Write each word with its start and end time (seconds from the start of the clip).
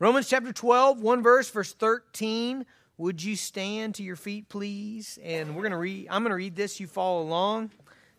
Romans 0.00 0.30
chapter 0.30 0.50
12, 0.50 1.02
one 1.02 1.22
verse, 1.22 1.50
verse 1.50 1.74
13. 1.74 2.64
Would 2.96 3.22
you 3.22 3.36
stand 3.36 3.96
to 3.96 4.02
your 4.02 4.16
feet, 4.16 4.48
please? 4.48 5.18
And 5.22 5.54
we're 5.54 5.60
going 5.60 5.72
to 5.72 5.76
read, 5.76 6.06
I'm 6.08 6.22
going 6.22 6.30
to 6.30 6.36
read 6.36 6.56
this. 6.56 6.80
You 6.80 6.86
follow 6.86 7.20
along. 7.20 7.70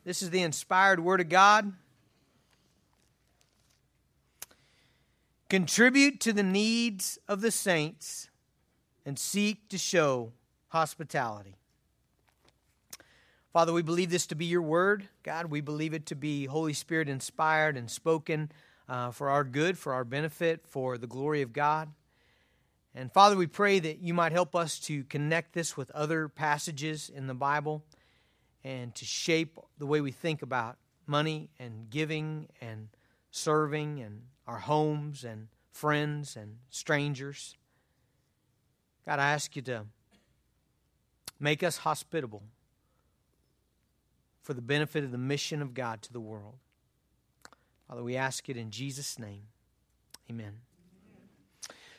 This 0.04 0.22
is 0.22 0.30
the 0.30 0.44
inspired 0.44 1.00
word 1.00 1.22
of 1.22 1.30
God. 1.30 1.74
Contribute 5.50 6.20
to 6.20 6.32
the 6.32 6.44
needs 6.44 7.18
of 7.28 7.42
the 7.42 7.50
saints 7.50 8.30
and 9.04 9.18
seek 9.18 9.68
to 9.70 9.80
show 9.80 10.34
hospitality. 10.68 11.56
Father, 13.54 13.74
we 13.74 13.82
believe 13.82 14.12
this 14.12 14.28
to 14.28 14.36
be 14.36 14.46
your 14.46 14.62
word. 14.62 15.10
God, 15.24 15.48
we 15.48 15.62
believe 15.62 15.96
it 15.96 16.06
to 16.06 16.16
be 16.16 16.46
Holy 16.46 16.74
Spirit 16.74 17.10
inspired 17.10 17.76
and 17.76 17.90
spoken 17.90 18.52
uh, 18.92 19.10
for 19.10 19.30
our 19.30 19.46
good, 19.46 19.78
for 19.78 19.94
our 19.94 20.04
benefit, 20.04 20.68
for 20.68 20.98
the 20.98 21.08
glory 21.08 21.42
of 21.42 21.54
God. 21.54 21.90
And 22.94 23.10
Father, 23.10 23.38
we 23.38 23.48
pray 23.48 23.80
that 23.80 24.00
you 24.00 24.14
might 24.14 24.34
help 24.34 24.54
us 24.54 24.80
to 24.80 25.06
connect 25.06 25.54
this 25.54 25.78
with 25.78 25.90
other 25.92 26.28
passages 26.28 27.10
in 27.10 27.28
the 27.28 27.34
Bible 27.34 27.86
and 28.66 28.94
to 28.96 29.06
shape 29.06 29.58
the 29.78 29.86
way 29.86 30.02
we 30.02 30.12
think 30.12 30.42
about 30.42 30.76
money 31.08 31.50
and 31.58 31.90
giving 31.90 32.50
and 32.60 32.90
serving 33.32 34.02
and 34.02 34.24
our 34.46 34.60
homes 34.60 35.24
and 35.24 35.48
friends 35.72 36.36
and 36.36 36.58
strangers. 36.70 37.56
God, 39.06 39.20
I 39.20 39.32
ask 39.32 39.56
you 39.56 39.62
to 39.62 39.86
make 41.40 41.64
us 41.64 41.78
hospitable 41.78 42.44
for 44.44 44.54
the 44.54 44.62
benefit 44.62 45.06
of 45.06 45.12
the 45.12 45.18
mission 45.18 45.62
of 45.62 45.74
God 45.74 46.02
to 46.02 46.12
the 46.12 46.20
world. 46.20 46.56
Father, 47.92 48.04
we 48.04 48.16
ask 48.16 48.48
it 48.48 48.56
in 48.56 48.72
Jesus' 48.72 49.20
name. 49.20 49.42
Amen. 50.30 50.54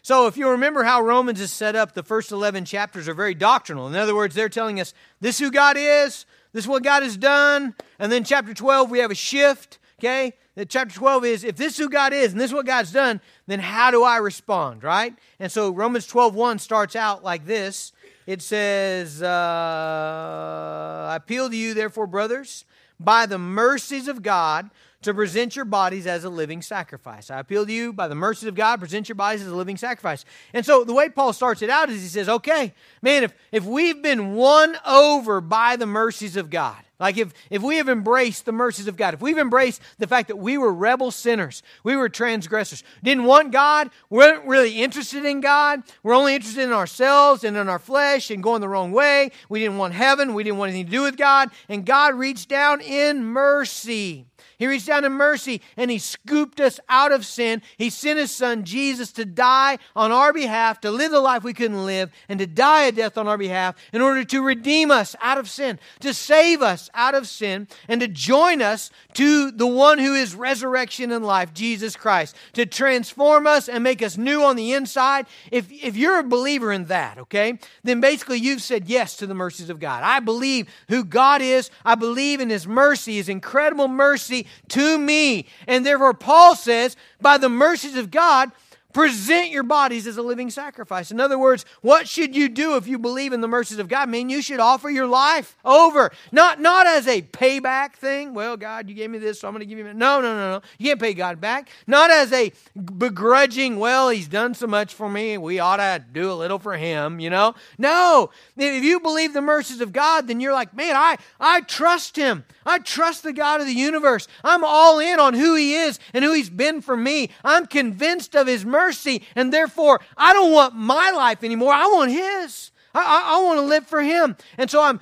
So, 0.01 0.27
if 0.27 0.39
you 0.39 0.49
remember 0.49 0.85
how 0.85 1.03
Romans 1.03 1.39
is 1.39 1.53
set 1.53 1.77
up, 1.77 1.93
the 1.93 2.03
first 2.03 2.33
11 2.33 2.65
chapters 2.65 3.09
are 3.09 3.15
very 3.15 3.35
doctrinal. 3.35 3.89
In 3.89 3.95
other 3.95 4.15
words, 4.15 4.35
they're 4.35 4.49
telling 4.49 4.81
us 4.81 4.95
this 5.21 5.35
is 5.35 5.41
who 5.41 5.51
God 5.51 5.77
is, 5.79 6.25
this 6.55 6.65
is 6.65 6.69
what 6.69 6.83
God 6.83 7.03
has 7.03 7.19
done. 7.19 7.75
And 7.99 8.11
then, 8.11 8.25
chapter 8.25 8.55
12, 8.55 8.91
we 8.91 9.01
have 9.01 9.11
a 9.11 9.15
shift, 9.15 9.79
okay? 9.99 10.33
That 10.55 10.71
chapter 10.71 10.95
12 10.95 11.27
is 11.27 11.45
if 11.45 11.57
this 11.57 11.75
is 11.75 11.79
who 11.79 11.91
God 11.91 12.15
is 12.15 12.33
and 12.33 12.41
this 12.41 12.53
is 12.53 12.55
what 12.55 12.65
God's 12.65 12.91
done, 12.91 13.21
then 13.47 13.61
how 13.61 13.91
do 13.91 14.03
I 14.03 14.17
respond, 14.17 14.83
right? 14.83 15.15
And 15.39 15.53
so, 15.53 15.75
Romans 15.75 16.07
12 16.07 16.35
1 16.35 16.59
starts 16.59 16.97
out 16.97 17.23
like 17.23 17.45
this 17.45 17.93
it 18.27 18.41
says, 18.41 19.23
uh, 19.23 21.09
I 21.11 21.17
appeal 21.17 21.51
to 21.51 21.57
you, 21.57 21.75
therefore, 21.75 22.07
brothers, 22.07 22.65
by 23.05 23.27
the 23.27 23.39
mercies 23.39 24.09
of 24.09 24.23
God 24.23 24.71
to 25.03 25.13
present 25.13 25.57
your 25.57 25.65
bodies 25.65 26.07
as 26.07 26.25
a 26.25 26.31
living 26.31 26.63
sacrifice. 26.63 27.31
I 27.31 27.41
appeal 27.41 27.67
to 27.67 27.73
you 27.73 27.93
by 27.93 28.09
the 28.09 28.15
mercies 28.15 28.49
of 28.49 28.55
God, 28.55 28.79
present 28.79 29.09
your 29.09 29.17
bodies 29.17 29.43
as 29.43 29.49
a 29.49 29.55
living 29.57 29.77
sacrifice. 29.77 30.25
And 30.55 30.65
so 30.65 30.85
the 30.85 30.95
way 30.95 31.09
Paul 31.09 31.33
starts 31.33 31.61
it 31.63 31.71
out 31.71 31.91
is 31.91 32.03
he 32.03 32.09
says, 32.09 32.29
okay, 32.29 32.73
man, 33.03 33.25
if, 33.25 33.35
if 33.51 33.65
we've 33.65 34.01
been 34.01 34.35
won 34.35 34.77
over 34.87 35.41
by 35.41 35.77
the 35.77 35.87
mercies 35.87 36.37
of 36.37 36.51
God, 36.51 36.83
like 37.03 37.19
if, 37.19 37.35
if 37.51 37.63
we 37.63 37.79
have 37.79 37.89
embraced 37.89 38.45
the 38.45 38.53
mercies 38.53 38.87
of 38.87 38.97
God, 38.97 39.13
if 39.13 39.21
we've 39.21 39.37
embraced 39.37 39.83
the 39.99 40.07
fact 40.07 40.29
that 40.29 40.37
we 40.37 40.57
were 40.57 40.73
rebel 40.73 41.11
sinners, 41.11 41.65
we 41.83 41.97
were 41.97 42.09
transgressors, 42.09 42.85
didn't 43.03 43.25
want 43.25 43.51
God, 43.51 43.91
weren't 44.09 44.47
really 44.47 44.81
interested 44.81 45.25
in 45.25 45.41
God, 45.41 45.83
we're 46.05 46.15
only 46.15 46.37
interested 46.37 46.63
in 46.63 46.73
ourselves 46.73 47.43
and 47.43 47.57
in 47.57 47.69
our 47.69 47.81
flesh 47.81 48.31
and 48.31 48.41
going 48.41 48.61
the 48.61 48.69
wrong 48.69 48.93
way, 48.93 49.33
we 49.49 49.59
didn't 49.59 49.79
want 49.79 49.95
heaven, 49.95 50.33
we 50.33 50.45
didn't 50.45 50.59
want 50.59 50.71
anything 50.71 50.87
to 50.87 50.93
do 50.93 51.03
with 51.03 51.17
God, 51.17 51.51
and 51.69 51.85
God 51.85 52.15
reached 52.15 52.49
down 52.49 52.81
in 52.81 53.25
mercy 53.25 54.27
he 54.63 54.69
reached 54.69 54.87
down 54.87 55.05
in 55.05 55.11
mercy 55.11 55.61
and 55.77 55.91
He 55.91 55.99
scooped 55.99 56.61
us 56.61 56.79
out 56.89 57.11
of 57.11 57.27
sin. 57.27 57.63
He 57.79 57.91
sent 57.91 58.21
His 58.21 58.31
Son, 58.31 58.63
Jesus, 58.63 59.11
to 59.15 59.25
die 59.25 59.79
on 59.97 60.13
our 60.13 60.33
behalf, 60.33 60.81
to 60.83 60.91
live 60.93 61.11
the 61.11 61.19
life 61.19 61.43
we 61.43 61.53
couldn't 61.53 61.85
live, 61.85 62.13
and 62.29 62.39
to 62.39 62.47
die 62.47 62.85
a 62.85 62.93
death 62.93 63.19
on 63.19 63.27
our 63.27 63.37
behalf 63.37 63.75
in 63.93 64.01
order 64.01 64.23
to 64.23 64.41
redeem 64.41 64.93
us 64.93 65.17
out 65.21 65.37
of 65.37 65.51
sin, 65.51 65.81
to 65.99 66.15
save 66.15 66.63
us 66.63 66.89
out 66.95 67.17
of 67.17 67.27
sin, 67.27 67.67
and 67.89 68.01
to 68.03 68.07
join 68.07 68.63
us 68.63 68.93
to 69.15 69.51
the 69.51 69.67
one 69.67 69.99
who 69.99 70.15
is 70.15 70.37
resurrection 70.37 71.11
and 71.11 71.25
life, 71.25 71.53
Jesus 71.53 71.97
Christ, 71.97 72.37
to 72.53 72.65
transform 72.65 73.49
us 73.49 73.69
and 73.69 73.83
make 73.83 74.01
us 74.01 74.17
new 74.17 74.45
on 74.45 74.55
the 74.55 74.75
inside. 74.75 75.27
If, 75.51 75.73
if 75.73 75.97
you're 75.97 76.21
a 76.21 76.23
believer 76.23 76.71
in 76.71 76.85
that, 76.85 77.19
okay, 77.19 77.59
then 77.83 78.01
basically 78.01 78.39
you've 78.39 78.63
said 78.63 78.89
yes 78.89 79.17
to 79.17 79.27
the 79.27 79.35
mercies 79.35 79.71
of 79.71 79.81
God. 79.81 80.05
I 80.05 80.21
believe 80.21 80.69
who 80.89 81.03
God 81.03 81.43
is, 81.43 81.69
I 81.85 81.97
believe 81.97 82.39
in 82.39 82.49
His 82.49 82.65
mercy, 82.65 83.17
His 83.17 83.29
incredible 83.29 83.89
mercy 83.89 84.47
to 84.69 84.99
me. 84.99 85.47
And 85.67 85.85
therefore, 85.85 86.15
Paul 86.15 86.55
says, 86.57 86.97
by 87.21 87.39
the 87.39 87.49
mercies 87.49 87.97
of 87.97 88.11
God, 88.11 88.51
Present 88.93 89.51
your 89.51 89.63
bodies 89.63 90.07
as 90.07 90.19
a 90.19 90.23
living 90.23 90.51
sacrifice. 90.51 91.11
In 91.11 91.21
other 91.21 91.39
words, 91.39 91.65
what 91.81 92.07
should 92.07 92.37
you 92.37 92.49
do 92.49 92.77
if 92.77 92.87
you 92.87 92.99
believe 92.99 93.33
in 93.33 93.41
the 93.41 93.49
mercies 93.49 93.79
of 93.79 93.89
God? 93.89 94.09
I 94.09 94.11
mean, 94.11 94.29
you 94.29 94.43
should 94.43 94.61
offer 94.61 94.91
your 94.91 95.07
life 95.07 95.57
over. 95.65 96.13
Not, 96.31 96.61
not 96.61 96.87
as 96.87 97.09
a 97.09 97.23
payback 97.23 97.95
thing. 97.95 98.35
Well, 98.35 98.59
God, 98.59 98.89
you 98.91 98.95
gave 98.95 99.09
me 99.09 99.19
this, 99.19 99.41
so 99.41 99.49
I'm 99.49 99.55
going 99.55 99.61
to 99.61 99.67
give 99.67 99.79
you. 99.79 99.85
No, 99.85 100.21
no, 100.21 100.35
no, 100.35 100.51
no. 100.59 100.63
You 100.79 100.89
can't 100.89 101.01
pay 101.01 101.15
God 101.15 101.41
back. 101.41 101.71
Not 101.87 102.11
as 102.11 102.33
a 102.33 102.53
begrudging, 102.99 103.79
well, 103.79 104.11
he's 104.11 104.29
done 104.29 104.55
so 104.55 104.67
much 104.67 104.93
for 104.93 105.09
me. 105.09 105.39
We 105.39 105.59
ought 105.59 105.79
to 105.79 106.05
do 106.13 106.31
a 106.31 106.35
little 106.35 106.59
for 106.59 106.77
him, 106.77 107.19
you 107.19 107.31
know? 107.31 107.55
No. 107.79 108.31
If 108.59 108.85
you 108.85 109.01
believe 109.01 109.33
the 109.33 109.41
mercies 109.41 109.81
of 109.81 109.93
God, 109.93 110.29
then 110.29 110.41
you're 110.41 110.53
like, 110.53 110.75
man, 110.75 110.97
I, 110.97 111.17
I 111.41 111.63
trust 111.63 112.17
him. 112.17 112.45
I 112.67 112.79
trust 112.79 113.23
the 113.23 113.33
God 113.33 113.61
of 113.61 113.67
the 113.67 113.73
universe. 113.73 114.29
I'm 114.45 114.65
all 114.65 114.99
in 114.99 115.19
on 115.19 115.35
who 115.35 115.55
he 115.55 115.75
is 115.75 115.99
and 116.13 116.25
who 116.25 116.33
he's 116.35 116.51
been 116.51 116.83
for 116.83 116.97
me. 116.97 117.31
I'm 117.43 117.67
convinced 117.67 118.37
of 118.37 118.47
his 118.47 118.65
mercy 118.65 118.82
mercy, 118.83 119.23
and 119.35 119.53
therefore 119.53 120.01
I 120.17 120.33
don't 120.33 120.53
want 120.53 120.75
my 120.75 121.11
life 121.11 121.45
anymore. 121.45 121.73
I 121.73 121.87
want 121.87 122.11
His. 122.11 122.71
I, 122.95 123.01
I, 123.01 123.37
I 123.37 123.43
want 123.43 123.59
to 123.59 123.63
live 123.63 123.87
for 123.87 124.03
Him. 124.03 124.37
And 124.59 124.71
so 124.71 124.83
I'm 124.83 125.01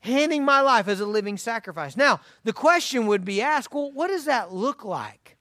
handing 0.00 0.44
my 0.44 0.60
life 0.60 0.88
as 0.88 1.00
a 1.00 1.06
living 1.06 1.38
sacrifice. 1.38 1.96
Now, 1.96 2.20
the 2.44 2.52
question 2.52 3.06
would 3.06 3.24
be 3.24 3.40
asked 3.40 3.72
well, 3.72 3.92
what 3.92 4.08
does 4.08 4.26
that 4.26 4.52
look 4.52 4.84
like? 4.84 5.36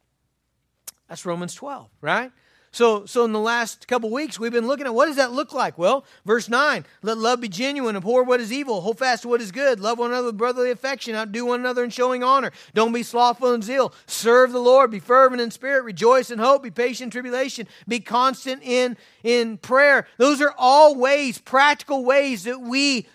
That's 1.08 1.26
Romans 1.26 1.54
12, 1.54 1.90
right? 2.02 2.32
So, 2.74 3.06
so 3.06 3.24
in 3.24 3.34
the 3.34 3.40
last 3.40 3.88
couple 3.88 4.10
weeks, 4.10 4.40
we've 4.40 4.52
been 4.52 4.66
looking 4.66 4.88
at 4.88 4.96
what 4.96 5.06
does 5.06 5.18
that 5.18 5.32
look 5.32 5.54
like? 5.54 5.78
Well, 5.78 6.06
verse 6.26 6.50
9, 6.50 6.84
let 7.04 7.20
love 7.20 7.40
be 7.40 7.48
genuine, 7.48 7.96
abhor 7.96 8.24
what 8.24 8.42
is 8.42 8.52
evil, 8.52 8.82
hold 8.82 8.98
fast 8.98 9.22
to 9.22 9.28
what 9.28 9.42
is 9.42 9.52
good, 9.52 9.80
love 9.80 10.00
one 10.00 10.10
another 10.10 10.28
with 10.28 10.40
brotherly 10.40 10.72
affection, 10.72 11.14
outdo 11.14 11.46
one 11.46 11.60
another 11.60 11.84
in 11.84 11.92
showing 11.92 12.24
honor. 12.24 12.52
Don't 12.74 12.92
be 12.92 13.04
slothful 13.04 13.54
in 13.54 13.62
zeal. 13.62 13.94
Serve 14.08 14.52
the 14.52 14.60
Lord, 14.60 14.90
be 14.90 14.98
fervent 14.98 15.40
in 15.40 15.52
spirit, 15.52 15.84
rejoice 15.84 16.32
in 16.32 16.40
hope, 16.40 16.64
be 16.64 16.72
patient 16.72 17.10
in 17.10 17.12
tribulation, 17.12 17.68
be 17.88 18.00
constant 18.00 18.64
in, 18.64 18.98
in 19.24 19.60
prayer. 19.60 20.08
Those 20.18 20.42
are 20.42 20.56
all 20.58 20.96
ways, 20.96 21.38
practical 21.38 22.04
ways 22.04 22.46
that 22.46 22.60
we 22.60 23.06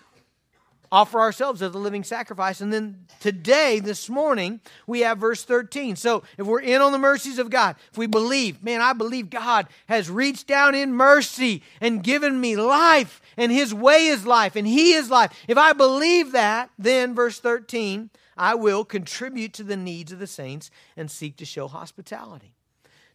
offer 0.90 1.20
ourselves 1.20 1.62
as 1.62 1.74
a 1.74 1.78
living 1.78 2.04
sacrifice. 2.04 2.60
And 2.60 2.72
then 2.72 3.06
today, 3.20 3.80
this 3.80 4.08
morning, 4.08 4.60
we 4.86 5.00
have 5.00 5.18
verse 5.18 5.44
13. 5.44 5.96
So 5.96 6.22
if 6.36 6.46
we're 6.46 6.60
in 6.60 6.80
on 6.80 6.92
the 6.92 6.98
mercies 6.98 7.38
of 7.38 7.50
God, 7.50 7.76
if 7.90 7.98
we 7.98 8.06
believe, 8.06 8.62
man, 8.62 8.80
I 8.80 8.92
believe 8.92 9.30
God 9.30 9.68
has 9.86 10.10
reached 10.10 10.46
down 10.46 10.74
in 10.74 10.92
mercy 10.92 11.62
and 11.80 12.02
given 12.02 12.40
me 12.40 12.56
life, 12.56 13.20
and 13.36 13.52
His 13.52 13.74
way 13.74 14.06
is 14.06 14.26
life, 14.26 14.56
and 14.56 14.66
He 14.66 14.92
is 14.92 15.10
life. 15.10 15.32
If 15.46 15.58
I 15.58 15.72
believe 15.72 16.32
that, 16.32 16.70
then 16.78 17.14
verse 17.14 17.38
13, 17.38 18.10
I 18.36 18.54
will 18.54 18.84
contribute 18.84 19.52
to 19.54 19.64
the 19.64 19.76
needs 19.76 20.12
of 20.12 20.18
the 20.18 20.26
saints 20.26 20.70
and 20.96 21.10
seek 21.10 21.36
to 21.38 21.44
show 21.44 21.68
hospitality. 21.68 22.54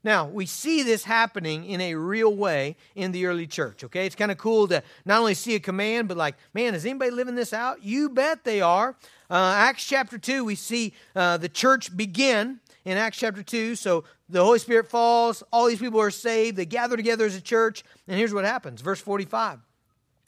Now, 0.04 0.28
we 0.28 0.46
see 0.46 0.84
this 0.84 1.06
happening 1.06 1.66
in 1.66 1.80
a 1.80 1.96
real 1.96 2.36
way 2.36 2.76
in 2.94 3.14
the 3.14 3.26
early 3.26 3.48
church, 3.48 3.84
okay? 3.86 4.06
It's 4.06 4.16
kind 4.16 4.32
of 4.32 4.38
cool 4.38 4.68
to 4.68 4.84
not 5.06 5.20
only 5.20 5.34
see 5.34 5.56
a 5.56 5.60
command, 5.60 6.10
but 6.10 6.18
like, 6.18 6.36
man, 6.54 6.76
is 6.76 6.86
anybody 6.86 7.12
living 7.12 7.36
this 7.36 7.54
out? 7.54 7.84
You 7.84 8.10
bet 8.10 8.44
they 8.44 8.60
are. 8.60 8.96
Uh, 9.30 9.54
Acts 9.56 9.86
chapter 9.86 10.18
2, 10.18 10.44
we 10.44 10.56
see 10.56 10.94
uh, 11.16 11.38
the 11.38 11.48
church 11.48 11.96
begin 11.96 12.60
in 12.84 12.98
Acts 12.98 13.18
chapter 13.18 13.42
2. 13.42 13.76
So 13.76 14.04
the 14.28 14.44
Holy 14.44 14.60
Spirit 14.60 14.90
falls, 14.90 15.42
all 15.54 15.68
these 15.68 15.80
people 15.80 16.02
are 16.02 16.12
saved, 16.12 16.58
they 16.58 16.66
gather 16.66 16.98
together 16.98 17.26
as 17.26 17.36
a 17.36 17.42
church, 17.42 17.84
and 18.08 18.18
here's 18.18 18.34
what 18.34 18.44
happens. 18.44 18.82
Verse 18.82 19.00
45. 19.00 19.60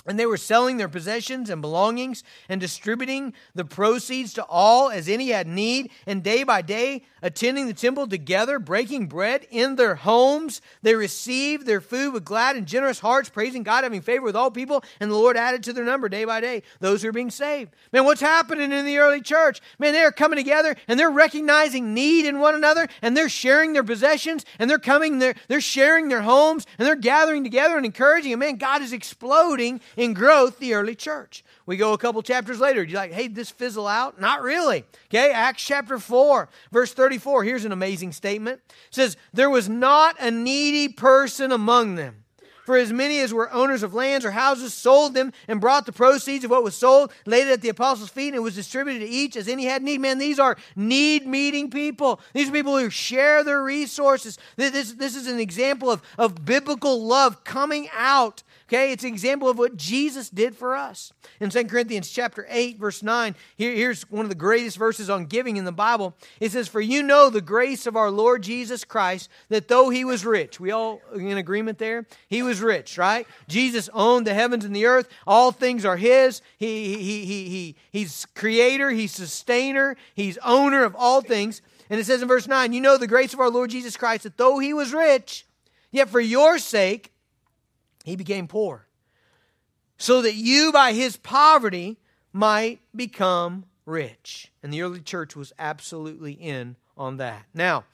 And 0.08 0.20
they 0.20 0.26
were 0.26 0.38
selling 0.38 0.78
their 0.78 0.88
possessions 0.88 1.50
and 1.50 1.62
belongings 1.62 2.24
and 2.48 2.62
distributing 2.62 3.34
the 3.56 3.66
proceeds 3.66 4.34
to 4.34 4.46
all 4.46 4.90
as 4.90 5.10
any 5.10 5.30
had 5.30 5.48
need. 5.48 5.90
And 6.06 6.24
day 6.24 6.44
by 6.44 6.62
day, 6.62 7.04
attending 7.24 7.66
the 7.66 7.74
temple 7.74 8.08
together, 8.08 8.60
breaking 8.60 9.08
bread 9.08 9.48
in 9.50 9.76
their 9.76 9.96
homes, 9.96 10.62
they 10.84 10.94
received 10.94 11.66
their 11.66 11.82
food 11.82 12.14
with 12.14 12.24
glad 12.24 12.56
and 12.56 12.68
generous 12.68 13.00
hearts, 13.00 13.30
praising 13.30 13.64
God, 13.64 13.84
having 13.84 14.02
favor 14.02 14.24
with 14.24 14.36
all 14.36 14.52
people. 14.52 14.84
And 15.00 15.10
the 15.10 15.16
Lord 15.16 15.38
added 15.38 15.64
to 15.64 15.74
their 15.74 15.84
number 15.84 16.08
day 16.08 16.24
by 16.24 16.40
day 16.40 16.62
those 16.80 17.02
who 17.02 17.10
are 17.10 17.14
being 17.14 17.32
saved. 17.32 17.74
Man, 17.92 18.06
what's 18.06 18.22
happening 18.22 18.72
in 18.72 18.86
the 18.86 19.00
early 19.00 19.22
church? 19.22 19.60
Man, 19.80 19.94
they're 19.94 20.12
coming 20.12 20.38
together 20.38 20.76
and 20.88 21.00
they're 21.00 21.10
recognizing 21.10 21.96
need 21.96 22.26
in 22.26 22.40
one 22.40 22.54
another 22.54 22.88
and 23.02 23.18
they're 23.18 23.30
sharing 23.30 23.74
their 23.74 23.84
possessions 23.84 24.46
and 24.60 24.70
they're 24.70 24.78
coming, 24.78 25.18
they're, 25.18 25.36
they're 25.48 25.62
sharing 25.62 26.10
their 26.10 26.22
homes 26.22 26.68
and 26.78 26.88
they're 26.88 26.96
gathering 26.96 27.44
together 27.44 27.76
and 27.76 27.86
encouraging. 27.86 28.34
And 28.34 28.40
man, 28.40 28.58
God 28.58 28.84
is 28.84 28.94
exploding 28.94 29.82
in 29.98 30.14
growth 30.14 30.60
the 30.60 30.74
early 30.74 30.96
church. 30.96 31.44
We 31.66 31.78
go 31.78 31.94
a 31.94 31.98
couple 31.98 32.22
chapters 32.22 32.60
later. 32.60 32.84
You're 32.84 33.00
like, 33.00 33.14
hey, 33.14 33.28
this 33.28 33.50
fizzle 33.50 33.88
out? 33.88 34.20
Not 34.20 34.42
really. 34.42 34.86
Okay, 35.08 35.32
Acts 35.32 35.64
chapter 35.64 35.98
4, 35.98 36.50
verse 36.72 36.94
34. 36.94 37.44
Here's 37.44 37.66
an 37.66 37.72
amazing 37.72 38.12
statement. 38.12 38.62
It 38.70 38.96
says, 38.96 39.18
There 39.34 39.50
was 39.50 39.68
not 39.68 40.16
a 40.20 40.30
needy 40.32 40.90
person 40.90 41.52
among 41.52 41.96
them. 41.96 42.26
For 42.66 42.78
as 42.78 42.92
many 42.92 43.20
as 43.20 43.32
were 43.32 43.54
owners 43.54 43.84
of 43.84 43.94
lands 43.94 44.26
or 44.26 44.32
houses 44.32 44.74
sold 44.74 45.14
them 45.14 45.32
and 45.48 45.62
brought 45.62 45.86
the 45.86 45.92
proceeds 45.92 46.44
of 46.44 46.50
what 46.50 46.64
was 46.64 46.76
sold, 46.76 47.14
laid 47.28 47.48
it 47.48 47.52
at 47.52 47.62
the 47.62 47.70
apostles' 47.70 48.10
feet, 48.10 48.30
and 48.30 48.38
it 48.38 48.40
was 48.40 48.56
distributed 48.56 49.06
to 49.06 49.06
each 49.06 49.36
as 49.36 49.48
any 49.48 49.66
had 49.66 49.84
need. 49.84 50.02
Man, 50.02 50.18
these 50.18 50.40
are 50.40 50.58
need 50.76 51.28
meeting 51.28 51.70
people. 51.70 52.20
These 52.34 52.50
are 52.50 52.54
people 52.54 52.76
who 52.76 52.90
share 52.90 53.44
their 53.44 53.62
resources. 53.62 54.40
This, 54.56 54.94
this 54.94 55.16
is 55.16 55.28
an 55.28 55.40
example 55.40 55.92
of, 55.92 56.02
of 56.18 56.44
biblical 56.44 57.06
love 57.06 57.44
coming 57.44 57.88
out 57.94 58.42
Okay, 58.68 58.92
it's 58.92 59.04
an 59.04 59.10
example 59.10 59.48
of 59.48 59.60
what 59.60 59.78
Jesus 59.78 60.28
did 60.28 60.56
for 60.56 60.76
us. 60.76 61.14
In 61.40 61.52
2 61.52 61.66
Corinthians 61.66 62.10
chapter 62.10 62.48
8, 62.50 62.80
verse 62.80 63.04
9, 63.04 63.36
here, 63.56 63.72
here's 63.76 64.10
one 64.10 64.26
of 64.26 64.30
the 64.30 64.36
greatest 64.36 64.78
verses 64.78 65.08
on 65.08 65.26
giving 65.26 65.58
in 65.58 65.66
the 65.66 65.72
Bible. 65.72 66.16
It 66.40 66.52
says, 66.52 66.68
For 66.68 66.82
you 66.82 67.04
know 67.04 67.30
the 67.30 67.42
grace 67.42 67.86
of 67.86 67.96
our 67.96 68.10
Lord 68.10 68.42
Jesus 68.42 68.84
Christ, 68.84 69.30
that 69.50 69.68
though 69.68 69.92
he 69.92 70.04
was 70.04 70.26
rich, 70.26 70.60
we 70.60 70.72
all 70.72 71.00
in 71.14 71.38
agreement 71.38 71.78
there? 71.78 72.08
He 72.28 72.42
was 72.42 72.60
rich, 72.60 72.98
right? 72.98 73.28
Jesus 73.48 73.88
owned 73.94 74.26
the 74.26 74.34
heavens 74.34 74.66
and 74.66 74.76
the 74.76 74.88
earth. 74.88 75.10
All 75.28 75.52
things 75.52 75.86
are 75.86 75.98
his. 75.98 76.42
He, 76.58 76.96
he, 76.96 77.24
he, 77.26 77.50
he, 77.50 77.76
he's 77.92 78.26
creator, 78.34 78.90
he's 78.90 79.12
sustainer, 79.12 79.96
he's 80.16 80.40
owner 80.40 80.84
of 80.84 80.96
all 80.96 81.22
things. 81.22 81.62
And 81.92 82.00
it 82.00 82.06
says 82.06 82.24
in 82.24 82.28
verse 82.28 82.48
9, 82.48 82.74
You 82.74 82.82
know 82.82 82.98
the 82.98 83.06
grace 83.06 83.32
of 83.32 83.40
our 83.40 83.52
Lord 83.52 83.70
Jesus 83.70 83.96
Christ, 83.96 84.24
that 84.24 84.38
though 84.38 84.58
he 84.58 84.74
was 84.74 84.92
rich, 84.92 85.46
yet 85.92 86.10
for 86.10 86.20
your 86.20 86.58
sake, 86.58 87.12
he 88.06 88.16
became 88.16 88.48
poor, 88.48 88.88
so 89.98 90.22
that 90.22 90.36
you 90.36 90.72
by 90.72 90.94
his 90.94 91.18
poverty 91.18 91.98
might 92.32 92.80
become 92.96 93.66
rich. 93.84 94.52
And 94.62 94.72
the 94.72 94.84
early 94.84 95.02
church 95.02 95.36
was 95.36 95.52
absolutely 95.58 96.34
in 96.34 96.76
on 96.96 97.18
that. 97.18 97.46
Now, 97.52 97.86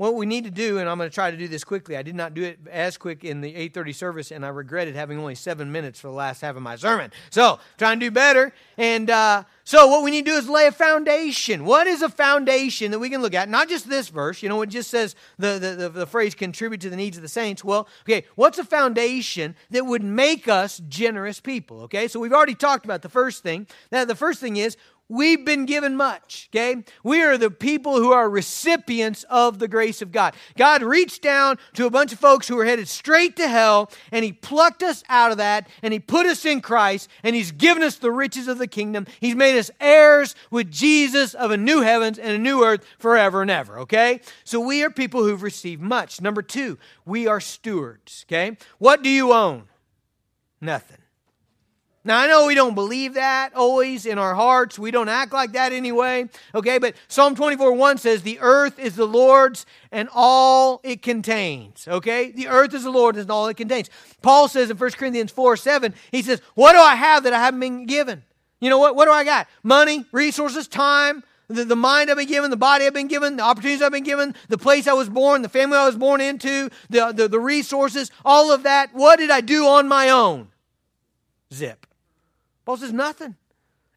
what 0.00 0.14
we 0.14 0.24
need 0.24 0.44
to 0.44 0.50
do, 0.50 0.78
and 0.78 0.88
I'm 0.88 0.96
going 0.96 1.10
to 1.10 1.14
try 1.14 1.30
to 1.30 1.36
do 1.36 1.46
this 1.46 1.62
quickly. 1.62 1.94
I 1.94 2.00
did 2.00 2.14
not 2.14 2.32
do 2.32 2.42
it 2.42 2.58
as 2.70 2.96
quick 2.96 3.22
in 3.22 3.42
the 3.42 3.54
8:30 3.54 3.94
service, 3.94 4.30
and 4.30 4.46
I 4.46 4.48
regretted 4.48 4.96
having 4.96 5.18
only 5.18 5.34
seven 5.34 5.70
minutes 5.70 6.00
for 6.00 6.06
the 6.06 6.14
last 6.14 6.40
half 6.40 6.56
of 6.56 6.62
my 6.62 6.76
sermon. 6.76 7.12
So, 7.28 7.60
trying 7.76 8.00
to 8.00 8.06
do 8.06 8.10
better. 8.10 8.54
And 8.78 9.10
uh, 9.10 9.44
so, 9.62 9.88
what 9.88 10.02
we 10.02 10.10
need 10.10 10.24
to 10.24 10.30
do 10.30 10.38
is 10.38 10.48
lay 10.48 10.66
a 10.66 10.72
foundation. 10.72 11.66
What 11.66 11.86
is 11.86 12.00
a 12.00 12.08
foundation 12.08 12.92
that 12.92 12.98
we 12.98 13.10
can 13.10 13.20
look 13.20 13.34
at? 13.34 13.50
Not 13.50 13.68
just 13.68 13.90
this 13.90 14.08
verse. 14.08 14.42
You 14.42 14.48
know, 14.48 14.62
it 14.62 14.68
just 14.68 14.88
says 14.88 15.14
the, 15.38 15.58
the, 15.58 15.76
the, 15.76 15.88
the 15.90 16.06
phrase 16.06 16.34
contribute 16.34 16.80
to 16.80 16.88
the 16.88 16.96
needs 16.96 17.18
of 17.18 17.22
the 17.22 17.28
saints. 17.28 17.62
Well, 17.62 17.86
okay, 18.04 18.24
what's 18.36 18.56
a 18.58 18.64
foundation 18.64 19.54
that 19.68 19.84
would 19.84 20.02
make 20.02 20.48
us 20.48 20.80
generous 20.88 21.40
people? 21.40 21.82
Okay, 21.82 22.08
so 22.08 22.18
we've 22.18 22.32
already 22.32 22.54
talked 22.54 22.86
about 22.86 23.02
the 23.02 23.10
first 23.10 23.42
thing. 23.42 23.66
Now, 23.92 24.06
the 24.06 24.14
first 24.14 24.40
thing 24.40 24.56
is 24.56 24.78
We've 25.10 25.44
been 25.44 25.66
given 25.66 25.96
much, 25.96 26.48
okay? 26.54 26.84
We 27.02 27.20
are 27.20 27.36
the 27.36 27.50
people 27.50 27.96
who 27.96 28.12
are 28.12 28.30
recipients 28.30 29.24
of 29.24 29.58
the 29.58 29.66
grace 29.66 30.02
of 30.02 30.12
God. 30.12 30.36
God 30.56 30.84
reached 30.84 31.20
down 31.20 31.58
to 31.74 31.84
a 31.84 31.90
bunch 31.90 32.12
of 32.12 32.20
folks 32.20 32.46
who 32.46 32.54
were 32.54 32.64
headed 32.64 32.86
straight 32.86 33.34
to 33.34 33.48
hell, 33.48 33.90
and 34.12 34.24
He 34.24 34.32
plucked 34.32 34.84
us 34.84 35.02
out 35.08 35.32
of 35.32 35.38
that, 35.38 35.68
and 35.82 35.92
He 35.92 35.98
put 35.98 36.26
us 36.26 36.44
in 36.44 36.60
Christ, 36.60 37.08
and 37.24 37.34
He's 37.34 37.50
given 37.50 37.82
us 37.82 37.96
the 37.96 38.12
riches 38.12 38.46
of 38.46 38.58
the 38.58 38.68
kingdom. 38.68 39.04
He's 39.18 39.34
made 39.34 39.58
us 39.58 39.72
heirs 39.80 40.36
with 40.48 40.70
Jesus 40.70 41.34
of 41.34 41.50
a 41.50 41.56
new 41.56 41.80
heavens 41.80 42.16
and 42.16 42.30
a 42.30 42.38
new 42.38 42.62
earth 42.62 42.86
forever 43.00 43.42
and 43.42 43.50
ever, 43.50 43.80
okay? 43.80 44.20
So 44.44 44.60
we 44.60 44.84
are 44.84 44.90
people 44.90 45.24
who've 45.24 45.42
received 45.42 45.82
much. 45.82 46.20
Number 46.20 46.40
two, 46.40 46.78
we 47.04 47.26
are 47.26 47.40
stewards, 47.40 48.24
okay? 48.28 48.56
What 48.78 49.02
do 49.02 49.10
you 49.10 49.32
own? 49.32 49.64
Nothing. 50.60 50.99
Now, 52.02 52.18
I 52.18 52.26
know 52.26 52.46
we 52.46 52.54
don't 52.54 52.74
believe 52.74 53.14
that 53.14 53.54
always 53.54 54.06
in 54.06 54.16
our 54.16 54.34
hearts. 54.34 54.78
We 54.78 54.90
don't 54.90 55.10
act 55.10 55.34
like 55.34 55.52
that 55.52 55.72
anyway. 55.72 56.30
Okay, 56.54 56.78
but 56.78 56.94
Psalm 57.08 57.34
24 57.34 57.72
1 57.74 57.98
says, 57.98 58.22
The 58.22 58.38
earth 58.40 58.78
is 58.78 58.96
the 58.96 59.06
Lord's 59.06 59.66
and 59.92 60.08
all 60.14 60.80
it 60.82 61.02
contains. 61.02 61.86
Okay, 61.86 62.30
the 62.30 62.48
earth 62.48 62.72
is 62.72 62.84
the 62.84 62.90
Lord's 62.90 63.18
and 63.18 63.30
all 63.30 63.48
it 63.48 63.58
contains. 63.58 63.90
Paul 64.22 64.48
says 64.48 64.70
in 64.70 64.78
1 64.78 64.90
Corinthians 64.92 65.30
4 65.30 65.58
7, 65.58 65.94
he 66.10 66.22
says, 66.22 66.40
What 66.54 66.72
do 66.72 66.78
I 66.78 66.94
have 66.94 67.24
that 67.24 67.34
I 67.34 67.38
haven't 67.38 67.60
been 67.60 67.84
given? 67.84 68.22
You 68.60 68.70
know 68.70 68.78
what? 68.78 68.96
What 68.96 69.04
do 69.04 69.12
I 69.12 69.24
got? 69.24 69.46
Money, 69.62 70.06
resources, 70.10 70.68
time, 70.68 71.22
the, 71.48 71.66
the 71.66 71.76
mind 71.76 72.10
I've 72.10 72.16
been 72.16 72.28
given, 72.28 72.50
the 72.50 72.56
body 72.56 72.86
I've 72.86 72.94
been 72.94 73.08
given, 73.08 73.36
the 73.36 73.42
opportunities 73.42 73.82
I've 73.82 73.92
been 73.92 74.04
given, 74.04 74.34
the 74.48 74.58
place 74.58 74.86
I 74.86 74.94
was 74.94 75.10
born, 75.10 75.42
the 75.42 75.50
family 75.50 75.76
I 75.76 75.84
was 75.84 75.96
born 75.96 76.22
into, 76.22 76.70
the, 76.88 77.12
the, 77.12 77.28
the 77.28 77.40
resources, 77.40 78.10
all 78.24 78.52
of 78.52 78.62
that. 78.62 78.94
What 78.94 79.18
did 79.18 79.30
I 79.30 79.42
do 79.42 79.66
on 79.66 79.86
my 79.86 80.08
own? 80.08 80.48
Zip. 81.52 81.86
Paul 82.64 82.76
says, 82.76 82.92
nothing. 82.92 83.36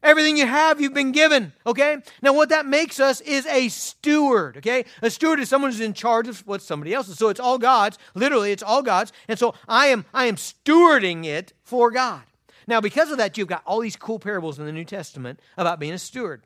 Everything 0.02 0.36
you 0.36 0.46
have, 0.46 0.80
you've 0.80 0.92
been 0.92 1.12
given. 1.12 1.54
Okay? 1.66 1.96
Now, 2.20 2.34
what 2.34 2.50
that 2.50 2.66
makes 2.66 3.00
us 3.00 3.22
is 3.22 3.46
a 3.46 3.68
steward. 3.68 4.58
Okay? 4.58 4.84
A 5.00 5.10
steward 5.10 5.40
is 5.40 5.48
someone 5.48 5.70
who's 5.70 5.80
in 5.80 5.94
charge 5.94 6.28
of 6.28 6.46
what 6.46 6.60
somebody 6.60 6.92
else 6.92 7.08
is. 7.08 7.16
So 7.16 7.30
it's 7.30 7.40
all 7.40 7.56
God's. 7.56 7.98
Literally, 8.14 8.52
it's 8.52 8.62
all 8.62 8.82
God's. 8.82 9.12
And 9.28 9.38
so 9.38 9.54
I 9.66 9.86
am, 9.86 10.04
I 10.12 10.26
am 10.26 10.36
stewarding 10.36 11.24
it 11.24 11.54
for 11.62 11.90
God. 11.90 12.22
Now, 12.66 12.82
because 12.82 13.10
of 13.10 13.16
that, 13.18 13.38
you've 13.38 13.48
got 13.48 13.62
all 13.66 13.80
these 13.80 13.96
cool 13.96 14.18
parables 14.18 14.58
in 14.58 14.66
the 14.66 14.72
New 14.72 14.84
Testament 14.84 15.40
about 15.56 15.80
being 15.80 15.92
a 15.92 15.98
steward. 15.98 16.42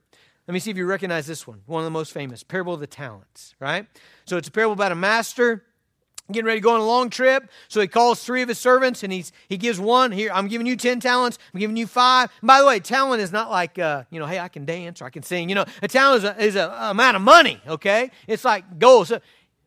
Let 0.47 0.55
me 0.55 0.61
see 0.61 0.71
if 0.71 0.77
you 0.77 0.87
recognize 0.87 1.27
this 1.27 1.47
one, 1.47 1.63
one 1.67 1.81
of 1.81 1.85
the 1.85 1.91
most 1.91 2.13
famous, 2.13 2.43
parable 2.43 2.75
of 2.75 2.81
the 2.81 2.87
talents, 2.87 3.55
right? 3.61 3.87
So 4.25 4.37
it's 4.37 4.49
a 4.49 4.53
parable 4.53 4.73
about 4.73 4.93
a 4.93 4.97
master 4.97 5.65
getting 6.31 6.47
ready 6.47 6.61
to 6.61 6.65
go 6.65 6.75
on 6.75 6.81
a 6.81 6.87
long 6.87 7.11
trip. 7.11 7.51
So 7.69 7.81
he 7.81 7.87
calls 7.87 8.23
three 8.23 8.43
of 8.43 8.49
his 8.49 8.59
servants 8.59 9.03
and 9.03 9.13
he's, 9.13 9.33
he 9.49 9.57
gives 9.57 9.81
one 9.81 10.13
here. 10.13 10.31
I'm 10.33 10.49
giving 10.49 10.67
you 10.67 10.77
10 10.77 11.01
talents. 11.01 11.39
I'm 11.53 11.61
giving 11.61 11.77
you 11.77 11.87
five. 11.87 12.31
And 12.41 12.49
by 12.49 12.61
the 12.61 12.67
way, 12.67 12.81
talent 12.81 13.23
is 13.23 13.33
not 13.33 13.51
like, 13.51 13.79
uh, 13.79 14.05
you 14.11 14.21
know, 14.21 14.27
hey, 14.27 14.39
I 14.39 14.49
can 14.49 14.65
dance 14.65 15.01
or 15.01 15.07
I 15.07 15.11
can 15.11 15.23
sing. 15.23 15.49
You 15.49 15.55
know, 15.55 15.65
a 15.83 15.89
talent 15.89 16.25
is 16.25 16.31
a, 16.31 16.45
is 16.45 16.57
a 16.57 16.69
amount 16.91 17.17
of 17.17 17.23
money, 17.23 17.61
okay? 17.67 18.11
It's 18.27 18.45
like 18.45 18.79
gold. 18.79 19.09
So 19.09 19.21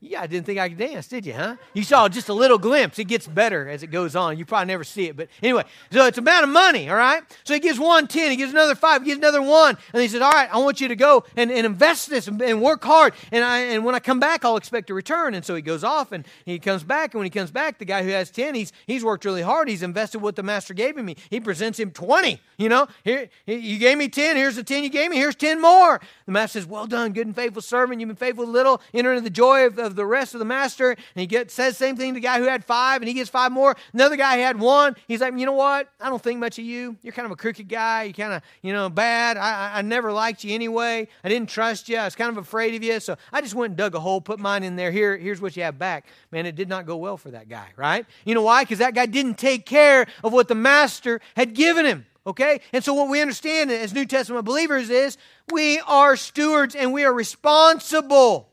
yeah, 0.04 0.22
I 0.22 0.26
didn't 0.26 0.48
think 0.48 0.58
I 0.58 0.68
could 0.68 0.80
dance, 0.80 1.08
did 1.08 1.28
you, 1.28 1.34
huh? 1.34 1.58
You 1.76 1.84
saw 1.84 2.10
just 2.10 2.28
a 2.28 2.34
little 2.34 2.58
glimpse. 2.58 2.98
It 2.98 3.04
gets 3.04 3.28
better 3.28 3.70
as 3.70 3.84
it 3.84 3.88
goes 3.88 4.16
on. 4.16 4.36
You 4.36 4.46
probably 4.46 4.66
never 4.66 4.84
see 4.84 5.06
it. 5.06 5.16
But 5.16 5.28
anyway, 5.44 5.64
so 5.92 6.08
it's 6.08 6.18
amount 6.18 6.44
of 6.44 6.50
money, 6.50 6.90
all 6.90 6.96
right? 6.96 7.22
So 7.44 7.54
he 7.54 7.60
gives 7.60 7.80
one 7.80 8.08
ten, 8.08 8.32
he 8.32 8.36
gives 8.36 8.52
another 8.52 8.74
five, 8.74 9.04
he 9.04 9.10
gives 9.10 9.20
another 9.20 9.44
one. 9.44 9.78
And 9.94 10.02
he 10.02 10.08
says, 10.08 10.22
All 10.22 10.32
right, 10.32 10.50
I 10.52 10.58
want 10.58 10.82
you 10.82 10.88
to 10.88 10.96
go 10.96 11.24
and, 11.38 11.52
and 11.52 11.68
invest 11.68 12.10
this 12.10 12.28
and, 12.28 12.42
and, 12.42 12.60
work 12.64 12.84
hard. 12.84 13.14
And, 13.32 13.46
I, 13.46 13.60
and 13.60 13.86
when 13.86 13.94
I 13.94 14.00
come 14.00 14.20
back, 14.20 14.44
I'll 14.44 14.58
expect 14.58 14.90
a 14.90 14.96
return. 14.96 15.36
And 15.36 15.46
so 15.46 15.54
he 15.54 15.62
goes 15.62 15.84
off 15.84 16.12
and 16.12 16.26
he 16.46 16.58
comes 16.58 16.84
back. 16.84 17.14
And 17.14 17.20
when 17.20 17.26
he 17.26 17.30
comes 17.30 17.52
back, 17.52 17.78
the 17.78 17.86
guy 17.86 18.02
who 18.02 18.10
has 18.10 18.32
10, 18.32 18.56
he's, 18.56 18.74
he's 18.88 19.04
worked 19.04 19.24
really 19.24 19.44
hard. 19.44 19.70
He's 19.70 19.84
invested 19.84 20.18
what 20.18 20.36
the 20.36 20.44
master 20.44 20.74
gave 20.74 20.98
him. 20.98 21.14
He 21.30 21.40
presents 21.40 21.80
him 21.80 21.92
20. 21.92 22.42
You 22.58 22.70
know, 22.70 22.88
here, 23.04 23.30
you 23.46 23.78
gave 23.78 24.00
me 24.00 24.10
10, 24.10 24.36
here's 24.36 24.56
the 24.56 24.64
10 24.64 24.84
you 24.84 24.90
gave 24.90 25.12
me, 25.12 25.18
here's 25.18 25.36
10 25.36 25.62
more. 25.62 26.02
The 26.26 26.32
master 26.32 26.60
says, 26.60 26.68
Well 26.68 26.88
done, 26.88 27.14
good 27.14 27.28
and 27.28 27.36
faithful 27.36 27.62
servant. 27.62 28.00
You've 28.00 28.08
been 28.08 28.16
faithful 28.16 28.48
little. 28.48 28.82
Enter 28.96 29.12
into 29.12 29.24
the 29.24 29.30
joy 29.30 29.68
of, 29.68 29.78
of 29.78 29.91
the 29.96 30.06
rest 30.06 30.34
of 30.34 30.40
the 30.40 30.46
master 30.46 30.92
and 30.92 30.98
he 31.16 31.28
gets, 31.28 31.54
says 31.54 31.78
same 31.78 31.96
thing 31.96 32.14
to 32.14 32.14
the 32.16 32.20
guy 32.20 32.40
who 32.40 32.46
had 32.46 32.64
five, 32.64 33.02
and 33.02 33.08
he 33.08 33.14
gets 33.14 33.30
five 33.30 33.52
more. 33.52 33.76
Another 33.94 34.16
guy 34.16 34.38
had 34.38 34.60
one. 34.60 34.96
He's 35.08 35.22
like, 35.22 35.38
you 35.38 35.46
know 35.46 35.54
what? 35.54 35.90
I 36.00 36.10
don't 36.10 36.22
think 36.22 36.40
much 36.40 36.60
of 36.60 36.66
you. 36.66 36.96
You're 37.02 37.14
kind 37.14 37.26
of 37.26 37.32
a 37.32 37.36
crooked 37.36 37.68
guy. 37.68 38.04
You're 38.04 38.14
kind 38.14 38.34
of, 38.34 38.42
you 38.62 38.74
know, 38.74 38.90
bad. 38.90 39.38
I, 39.38 39.80
I 39.80 39.82
never 39.82 40.12
liked 40.12 40.44
you 40.44 40.54
anyway. 40.54 41.08
I 41.24 41.30
didn't 41.30 41.50
trust 41.50 41.90
you. 41.90 41.98
I 41.98 42.06
was 42.06 42.16
kind 42.16 42.30
of 42.30 42.38
afraid 42.38 42.76
of 42.76 42.84
you. 42.84 43.00
So 43.00 43.18
I 43.32 43.42
just 43.42 43.56
went 43.56 43.72
and 43.72 43.78
dug 43.78 43.96
a 43.96 44.00
hole, 44.00 44.22
put 44.22 44.40
mine 44.40 44.64
in 44.64 44.76
there. 44.76 44.92
Here, 44.92 45.18
here's 45.18 45.42
what 45.42 45.56
you 45.56 45.64
have 45.64 45.78
back. 45.78 46.06
Man, 46.32 46.46
it 46.46 46.56
did 46.56 46.70
not 46.70 46.86
go 46.86 46.98
well 46.98 47.18
for 47.18 47.32
that 47.32 47.50
guy, 47.50 47.70
right? 47.76 48.06
You 48.26 48.36
know 48.36 48.44
why? 48.44 48.64
Because 48.64 48.80
that 48.80 48.94
guy 48.94 49.06
didn't 49.06 49.38
take 49.38 49.66
care 49.66 50.08
of 50.24 50.34
what 50.34 50.48
the 50.48 50.56
master 50.56 51.22
had 51.36 51.54
given 51.54 51.86
him. 51.86 52.06
Okay? 52.26 52.62
And 52.72 52.84
so, 52.84 52.94
what 52.94 53.10
we 53.10 53.20
understand 53.20 53.72
as 53.72 53.94
New 53.94 54.06
Testament 54.06 54.46
believers 54.46 54.90
is 54.90 55.18
we 55.52 55.80
are 55.80 56.16
stewards 56.16 56.76
and 56.76 56.94
we 56.94 57.04
are 57.04 57.14
responsible 57.14 58.51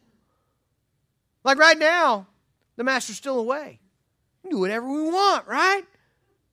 like 1.49 1.57
right 1.57 1.79
now, 1.79 2.27
the 2.77 2.85
master's 2.85 3.17
still 3.17 3.39
away. 3.39 3.81
We 4.45 4.51
do 4.51 4.59
whatever 4.59 4.87
we 4.87 5.03
want, 5.05 5.47
right? 5.47 5.83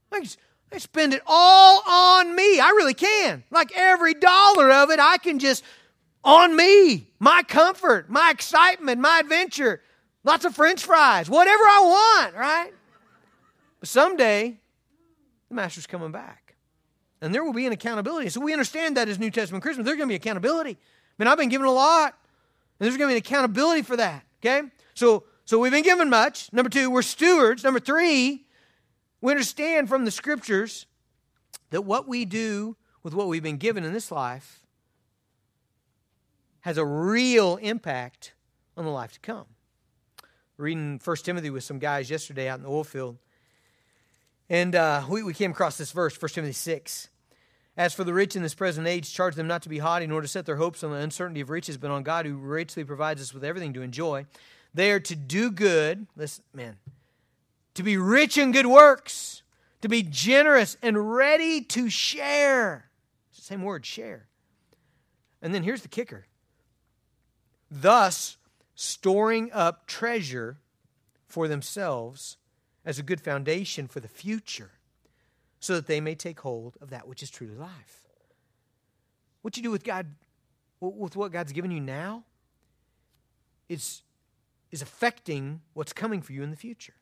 I, 0.09 0.21
just, 0.21 0.39
I 0.71 0.77
spend 0.77 1.13
it 1.13 1.21
all 1.27 1.83
on 1.85 2.33
me. 2.33 2.61
I 2.61 2.69
really 2.69 2.93
can. 2.93 3.43
Like 3.51 3.73
every 3.75 4.13
dollar 4.13 4.71
of 4.71 4.91
it, 4.91 4.99
I 5.01 5.17
can 5.17 5.37
just 5.37 5.65
on 6.23 6.55
me, 6.55 7.09
my 7.19 7.43
comfort, 7.45 8.09
my 8.09 8.31
excitement, 8.31 9.01
my 9.01 9.19
adventure, 9.19 9.81
lots 10.23 10.45
of 10.45 10.55
french 10.55 10.85
fries, 10.85 11.29
whatever 11.29 11.63
I 11.63 12.21
want, 12.23 12.35
right? 12.37 12.71
But 13.81 13.89
someday, 13.89 14.55
the 15.49 15.55
master's 15.55 15.87
coming 15.87 16.13
back. 16.13 16.55
And 17.19 17.35
there 17.35 17.43
will 17.43 17.51
be 17.51 17.65
an 17.65 17.73
accountability. 17.73 18.29
So 18.29 18.39
we 18.39 18.53
understand 18.53 18.95
that 18.95 19.09
as 19.09 19.19
New 19.19 19.29
Testament 19.29 19.61
Christians. 19.61 19.85
There's 19.85 19.97
going 19.97 20.07
to 20.07 20.11
be 20.13 20.15
accountability. 20.15 20.71
I 20.71 21.23
mean, 21.23 21.27
I've 21.27 21.37
been 21.37 21.49
given 21.49 21.67
a 21.67 21.71
lot, 21.71 22.13
and 22.79 22.85
there's 22.85 22.95
going 22.95 23.09
to 23.09 23.13
be 23.13 23.17
an 23.17 23.17
accountability 23.17 23.81
for 23.81 23.97
that, 23.97 24.23
okay? 24.45 24.67
So, 24.93 25.23
so 25.45 25.59
we've 25.59 25.71
been 25.71 25.83
given 25.83 26.09
much. 26.09 26.51
Number 26.53 26.69
two, 26.69 26.89
we're 26.89 27.01
stewards. 27.01 27.63
Number 27.63 27.79
three, 27.79 28.45
we 29.21 29.31
understand 29.31 29.89
from 29.89 30.05
the 30.05 30.11
scriptures 30.11 30.85
that 31.71 31.81
what 31.81 32.07
we 32.07 32.25
do 32.25 32.77
with 33.03 33.13
what 33.13 33.27
we've 33.27 33.43
been 33.43 33.57
given 33.57 33.83
in 33.83 33.93
this 33.93 34.11
life 34.11 34.61
has 36.61 36.77
a 36.77 36.85
real 36.85 37.57
impact 37.57 38.33
on 38.75 38.85
the 38.85 38.91
life 38.91 39.13
to 39.13 39.19
come. 39.19 39.45
Reading 40.57 40.99
1 41.03 41.17
Timothy 41.17 41.49
with 41.49 41.63
some 41.63 41.79
guys 41.79 42.09
yesterday 42.09 42.47
out 42.47 42.59
in 42.59 42.63
the 42.63 42.69
oil 42.69 42.83
field. 42.83 43.17
And 44.49 44.75
uh, 44.75 45.03
we, 45.09 45.21
we 45.21 45.33
came 45.33 45.51
across 45.51 45.77
this 45.77 45.91
verse, 45.91 46.19
1 46.19 46.29
Timothy 46.29 46.53
6. 46.53 47.09
As 47.77 47.93
for 47.93 48.03
the 48.03 48.13
rich 48.13 48.35
in 48.35 48.41
this 48.41 48.53
present 48.53 48.87
age, 48.87 49.13
charge 49.13 49.35
them 49.35 49.47
not 49.47 49.61
to 49.63 49.69
be 49.69 49.79
haughty, 49.79 50.07
nor 50.07 50.21
to 50.21 50.27
set 50.27 50.45
their 50.45 50.55
hopes 50.55 50.83
on 50.83 50.91
the 50.91 50.97
uncertainty 50.97 51.41
of 51.41 51.49
riches, 51.49 51.77
but 51.77 51.91
on 51.91 52.03
God 52.03 52.25
who 52.25 52.37
richly 52.37 52.83
provides 52.83 53.21
us 53.21 53.33
with 53.33 53.43
everything 53.43 53.73
to 53.73 53.81
enjoy. 53.81 54.25
They 54.73 54.91
are 54.91 54.99
to 55.01 55.15
do 55.15 55.51
good, 55.51 56.07
listen, 56.15 56.43
man, 56.53 56.77
to 57.73 57.83
be 57.83 57.97
rich 57.97 58.37
in 58.37 58.51
good 58.51 58.65
works, 58.65 59.43
to 59.81 59.89
be 59.89 60.03
generous 60.03 60.77
and 60.81 61.15
ready 61.15 61.61
to 61.61 61.89
share. 61.89 62.89
It's 63.29 63.39
the 63.39 63.45
same 63.45 63.63
word, 63.63 63.85
share. 63.85 64.27
And 65.41 65.53
then 65.53 65.63
here's 65.63 65.81
the 65.81 65.87
kicker 65.87 66.25
thus 67.69 68.37
storing 68.75 69.51
up 69.51 69.85
treasure 69.87 70.57
for 71.27 71.47
themselves 71.47 72.37
as 72.85 72.99
a 72.99 73.03
good 73.03 73.19
foundation 73.19 73.87
for 73.87 73.99
the 73.99 74.07
future, 74.07 74.71
so 75.65 75.73
that 75.73 75.87
they 75.87 75.99
may 75.99 76.13
take 76.13 76.39
hold 76.41 76.77
of 76.79 76.91
that 76.91 77.07
which 77.07 77.23
is 77.23 77.29
truly 77.31 77.55
life. 77.55 78.03
What 79.41 79.57
you 79.57 79.63
do 79.63 79.71
with 79.71 79.83
God, 79.83 80.05
with 80.79 81.15
what 81.15 81.31
God's 81.31 81.51
given 81.51 81.71
you 81.71 81.79
now, 81.79 82.23
is, 83.67 84.03
is 84.71 84.83
affecting 84.83 85.61
what's 85.73 85.91
coming 85.91 86.21
for 86.21 86.33
you 86.33 86.43
in 86.43 86.51
the 86.51 86.55
future. 86.55 86.93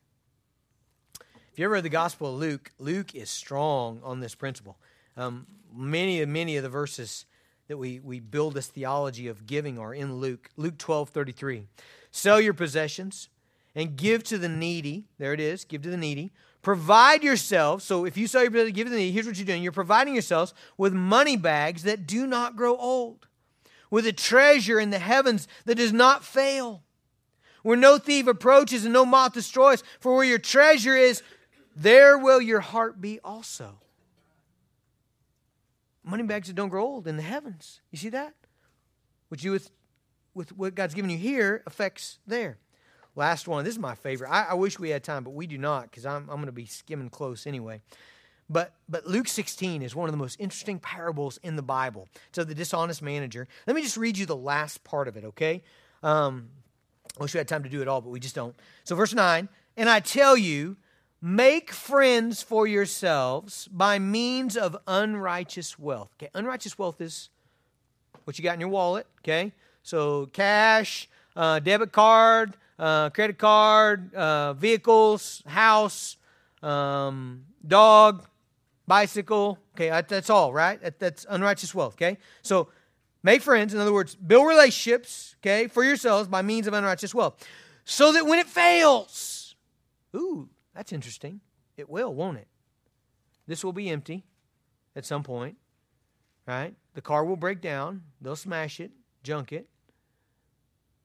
If 1.52 1.58
you 1.58 1.66
ever 1.66 1.74
read 1.74 1.84
the 1.84 1.90
Gospel 1.90 2.32
of 2.32 2.40
Luke, 2.40 2.72
Luke 2.78 3.14
is 3.14 3.28
strong 3.28 4.00
on 4.02 4.20
this 4.20 4.34
principle. 4.34 4.78
Um, 5.16 5.46
many, 5.74 6.24
many 6.24 6.56
of 6.56 6.62
the 6.62 6.70
verses 6.70 7.26
that 7.68 7.76
we, 7.76 8.00
we 8.00 8.18
build 8.18 8.54
this 8.54 8.68
theology 8.68 9.28
of 9.28 9.46
giving 9.46 9.78
are 9.78 9.94
in 9.94 10.16
Luke. 10.16 10.48
Luke 10.56 10.78
12 10.78 11.10
33. 11.10 11.66
Sell 12.10 12.40
your 12.40 12.54
possessions 12.54 13.28
and 13.74 13.96
give 13.96 14.24
to 14.24 14.38
the 14.38 14.48
needy. 14.48 15.04
There 15.18 15.34
it 15.34 15.40
is, 15.40 15.64
give 15.66 15.82
to 15.82 15.90
the 15.90 15.98
needy. 15.98 16.32
Provide 16.64 17.22
yourselves. 17.22 17.84
So 17.84 18.04
if 18.04 18.16
you 18.16 18.26
sell 18.26 18.42
your 18.42 18.50
possessions, 18.50 18.74
give 18.74 18.86
to 18.86 18.90
the 18.90 18.96
needy, 18.96 19.12
here's 19.12 19.26
what 19.26 19.36
you're 19.36 19.46
doing. 19.46 19.62
You're 19.62 19.70
providing 19.70 20.14
yourselves 20.14 20.52
with 20.76 20.92
money 20.92 21.36
bags 21.36 21.84
that 21.84 22.06
do 22.06 22.26
not 22.26 22.56
grow 22.56 22.76
old, 22.76 23.28
with 23.90 24.06
a 24.06 24.12
treasure 24.12 24.80
in 24.80 24.90
the 24.90 24.98
heavens 24.98 25.46
that 25.66 25.76
does 25.76 25.92
not 25.92 26.24
fail, 26.24 26.82
where 27.62 27.76
no 27.76 27.98
thief 27.98 28.26
approaches 28.26 28.84
and 28.84 28.92
no 28.92 29.04
moth 29.04 29.34
destroys. 29.34 29.84
For 30.00 30.16
where 30.16 30.24
your 30.24 30.38
treasure 30.38 30.96
is, 30.96 31.22
there 31.76 32.18
will 32.18 32.40
your 32.40 32.60
heart 32.60 33.00
be 33.00 33.20
also 33.22 33.78
money 36.04 36.22
bags 36.22 36.48
that 36.48 36.54
don't 36.54 36.68
grow 36.68 36.84
old 36.84 37.06
in 37.06 37.16
the 37.16 37.22
heavens. 37.22 37.80
You 37.90 37.98
see 37.98 38.10
that? 38.10 38.34
What 39.28 39.42
you 39.42 39.52
with 39.52 39.70
with 40.34 40.56
what 40.56 40.74
God's 40.74 40.94
given 40.94 41.10
you 41.10 41.16
here 41.18 41.62
affects 41.66 42.18
there. 42.26 42.58
Last 43.16 43.46
one. 43.46 43.64
This 43.64 43.74
is 43.74 43.78
my 43.78 43.94
favorite. 43.94 44.30
I, 44.30 44.46
I 44.50 44.54
wish 44.54 44.78
we 44.78 44.90
had 44.90 45.04
time, 45.04 45.24
but 45.24 45.30
we 45.30 45.46
do 45.46 45.58
not 45.58 45.90
because 45.90 46.06
I'm 46.06 46.22
I'm 46.22 46.36
going 46.36 46.46
to 46.46 46.52
be 46.52 46.66
skimming 46.66 47.10
close 47.10 47.46
anyway. 47.46 47.80
But 48.50 48.74
but 48.88 49.06
Luke 49.06 49.28
16 49.28 49.82
is 49.82 49.94
one 49.94 50.08
of 50.08 50.12
the 50.12 50.18
most 50.18 50.40
interesting 50.40 50.78
parables 50.78 51.38
in 51.42 51.56
the 51.56 51.62
Bible. 51.62 52.08
So 52.32 52.44
the 52.44 52.54
dishonest 52.54 53.02
manager. 53.02 53.46
Let 53.66 53.76
me 53.76 53.82
just 53.82 53.96
read 53.96 54.18
you 54.18 54.26
the 54.26 54.36
last 54.36 54.84
part 54.84 55.08
of 55.08 55.16
it, 55.16 55.24
okay? 55.24 55.62
Um, 56.02 56.50
I 57.18 57.22
wish 57.22 57.34
we 57.34 57.38
had 57.38 57.48
time 57.48 57.62
to 57.62 57.68
do 57.68 57.80
it 57.80 57.88
all, 57.88 58.00
but 58.00 58.10
we 58.10 58.20
just 58.20 58.34
don't. 58.34 58.54
So 58.82 58.96
verse 58.96 59.14
9, 59.14 59.48
and 59.76 59.88
I 59.88 60.00
tell 60.00 60.36
you, 60.36 60.76
Make 61.26 61.72
friends 61.72 62.42
for 62.42 62.66
yourselves 62.66 63.66
by 63.68 63.98
means 63.98 64.58
of 64.58 64.76
unrighteous 64.86 65.78
wealth. 65.78 66.10
Okay, 66.18 66.28
unrighteous 66.34 66.78
wealth 66.78 67.00
is 67.00 67.30
what 68.24 68.38
you 68.38 68.44
got 68.44 68.52
in 68.52 68.60
your 68.60 68.68
wallet. 68.68 69.06
Okay, 69.22 69.54
so 69.82 70.26
cash, 70.26 71.08
uh, 71.34 71.60
debit 71.60 71.92
card, 71.92 72.58
uh, 72.78 73.10
credit 73.10 73.38
card, 73.38 74.14
uh, 74.14 74.52
vehicles, 74.54 75.42
house, 75.46 76.16
um, 76.62 77.44
dog, 77.66 78.26
bicycle. 78.86 79.58
Okay, 79.74 79.88
that's 80.08 80.30
all 80.30 80.52
right. 80.52 80.80
That, 80.80 80.98
that's 80.98 81.26
unrighteous 81.28 81.74
wealth. 81.74 81.94
Okay, 81.94 82.18
so 82.42 82.68
make 83.22 83.42
friends. 83.42 83.74
In 83.74 83.80
other 83.80 83.92
words, 83.92 84.14
build 84.14 84.46
relationships. 84.46 85.36
Okay, 85.40 85.68
for 85.68 85.84
yourselves 85.84 86.28
by 86.28 86.42
means 86.42 86.66
of 86.66 86.74
unrighteous 86.74 87.14
wealth, 87.14 87.46
so 87.84 88.12
that 88.12 88.26
when 88.26 88.38
it 88.38 88.46
fails, 88.46 89.56
ooh, 90.16 90.48
that's 90.74 90.92
interesting. 90.92 91.40
It 91.76 91.90
will, 91.90 92.14
won't 92.14 92.38
it? 92.38 92.46
This 93.46 93.64
will 93.64 93.72
be 93.72 93.90
empty 93.90 94.24
at 94.96 95.04
some 95.04 95.22
point, 95.22 95.56
right? 96.46 96.74
The 96.94 97.02
car 97.02 97.24
will 97.24 97.36
break 97.36 97.60
down. 97.60 98.02
They'll 98.20 98.36
smash 98.36 98.80
it, 98.80 98.92
junk 99.22 99.52
it. 99.52 99.68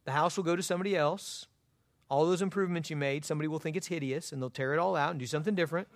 The 0.05 0.11
house 0.11 0.38
will 0.38 0.43
go 0.43 0.55
to 0.55 0.63
somebody 0.63 0.95
else. 0.95 1.47
All 2.09 2.25
those 2.25 2.41
improvements 2.41 2.89
you 2.89 2.95
made, 2.95 3.23
somebody 3.23 3.47
will 3.47 3.59
think 3.59 3.75
it's 3.75 3.87
hideous 3.87 4.31
and 4.31 4.41
they'll 4.41 4.49
tear 4.49 4.73
it 4.73 4.79
all 4.79 4.95
out 4.95 5.11
and 5.11 5.19
do 5.19 5.27
something 5.27 5.55
different. 5.55 5.87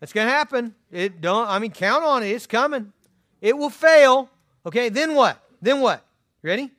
That's 0.00 0.12
going 0.12 0.26
to 0.26 0.32
happen. 0.32 0.74
It 0.90 1.20
don't 1.20 1.48
I 1.48 1.58
mean 1.58 1.70
count 1.70 2.04
on 2.04 2.22
it. 2.22 2.28
It's 2.28 2.46
coming. 2.46 2.92
It 3.40 3.56
will 3.56 3.70
fail. 3.70 4.28
Okay, 4.66 4.88
then 4.88 5.14
what? 5.14 5.42
Then 5.62 5.80
what? 5.80 6.04
Ready? 6.42 6.70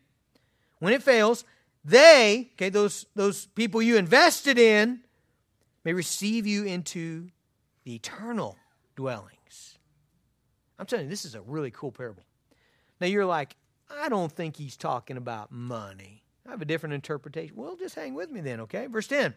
When 0.79 0.93
it 0.93 1.03
fails, 1.03 1.45
they, 1.85 2.49
okay, 2.55 2.69
those 2.69 3.05
those 3.15 3.45
people 3.47 3.81
you 3.81 3.97
invested 3.97 4.57
in 4.57 5.01
may 5.83 5.93
receive 5.93 6.45
you 6.45 6.65
into 6.65 7.29
the 7.83 7.95
eternal 7.95 8.57
dwellings. 8.95 9.77
I'm 10.77 10.85
telling 10.85 11.05
you, 11.05 11.09
this 11.09 11.25
is 11.25 11.35
a 11.35 11.41
really 11.41 11.71
cool 11.71 11.91
parable. 11.91 12.23
Now 12.99 13.07
you're 13.07 13.25
like, 13.25 13.55
I 13.89 14.09
don't 14.09 14.31
think 14.31 14.57
he's 14.57 14.77
talking 14.77 15.17
about 15.17 15.51
money. 15.51 16.20
I 16.48 16.51
have 16.51 16.62
a 16.62 16.65
different 16.65 16.93
interpretation. 16.93 17.55
Well, 17.55 17.75
just 17.75 17.95
hang 17.95 18.13
with 18.13 18.31
me 18.31 18.41
then, 18.41 18.62
okay? 18.62 18.88
Verse 18.88 19.07
10 19.07 19.33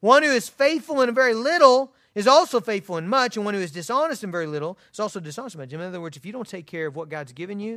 One 0.00 0.22
who 0.22 0.30
is 0.30 0.48
faithful 0.48 1.00
in 1.00 1.14
very 1.14 1.34
little 1.34 1.92
is 2.14 2.26
also 2.28 2.60
faithful 2.60 2.96
in 2.96 3.08
much, 3.08 3.36
and 3.36 3.44
one 3.44 3.54
who 3.54 3.60
is 3.60 3.72
dishonest 3.72 4.22
in 4.22 4.30
very 4.30 4.46
little 4.46 4.78
is 4.92 5.00
also 5.00 5.20
dishonest 5.20 5.56
in 5.56 5.60
much. 5.60 5.72
In 5.72 5.80
other 5.80 6.00
words, 6.00 6.16
if 6.16 6.24
you 6.24 6.32
don't 6.32 6.48
take 6.48 6.66
care 6.66 6.86
of 6.86 6.96
what 6.96 7.08
God's 7.08 7.32
given 7.32 7.60
you, 7.60 7.76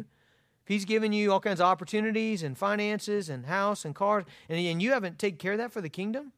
if 0.63 0.67
He's 0.67 0.85
given 0.85 1.11
you 1.13 1.31
all 1.31 1.39
kinds 1.39 1.59
of 1.59 1.65
opportunities 1.65 2.43
and 2.43 2.57
finances 2.57 3.29
and 3.29 3.45
house 3.45 3.83
and 3.83 3.95
cars, 3.95 4.25
and, 4.47 4.59
and 4.59 4.81
you 4.81 4.91
haven't 4.91 5.17
taken 5.17 5.37
care 5.37 5.53
of 5.53 5.57
that 5.57 5.71
for 5.71 5.81
the 5.81 5.89
kingdom, 5.89 6.33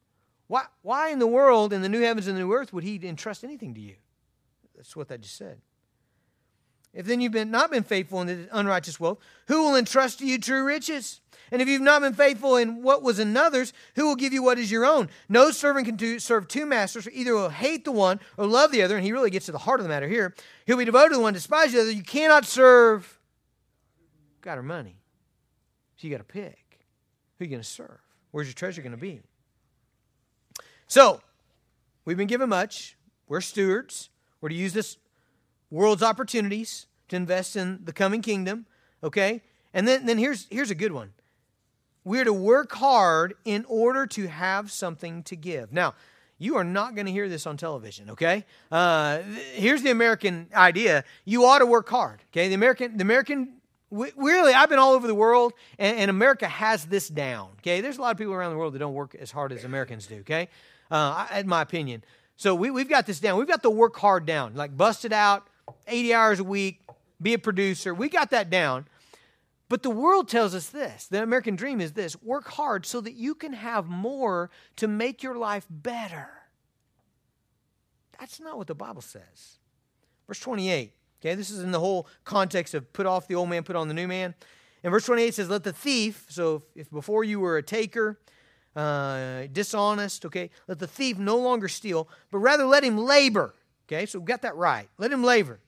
why, 0.46 0.64
why 0.82 1.10
in 1.10 1.18
the 1.18 1.26
world, 1.26 1.72
in 1.72 1.82
the 1.82 1.88
new 1.88 2.00
heavens 2.00 2.26
and 2.26 2.36
the 2.36 2.40
new 2.40 2.52
earth, 2.52 2.72
would 2.72 2.84
he 2.84 2.98
entrust 3.06 3.44
anything 3.44 3.74
to 3.74 3.80
you? 3.80 3.96
That's 4.74 4.96
what 4.96 5.08
that 5.08 5.20
just 5.20 5.36
said. 5.36 5.60
If 6.92 7.06
then 7.06 7.20
you've 7.20 7.32
been, 7.32 7.50
not 7.50 7.70
been 7.70 7.84
faithful 7.84 8.20
in 8.20 8.26
the 8.26 8.48
unrighteous 8.52 8.98
wealth, 8.98 9.18
who 9.46 9.62
will 9.62 9.76
entrust 9.76 10.18
to 10.18 10.26
you 10.26 10.38
true 10.38 10.64
riches? 10.64 11.20
And 11.52 11.60
if 11.60 11.68
you've 11.68 11.82
not 11.82 12.02
been 12.02 12.14
faithful 12.14 12.56
in 12.56 12.82
what 12.82 13.02
was 13.02 13.18
another's, 13.18 13.72
who 13.96 14.06
will 14.06 14.16
give 14.16 14.32
you 14.32 14.42
what 14.42 14.58
is 14.58 14.70
your 14.70 14.84
own? 14.84 15.08
No 15.28 15.50
servant 15.50 15.86
can 15.86 15.96
do, 15.96 16.18
serve 16.18 16.48
two 16.48 16.66
masters, 16.66 17.04
for 17.04 17.10
either 17.10 17.34
will 17.34 17.48
hate 17.48 17.84
the 17.84 17.92
one 17.92 18.20
or 18.36 18.46
love 18.46 18.72
the 18.72 18.82
other. 18.82 18.96
And 18.96 19.04
he 19.04 19.12
really 19.12 19.30
gets 19.30 19.46
to 19.46 19.52
the 19.52 19.58
heart 19.58 19.80
of 19.80 19.84
the 19.84 19.88
matter 19.88 20.08
here. 20.08 20.34
He'll 20.66 20.76
be 20.76 20.84
devoted 20.84 21.10
to 21.10 21.16
the 21.16 21.22
one, 21.22 21.32
despise 21.32 21.72
the 21.72 21.80
other. 21.80 21.90
You 21.90 22.02
cannot 22.02 22.44
serve 22.44 23.18
God 24.40 24.58
or 24.58 24.62
money. 24.62 24.96
So 25.96 26.06
you 26.06 26.12
got 26.12 26.18
to 26.18 26.24
pick. 26.24 26.80
Who 27.38 27.44
are 27.44 27.46
you 27.46 27.50
going 27.50 27.62
to 27.62 27.68
serve? 27.68 27.98
Where's 28.30 28.46
your 28.46 28.54
treasure 28.54 28.82
going 28.82 28.92
to 28.92 28.98
be? 28.98 29.20
So, 30.86 31.20
we've 32.04 32.16
been 32.16 32.26
given 32.26 32.48
much. 32.48 32.96
We're 33.28 33.40
stewards. 33.40 34.08
We're 34.40 34.48
to 34.48 34.54
use 34.54 34.72
this 34.72 34.96
world's 35.70 36.02
opportunities 36.02 36.86
to 37.08 37.16
invest 37.16 37.56
in 37.56 37.80
the 37.84 37.92
coming 37.92 38.22
kingdom. 38.22 38.66
Okay? 39.02 39.42
And 39.72 39.86
then, 39.86 40.06
then 40.06 40.18
here's, 40.18 40.46
here's 40.50 40.70
a 40.70 40.74
good 40.74 40.92
one. 40.92 41.12
We're 42.04 42.24
to 42.24 42.32
work 42.32 42.72
hard 42.72 43.34
in 43.44 43.64
order 43.68 44.06
to 44.08 44.28
have 44.28 44.70
something 44.70 45.22
to 45.24 45.36
give. 45.36 45.72
Now, 45.72 45.94
you 46.38 46.56
are 46.56 46.64
not 46.64 46.94
going 46.94 47.06
to 47.06 47.12
hear 47.12 47.28
this 47.28 47.46
on 47.46 47.58
television, 47.58 48.10
okay? 48.10 48.46
Uh, 48.72 49.18
here's 49.52 49.82
the 49.82 49.90
American 49.90 50.48
idea. 50.54 51.04
You 51.26 51.44
ought 51.44 51.58
to 51.58 51.66
work 51.66 51.88
hard, 51.90 52.22
okay? 52.32 52.48
The 52.48 52.54
American, 52.54 52.96
the 52.96 53.02
American 53.02 53.56
we, 53.90 54.10
really, 54.16 54.54
I've 54.54 54.70
been 54.70 54.78
all 54.78 54.92
over 54.92 55.06
the 55.06 55.14
world, 55.14 55.52
and, 55.78 55.98
and, 55.98 56.10
America 56.10 56.46
has 56.46 56.84
this 56.86 57.08
down, 57.08 57.50
okay? 57.58 57.80
There's 57.80 57.98
a 57.98 58.00
lot 58.00 58.12
of 58.12 58.18
people 58.18 58.32
around 58.32 58.52
the 58.52 58.56
world 58.56 58.72
that 58.74 58.78
don't 58.78 58.94
work 58.94 59.16
as 59.16 59.32
hard 59.32 59.52
as 59.52 59.64
Americans 59.64 60.06
do, 60.06 60.20
okay? 60.20 60.48
uh, 60.90 61.26
in 61.36 61.48
my 61.48 61.62
opinion. 61.62 62.04
So 62.36 62.54
we, 62.54 62.70
we've 62.70 62.88
got 62.88 63.06
this 63.06 63.20
down. 63.20 63.38
We've 63.38 63.48
got 63.48 63.62
the 63.62 63.70
work 63.70 63.96
hard 63.96 64.26
down, 64.26 64.54
like 64.54 64.76
bust 64.76 65.04
it 65.04 65.12
out, 65.12 65.46
80 65.86 66.14
hours 66.14 66.40
a 66.40 66.44
week, 66.44 66.80
be 67.20 67.34
a 67.34 67.38
producer. 67.38 67.94
We 67.94 68.08
got 68.08 68.30
that 68.30 68.50
down. 68.50 68.86
But 69.68 69.84
the 69.84 69.90
world 69.90 70.28
tells 70.28 70.54
us 70.54 70.68
this 70.68 71.06
the 71.06 71.22
American 71.22 71.54
dream 71.54 71.80
is 71.80 71.92
this 71.92 72.20
work 72.22 72.48
hard 72.48 72.84
so 72.84 73.00
that 73.00 73.14
you 73.14 73.34
can 73.34 73.52
have 73.52 73.86
more 73.86 74.50
to 74.76 74.88
make 74.88 75.22
your 75.22 75.36
life 75.36 75.66
better. 75.70 76.28
That's 78.18 78.40
not 78.40 78.58
what 78.58 78.66
the 78.66 78.74
Bible 78.74 79.00
says. 79.00 79.58
Verse 80.26 80.40
28, 80.40 80.92
okay, 81.20 81.34
this 81.34 81.50
is 81.50 81.60
in 81.60 81.70
the 81.70 81.80
whole 81.80 82.06
context 82.24 82.74
of 82.74 82.92
put 82.92 83.06
off 83.06 83.28
the 83.28 83.34
old 83.34 83.48
man, 83.48 83.62
put 83.62 83.76
on 83.76 83.88
the 83.88 83.94
new 83.94 84.06
man. 84.06 84.34
And 84.82 84.90
verse 84.90 85.06
28 85.06 85.34
says, 85.34 85.48
Let 85.48 85.64
the 85.64 85.72
thief, 85.72 86.26
so 86.28 86.56
if, 86.56 86.62
if 86.74 86.90
before 86.90 87.24
you 87.24 87.40
were 87.40 87.56
a 87.56 87.62
taker, 87.62 88.18
uh, 88.76 89.46
dishonest, 89.52 90.24
okay? 90.26 90.50
Let 90.68 90.78
the 90.78 90.86
thief 90.86 91.18
no 91.18 91.36
longer 91.36 91.68
steal, 91.68 92.08
but 92.30 92.38
rather 92.38 92.64
let 92.64 92.84
him 92.84 92.98
labor, 92.98 93.54
okay? 93.90 94.06
So 94.06 94.18
we 94.18 94.24
got 94.24 94.42
that 94.42 94.56
right. 94.56 94.88
Let 94.98 95.12
him 95.12 95.24
labor. 95.24 95.60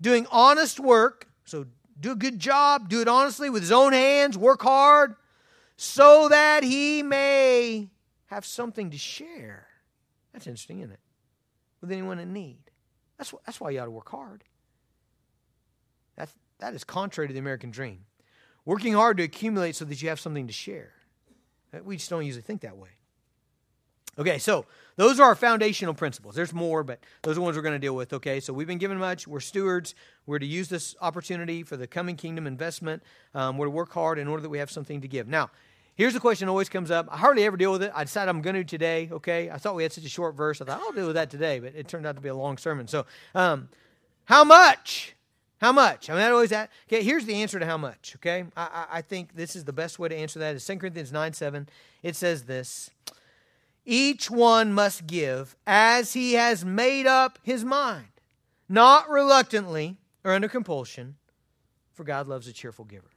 Doing 0.00 0.26
honest 0.30 0.80
work, 0.80 1.28
so 1.44 1.66
do 1.98 2.12
a 2.12 2.16
good 2.16 2.38
job, 2.38 2.88
do 2.88 3.00
it 3.00 3.08
honestly 3.08 3.48
with 3.48 3.62
his 3.62 3.72
own 3.72 3.92
hands, 3.92 4.36
work 4.36 4.62
hard, 4.62 5.14
so 5.76 6.28
that 6.28 6.62
he 6.62 7.02
may 7.02 7.88
have 8.26 8.44
something 8.44 8.90
to 8.90 8.98
share. 8.98 9.66
That's 10.32 10.46
interesting, 10.46 10.80
isn't 10.80 10.92
it? 10.92 11.00
with 11.84 11.92
anyone 11.92 12.18
in 12.18 12.32
need. 12.32 12.58
That's, 13.18 13.34
that's 13.44 13.60
why 13.60 13.70
you 13.70 13.78
ought 13.78 13.84
to 13.84 13.90
work 13.90 14.08
hard. 14.08 14.42
That's, 16.16 16.32
that 16.60 16.72
is 16.72 16.82
contrary 16.82 17.28
to 17.28 17.34
the 17.34 17.40
American 17.40 17.70
dream. 17.70 18.06
Working 18.64 18.94
hard 18.94 19.18
to 19.18 19.22
accumulate 19.22 19.76
so 19.76 19.84
that 19.84 20.00
you 20.00 20.08
have 20.08 20.18
something 20.18 20.46
to 20.46 20.52
share. 20.52 20.94
Uh, 21.74 21.80
we 21.84 21.98
just 21.98 22.08
don't 22.08 22.24
usually 22.24 22.42
think 22.42 22.62
that 22.62 22.78
way. 22.78 22.88
Okay, 24.18 24.38
so 24.38 24.64
those 24.96 25.18
are 25.18 25.24
our 25.24 25.34
foundational 25.34 25.94
principles. 25.94 26.34
There's 26.34 26.52
more, 26.52 26.84
but 26.84 27.00
those 27.22 27.32
are 27.32 27.34
the 27.36 27.40
ones 27.40 27.56
we're 27.56 27.62
going 27.62 27.74
to 27.74 27.78
deal 27.78 27.96
with. 27.96 28.12
Okay, 28.12 28.40
so 28.40 28.52
we've 28.52 28.66
been 28.66 28.78
given 28.78 28.98
much. 28.98 29.26
We're 29.26 29.40
stewards. 29.40 29.94
We're 30.26 30.38
to 30.38 30.46
use 30.46 30.68
this 30.68 30.94
opportunity 31.00 31.62
for 31.62 31.76
the 31.76 31.86
coming 31.86 32.16
kingdom 32.16 32.46
investment. 32.46 33.02
Um, 33.34 33.58
we're 33.58 33.66
to 33.66 33.70
work 33.70 33.92
hard 33.92 34.18
in 34.18 34.28
order 34.28 34.42
that 34.42 34.48
we 34.48 34.58
have 34.58 34.70
something 34.70 35.00
to 35.00 35.08
give. 35.08 35.26
Now, 35.26 35.50
here's 35.96 36.14
the 36.14 36.20
question 36.20 36.46
that 36.46 36.50
always 36.50 36.68
comes 36.68 36.90
up. 36.90 37.08
I 37.10 37.16
hardly 37.16 37.44
ever 37.44 37.56
deal 37.56 37.72
with 37.72 37.82
it. 37.82 37.92
I 37.94 38.04
decided 38.04 38.28
I'm 38.30 38.42
going 38.42 38.56
to 38.56 38.64
today. 38.64 39.08
Okay, 39.10 39.50
I 39.50 39.58
thought 39.58 39.74
we 39.74 39.82
had 39.82 39.92
such 39.92 40.04
a 40.04 40.08
short 40.08 40.36
verse. 40.36 40.60
I 40.60 40.64
thought 40.64 40.80
I'll 40.80 40.92
deal 40.92 41.06
with 41.06 41.16
that 41.16 41.30
today, 41.30 41.58
but 41.58 41.74
it 41.74 41.88
turned 41.88 42.06
out 42.06 42.14
to 42.14 42.22
be 42.22 42.28
a 42.28 42.34
long 42.34 42.56
sermon. 42.56 42.86
So, 42.86 43.06
um, 43.34 43.68
how 44.26 44.44
much? 44.44 45.14
How 45.60 45.72
much? 45.72 46.10
I 46.10 46.12
mean, 46.12 46.20
that 46.20 46.32
always 46.32 46.50
that. 46.50 46.70
Okay, 46.88 47.02
here's 47.02 47.24
the 47.24 47.36
answer 47.36 47.58
to 47.58 47.66
how 47.66 47.78
much. 47.78 48.14
Okay, 48.16 48.44
I, 48.56 48.62
I, 48.62 48.98
I 48.98 49.02
think 49.02 49.34
this 49.34 49.56
is 49.56 49.64
the 49.64 49.72
best 49.72 49.98
way 49.98 50.08
to 50.08 50.14
answer 50.14 50.38
that. 50.40 50.54
Is 50.54 50.66
2 50.66 50.76
Corinthians 50.76 51.10
9 51.10 51.32
7. 51.32 51.68
It 52.02 52.16
says 52.16 52.44
this. 52.44 52.90
Each 53.84 54.30
one 54.30 54.72
must 54.72 55.06
give 55.06 55.56
as 55.66 56.14
he 56.14 56.34
has 56.34 56.64
made 56.64 57.06
up 57.06 57.38
his 57.42 57.64
mind, 57.64 58.08
not 58.68 59.10
reluctantly 59.10 59.98
or 60.24 60.32
under 60.32 60.48
compulsion, 60.48 61.16
for 61.92 62.04
God 62.04 62.26
loves 62.26 62.48
a 62.48 62.52
cheerful 62.52 62.84
giver. 62.84 63.10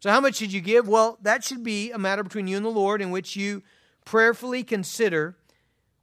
So, 0.00 0.10
how 0.10 0.20
much 0.20 0.36
should 0.36 0.52
you 0.52 0.60
give? 0.60 0.88
Well, 0.88 1.18
that 1.22 1.44
should 1.44 1.62
be 1.62 1.92
a 1.92 1.98
matter 1.98 2.22
between 2.22 2.46
you 2.46 2.56
and 2.56 2.66
the 2.66 2.70
Lord 2.70 3.00
in 3.00 3.10
which 3.10 3.36
you 3.36 3.62
prayerfully 4.04 4.64
consider 4.64 5.36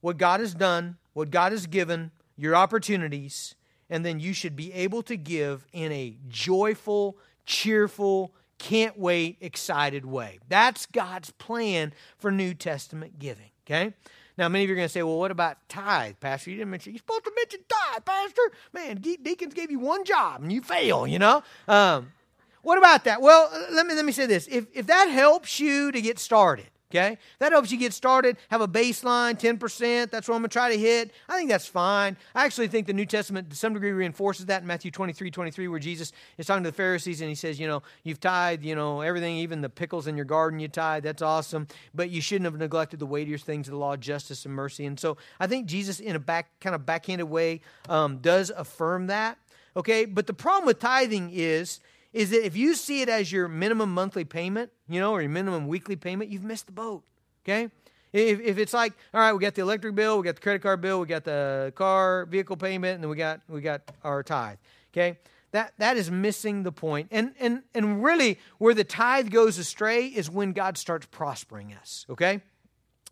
what 0.01 0.17
God 0.17 0.39
has 0.39 0.53
done, 0.53 0.97
what 1.13 1.31
God 1.31 1.51
has 1.51 1.67
given, 1.67 2.11
your 2.37 2.55
opportunities, 2.55 3.55
and 3.89 4.05
then 4.05 4.19
you 4.19 4.33
should 4.33 4.55
be 4.55 4.71
able 4.73 5.01
to 5.03 5.17
give 5.17 5.67
in 5.73 5.91
a 5.91 6.17
joyful, 6.29 7.17
cheerful, 7.45 8.33
can't 8.57 8.97
wait, 8.97 9.37
excited 9.41 10.05
way. 10.05 10.39
That's 10.47 10.85
God's 10.85 11.31
plan 11.31 11.93
for 12.17 12.31
New 12.31 12.53
Testament 12.53 13.19
giving. 13.19 13.51
Okay? 13.69 13.93
Now, 14.38 14.47
many 14.47 14.63
of 14.63 14.69
you 14.69 14.73
are 14.73 14.77
going 14.77 14.88
to 14.88 14.91
say, 14.91 15.03
well, 15.03 15.19
what 15.19 15.31
about 15.31 15.57
tithe, 15.67 16.15
Pastor? 16.19 16.49
You 16.49 16.57
didn't 16.57 16.71
mention, 16.71 16.93
you're 16.93 16.99
supposed 16.99 17.25
to 17.25 17.31
mention 17.35 17.59
tithe, 17.67 18.05
Pastor. 18.05 18.41
Man, 18.73 18.97
deacons 18.97 19.53
gave 19.53 19.69
you 19.69 19.79
one 19.79 20.05
job 20.05 20.41
and 20.41 20.51
you 20.51 20.61
fail, 20.61 21.05
you 21.05 21.19
know? 21.19 21.43
Um, 21.67 22.13
what 22.61 22.77
about 22.77 23.03
that? 23.03 23.21
Well, 23.21 23.49
let 23.71 23.85
me, 23.85 23.93
let 23.95 24.05
me 24.05 24.11
say 24.11 24.25
this. 24.25 24.47
If, 24.47 24.67
if 24.73 24.88
that 24.88 25.09
helps 25.09 25.59
you 25.59 25.91
to 25.91 26.01
get 26.01 26.19
started, 26.19 26.69
Okay? 26.91 27.19
That 27.38 27.51
helps 27.51 27.72
you 27.72 27.77
get 27.77 27.93
started, 27.93 28.38
have 28.50 28.62
a 28.62 28.67
baseline, 28.67 29.39
10%. 29.39 30.10
That's 30.10 30.27
what 30.27 30.36
I'm 30.36 30.41
going 30.41 30.50
to 30.50 30.53
try 30.53 30.72
to 30.72 30.77
hit. 30.77 31.12
I 31.27 31.38
think 31.38 31.50
that's 31.50 31.67
fine. 31.67 32.17
I 32.34 32.46
actually 32.46 32.67
think 32.67 32.88
the 32.88 32.93
New 32.93 33.05
Testament 33.05 33.51
to 33.51 33.55
some 33.55 33.74
degree 33.74 33.91
reinforces 33.91 34.48
that 34.48 34.63
in 34.63 34.67
Matthew 34.67 34.89
23 34.89 35.29
23, 35.29 35.67
where 35.67 35.79
Jesus 35.79 36.12
is 36.39 36.48
talking 36.48 36.63
to 36.63 36.72
the 36.72 36.75
Pharisees 36.75 37.22
and 37.22 37.29
he 37.29 37.36
says, 37.36 37.60
You 37.60 37.67
know, 37.67 37.84
you've 38.03 38.19
tithed, 38.19 38.63
you 38.63 38.75
know, 38.75 39.01
everything, 39.01 39.38
even 39.38 39.62
the 39.62 39.69
pickles 39.69 40.08
in 40.08 40.15
your 40.15 40.25
garden 40.25 40.60
you 40.60 40.67
tied. 40.67 41.03
That's 41.03 41.22
awesome. 41.22 41.67
But 41.93 42.10
you 42.10 42.22
shouldn't 42.22 42.46
have 42.46 42.58
neglected 42.58 43.00
the 43.00 43.05
weightier 43.05 43.38
things 43.38 43.67
of 43.67 43.74
the 43.74 43.77
law, 43.77 43.96
justice 43.96 44.46
and 44.46 44.53
mercy. 44.55 44.88
And 44.88 45.00
so 45.00 45.17
I 45.39 45.46
think 45.46 45.67
Jesus, 45.67 46.00
in 46.00 46.15
a 46.15 46.19
back 46.19 46.50
kind 46.60 46.74
of 46.74 46.88
backhanded 46.88 47.29
way, 47.29 47.62
um, 47.88 48.17
does 48.17 48.50
affirm 48.50 49.08
that. 49.08 49.38
Okay? 49.77 50.05
But 50.05 50.25
the 50.25 50.34
problem 50.34 50.65
with 50.65 50.79
tithing 50.79 51.29
is, 51.31 51.79
is 52.13 52.31
that 52.31 52.45
if 52.45 52.57
you 52.57 52.75
see 52.75 53.01
it 53.01 53.09
as 53.09 53.31
your 53.31 53.47
minimum 53.47 53.93
monthly 53.93 54.25
payment, 54.25 54.71
you 54.87 54.99
know, 54.99 55.11
or 55.11 55.21
your 55.21 55.29
minimum 55.29 55.67
weekly 55.67 55.95
payment, 55.95 56.29
you've 56.29 56.43
missed 56.43 56.65
the 56.65 56.71
boat. 56.71 57.03
Okay? 57.43 57.69
If, 58.11 58.39
if 58.39 58.57
it's 58.57 58.73
like, 58.73 58.93
all 59.13 59.21
right, 59.21 59.33
we 59.33 59.39
got 59.39 59.53
the 59.55 59.61
electric 59.61 59.93
bill, 59.93 60.17
we 60.17 60.23
got 60.23 60.35
the 60.35 60.41
credit 60.41 60.61
card 60.61 60.81
bill, 60.81 60.99
we 60.99 61.05
got 61.05 61.23
the 61.23 61.71
car 61.75 62.25
vehicle 62.25 62.57
payment, 62.57 62.95
and 62.95 63.03
then 63.03 63.09
we 63.09 63.15
got 63.15 63.41
we 63.47 63.61
got 63.61 63.81
our 64.03 64.23
tithe. 64.23 64.57
Okay? 64.91 65.19
That 65.51 65.73
that 65.77 65.97
is 65.97 66.09
missing 66.09 66.63
the 66.63 66.71
point. 66.71 67.09
And 67.11 67.33
and 67.39 67.61
and 67.75 68.03
really 68.03 68.39
where 68.57 68.73
the 68.73 68.83
tithe 68.83 69.29
goes 69.29 69.57
astray 69.59 70.07
is 70.07 70.29
when 70.29 70.53
God 70.53 70.77
starts 70.77 71.05
prospering 71.11 71.73
us. 71.73 72.05
Okay? 72.09 72.41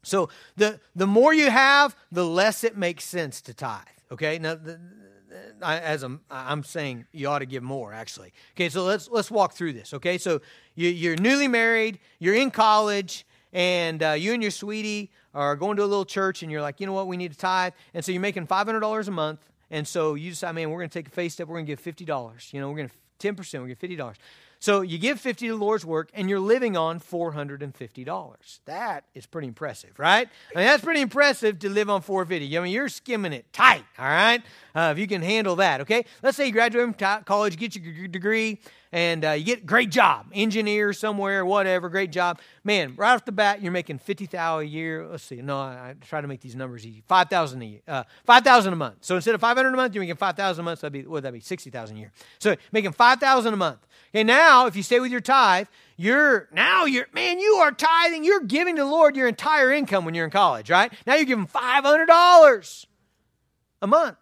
So 0.02 0.30
the 0.56 0.80
the 0.96 1.08
more 1.08 1.34
you 1.34 1.52
have, 1.52 1.96
the 2.12 2.26
less 2.26 2.64
it 2.64 2.76
makes 2.76 3.04
sense 3.04 3.42
to 3.42 3.54
tithe. 3.54 3.82
Okay? 4.12 4.40
Now 4.40 4.56
the, 4.56 4.80
I, 5.62 5.80
as 5.80 6.04
I'm, 6.04 6.22
I'm 6.30 6.64
saying, 6.64 7.06
you 7.12 7.28
ought 7.28 7.40
to 7.40 7.46
give 7.46 7.64
more. 7.64 7.94
Actually, 7.94 8.34
okay. 8.56 8.70
So 8.70 8.84
let's 8.84 9.10
let's 9.10 9.32
walk 9.32 9.54
through 9.54 9.74
this. 9.74 9.94
Okay, 9.94 10.18
so 10.18 10.42
you, 10.76 11.14
are 11.14 11.16
newly 11.16 11.48
married, 11.48 12.00
you're 12.20 12.36
in 12.36 12.52
college, 12.52 13.26
and 13.54 14.02
uh, 14.04 14.12
you 14.12 14.34
and 14.34 14.42
your 14.42 14.52
sweetie 14.52 15.12
are 15.34 15.56
going 15.56 15.78
to 15.78 15.84
a 15.84 15.86
little 15.86 16.06
church, 16.06 16.44
and 16.44 16.52
you're 16.52 16.62
like, 16.62 16.80
you 16.80 16.86
know 16.86 16.94
what, 16.94 17.08
we 17.08 17.18
need 17.18 17.32
to 17.32 17.38
tithe, 17.38 17.74
and 17.94 18.04
so 18.04 18.12
you're 18.12 18.22
making 18.22 18.48
five 18.48 18.66
hundred 18.66 18.82
dollars 18.82 19.08
a 19.08 19.12
month, 19.12 19.40
and 19.72 19.88
so 19.88 20.16
you 20.16 20.30
decide, 20.30 20.54
man, 20.54 20.70
we're 20.70 20.80
going 20.80 20.90
to 20.90 20.94
take 20.94 21.08
a 21.08 21.12
face 21.12 21.34
step, 21.34 21.48
we're 21.48 21.56
going 21.56 21.66
to 21.66 21.72
give 21.72 21.80
fifty 21.80 22.06
dollars. 22.06 22.50
You 22.52 22.62
know, 22.62 22.70
we're 22.70 22.78
going 22.78 22.90
to 22.90 22.96
ten 23.20 23.36
percent, 23.36 23.62
we're 23.62 23.68
going 23.68 23.76
to 23.76 23.82
give 23.82 23.82
fifty 23.82 23.96
dollars. 23.96 24.18
So 24.60 24.82
you 24.82 24.98
give 24.98 25.20
50 25.20 25.48
to 25.48 25.54
the 25.54 25.58
Lord's 25.58 25.86
work 25.86 26.10
and 26.14 26.30
you're 26.30 26.40
living 26.40 26.76
on 26.76 27.00
$450. 27.00 28.60
That 28.66 29.04
is 29.14 29.26
pretty 29.26 29.48
impressive, 29.48 29.98
right? 29.98 30.28
I 30.56 30.58
mean, 30.58 30.68
that's 30.68 30.84
pretty 30.84 31.02
impressive 31.02 31.60
to 31.60 31.70
live 31.70 31.90
on 31.90 32.02
450. 32.02 32.58
I 32.58 32.62
mean, 32.62 32.74
you're 32.74 32.90
skimming 32.90 33.34
it 33.34 33.52
tight, 33.54 33.84
all 34.00 34.06
right? 34.06 34.42
Uh, 34.76 34.90
if 34.92 35.00
you 35.00 35.08
can 35.08 35.22
handle 35.22 35.58
that, 35.58 35.82
okay? 35.82 36.06
Let's 36.24 36.38
say 36.38 36.48
you 36.48 36.52
graduate 36.52 36.96
from 36.96 37.24
college, 37.24 37.58
get 37.58 37.76
your 37.76 38.08
degree, 38.08 38.60
and 38.92 39.26
uh, 39.26 39.32
you 39.32 39.44
get 39.44 39.66
great 39.66 39.92
job, 39.92 40.28
engineer 40.34 40.94
somewhere, 40.94 41.46
whatever, 41.46 41.90
great 41.90 42.12
job. 42.12 42.40
Man, 42.64 42.94
right 42.96 43.14
off 43.14 43.26
the 43.26 43.32
bat, 43.32 43.62
you're 43.62 43.72
making 43.72 44.00
50000 44.00 44.66
a 44.66 44.70
year. 44.70 45.08
Let's 45.08 45.24
see, 45.24 45.42
no, 45.42 45.58
I, 45.58 45.90
I, 45.90 45.96
try 46.02 46.22
to 46.22 46.28
make 46.28 46.42
these 46.42 46.56
numbers 46.56 46.86
easy. 46.86 47.04
5000 47.08 47.62
a 47.62 47.66
year, 47.66 47.82
uh, 47.88 48.04
5000 48.26 48.74
a 48.74 48.76
month. 48.76 48.98
So 49.02 49.16
instead 49.16 49.36
of 49.36 49.42
500 49.42 49.74
a 49.74 49.76
month, 49.76 49.94
you're 49.94 50.04
making 50.04 50.16
5000 50.16 50.60
a 50.60 50.64
month, 50.64 50.80
so 50.80 50.90
that'd 50.90 51.04
be, 51.04 51.08
what 51.08 51.24
that 51.24 51.34
be, 51.34 51.40
60000 51.40 51.96
a 51.96 52.00
year. 52.00 52.12
So 52.40 52.56
making 52.72 52.94
5000 52.94 53.54
a 53.54 53.58
month. 53.58 53.80
Okay, 54.12 54.24
now 54.24 54.68
if 54.68 54.76
you 54.76 54.84
stay 54.84 55.00
with 55.00 55.12
your 55.12 55.22
tithe, 55.22 55.68
you're 55.98 56.48
now 56.52 56.86
you're 56.86 57.08
man, 57.14 57.40
you 57.40 57.56
are 57.56 57.72
tithing, 57.72 58.24
you're 58.24 58.42
giving 58.42 58.76
to 58.78 58.84
the 58.84 58.88
Lord 58.88 59.16
your 59.16 59.28
entire 59.28 59.72
income 59.72 60.06
when 60.06 60.14
you're 60.14 60.26
in 60.26 60.32
college, 60.32 60.70
right? 60.70 60.92
Now 61.06 61.16
you're 61.16 61.26
giving 61.26 61.48
five 61.48 61.84
hundred 61.84 62.06
dollars 62.06 62.88
a 63.82 63.88
month. 63.88 64.18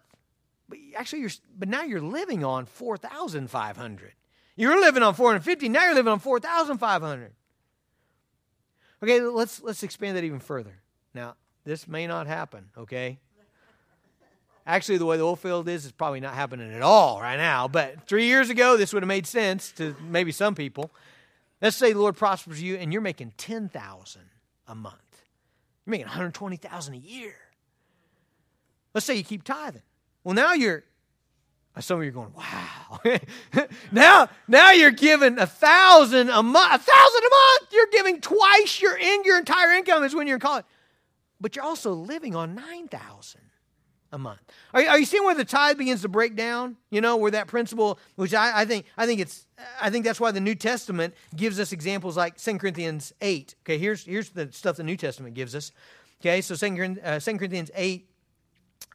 But 0.68 0.78
actually 0.96 1.20
you're 1.20 1.30
but 1.56 1.68
now 1.68 1.82
you're 1.82 2.00
living 2.00 2.44
on 2.44 2.66
four 2.66 2.96
thousand 2.96 3.48
five 3.48 3.76
hundred. 3.76 4.12
You're 4.56 4.80
living 4.80 5.02
on 5.02 5.14
four 5.14 5.28
hundred 5.28 5.44
fifty, 5.44 5.68
now 5.68 5.84
you're 5.84 5.94
living 5.94 6.12
on 6.12 6.18
four 6.18 6.40
thousand 6.40 6.78
five 6.78 7.02
hundred. 7.02 7.32
Okay, 9.02 9.20
let's 9.20 9.62
let's 9.62 9.82
expand 9.82 10.16
that 10.16 10.24
even 10.24 10.40
further. 10.40 10.80
Now, 11.14 11.36
this 11.64 11.86
may 11.86 12.06
not 12.06 12.26
happen, 12.26 12.70
okay? 12.76 13.18
Actually, 14.66 14.98
the 14.98 15.06
way 15.06 15.16
the 15.16 15.22
oil 15.22 15.36
field 15.36 15.68
is, 15.68 15.84
is 15.84 15.92
probably 15.92 16.18
not 16.18 16.34
happening 16.34 16.72
at 16.72 16.82
all 16.82 17.20
right 17.20 17.36
now. 17.36 17.68
But 17.68 18.06
three 18.08 18.26
years 18.26 18.50
ago, 18.50 18.76
this 18.76 18.92
would 18.92 19.02
have 19.02 19.08
made 19.08 19.26
sense 19.26 19.70
to 19.72 19.94
maybe 20.08 20.32
some 20.32 20.56
people. 20.56 20.90
Let's 21.62 21.76
say 21.76 21.92
the 21.92 22.00
Lord 22.00 22.16
prospers 22.16 22.60
you 22.60 22.76
and 22.76 22.92
you're 22.92 23.02
making 23.02 23.32
10000 23.36 24.22
a 24.66 24.74
month. 24.74 24.94
You're 25.84 25.92
making 25.92 26.06
120000 26.06 26.94
a 26.94 26.96
year. 26.96 27.34
Let's 28.92 29.06
say 29.06 29.14
you 29.14 29.22
keep 29.22 29.44
tithing. 29.44 29.82
Well, 30.24 30.34
now 30.34 30.52
you're, 30.52 30.82
some 31.80 31.98
of 31.98 32.04
you 32.04 32.10
are 32.10 32.12
going, 32.12 32.32
wow. 32.34 33.00
now, 33.92 34.28
now 34.48 34.72
you're 34.72 34.90
giving 34.90 35.38
a 35.38 35.46
thousand 35.46 36.30
a 36.30 36.42
month. 36.42 36.74
A 36.74 36.78
thousand 36.78 37.22
a 37.22 37.30
month. 37.30 37.72
You're 37.72 37.88
giving 37.92 38.20
twice 38.20 38.80
your 38.80 38.96
in 38.96 39.24
your 39.24 39.38
entire 39.38 39.72
income 39.72 40.02
is 40.04 40.14
when 40.14 40.26
you're 40.26 40.36
in 40.36 40.40
college. 40.40 40.64
But 41.40 41.54
you're 41.54 41.64
also 41.64 41.92
living 41.92 42.34
on 42.34 42.54
9000 42.54 43.40
a 44.12 44.18
month. 44.18 44.40
Are, 44.72 44.80
are, 44.86 44.98
you 44.98 45.04
seeing 45.04 45.24
where 45.24 45.34
the 45.34 45.44
tithe 45.44 45.76
begins 45.76 46.02
to 46.02 46.08
break 46.08 46.34
down? 46.34 46.76
You 46.90 47.00
know, 47.00 47.16
where 47.16 47.30
that 47.32 47.48
principle, 47.48 47.98
which 48.14 48.32
I, 48.32 48.62
I, 48.62 48.64
think, 48.64 48.86
I 48.96 49.04
think 49.04 49.20
it's, 49.20 49.46
I 49.80 49.90
think 49.90 50.04
that's 50.04 50.20
why 50.20 50.30
the 50.30 50.40
New 50.40 50.54
Testament 50.54 51.14
gives 51.34 51.60
us 51.60 51.72
examples 51.72 52.16
like 52.16 52.38
2 52.38 52.58
Corinthians 52.58 53.12
8. 53.20 53.54
Okay, 53.64 53.78
here's, 53.78 54.04
here's 54.04 54.30
the 54.30 54.50
stuff 54.52 54.76
the 54.76 54.84
New 54.84 54.96
Testament 54.96 55.34
gives 55.34 55.54
us. 55.54 55.72
Okay, 56.20 56.40
so 56.40 56.54
2 56.54 56.98
uh, 57.04 57.20
Corinthians 57.20 57.70
8, 57.74 58.08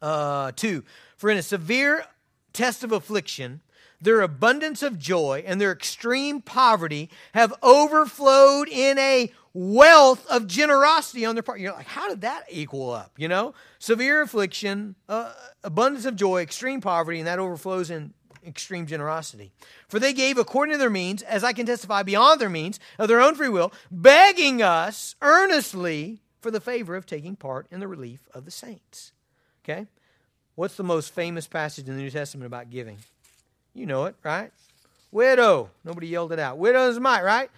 uh, 0.02 0.52
2. 0.56 0.84
For 1.18 1.30
in 1.30 1.38
a 1.38 1.44
severe 1.44 2.06
test 2.54 2.84
of 2.84 2.92
affliction, 2.92 3.62
their 4.02 4.22
abundance 4.22 4.82
of 4.82 4.98
joy 4.98 5.44
and 5.46 5.62
their 5.62 5.72
extreme 5.72 6.42
poverty 6.42 7.10
have 7.34 7.54
overflowed 7.62 8.68
in 8.68 8.98
a 8.98 9.32
wealth 9.54 10.26
of 10.28 10.48
generosity 10.48 11.26
on 11.26 11.36
their 11.36 11.44
part. 11.44 11.60
You're 11.60 11.74
like, 11.74 11.88
how 11.88 12.10
did 12.10 12.22
that 12.22 12.46
equal 12.50 12.92
up? 12.92 13.12
You 13.18 13.28
know, 13.28 13.54
severe 13.80 14.22
affliction, 14.22 14.96
uh, 15.08 15.34
abundance 15.64 16.06
of 16.06 16.16
joy, 16.16 16.42
extreme 16.42 16.82
poverty, 16.82 17.20
and 17.20 17.28
that 17.28 17.40
overflows 17.40 17.92
in 17.92 18.14
extreme 18.46 18.88
generosity. 18.88 19.52
For 19.88 20.00
they 20.00 20.14
gave 20.14 20.38
according 20.38 20.74
to 20.74 20.80
their 20.80 20.90
means, 20.90 21.22
as 21.22 21.44
I 21.44 21.54
can 21.54 21.66
testify, 21.66 22.02
beyond 22.02 22.42
their 22.42 22.50
means, 22.50 22.80
of 22.98 23.08
their 23.08 23.22
own 23.22 23.36
free 23.36 23.50
will, 23.50 23.72
begging 23.92 24.62
us 24.62 25.16
earnestly 25.22 26.22
for 26.42 26.50
the 26.50 26.62
favor 26.62 26.96
of 26.96 27.06
taking 27.06 27.36
part 27.36 27.68
in 27.70 27.80
the 27.80 27.88
relief 27.88 28.28
of 28.34 28.46
the 28.46 28.52
saints. 28.52 29.12
Okay? 29.64 29.86
What's 30.56 30.76
the 30.76 30.84
most 30.84 31.14
famous 31.14 31.48
passage 31.48 31.88
in 31.88 31.96
the 31.96 32.02
New 32.02 32.10
Testament 32.10 32.46
about 32.46 32.70
giving? 32.70 32.98
You 33.74 33.86
know 33.86 34.06
it, 34.06 34.16
right? 34.24 34.52
Widow. 35.12 35.70
Nobody 35.84 36.08
yelled 36.08 36.32
it 36.32 36.40
out. 36.40 36.58
Widow's 36.58 37.00
mite, 37.00 37.24
right? 37.24 37.50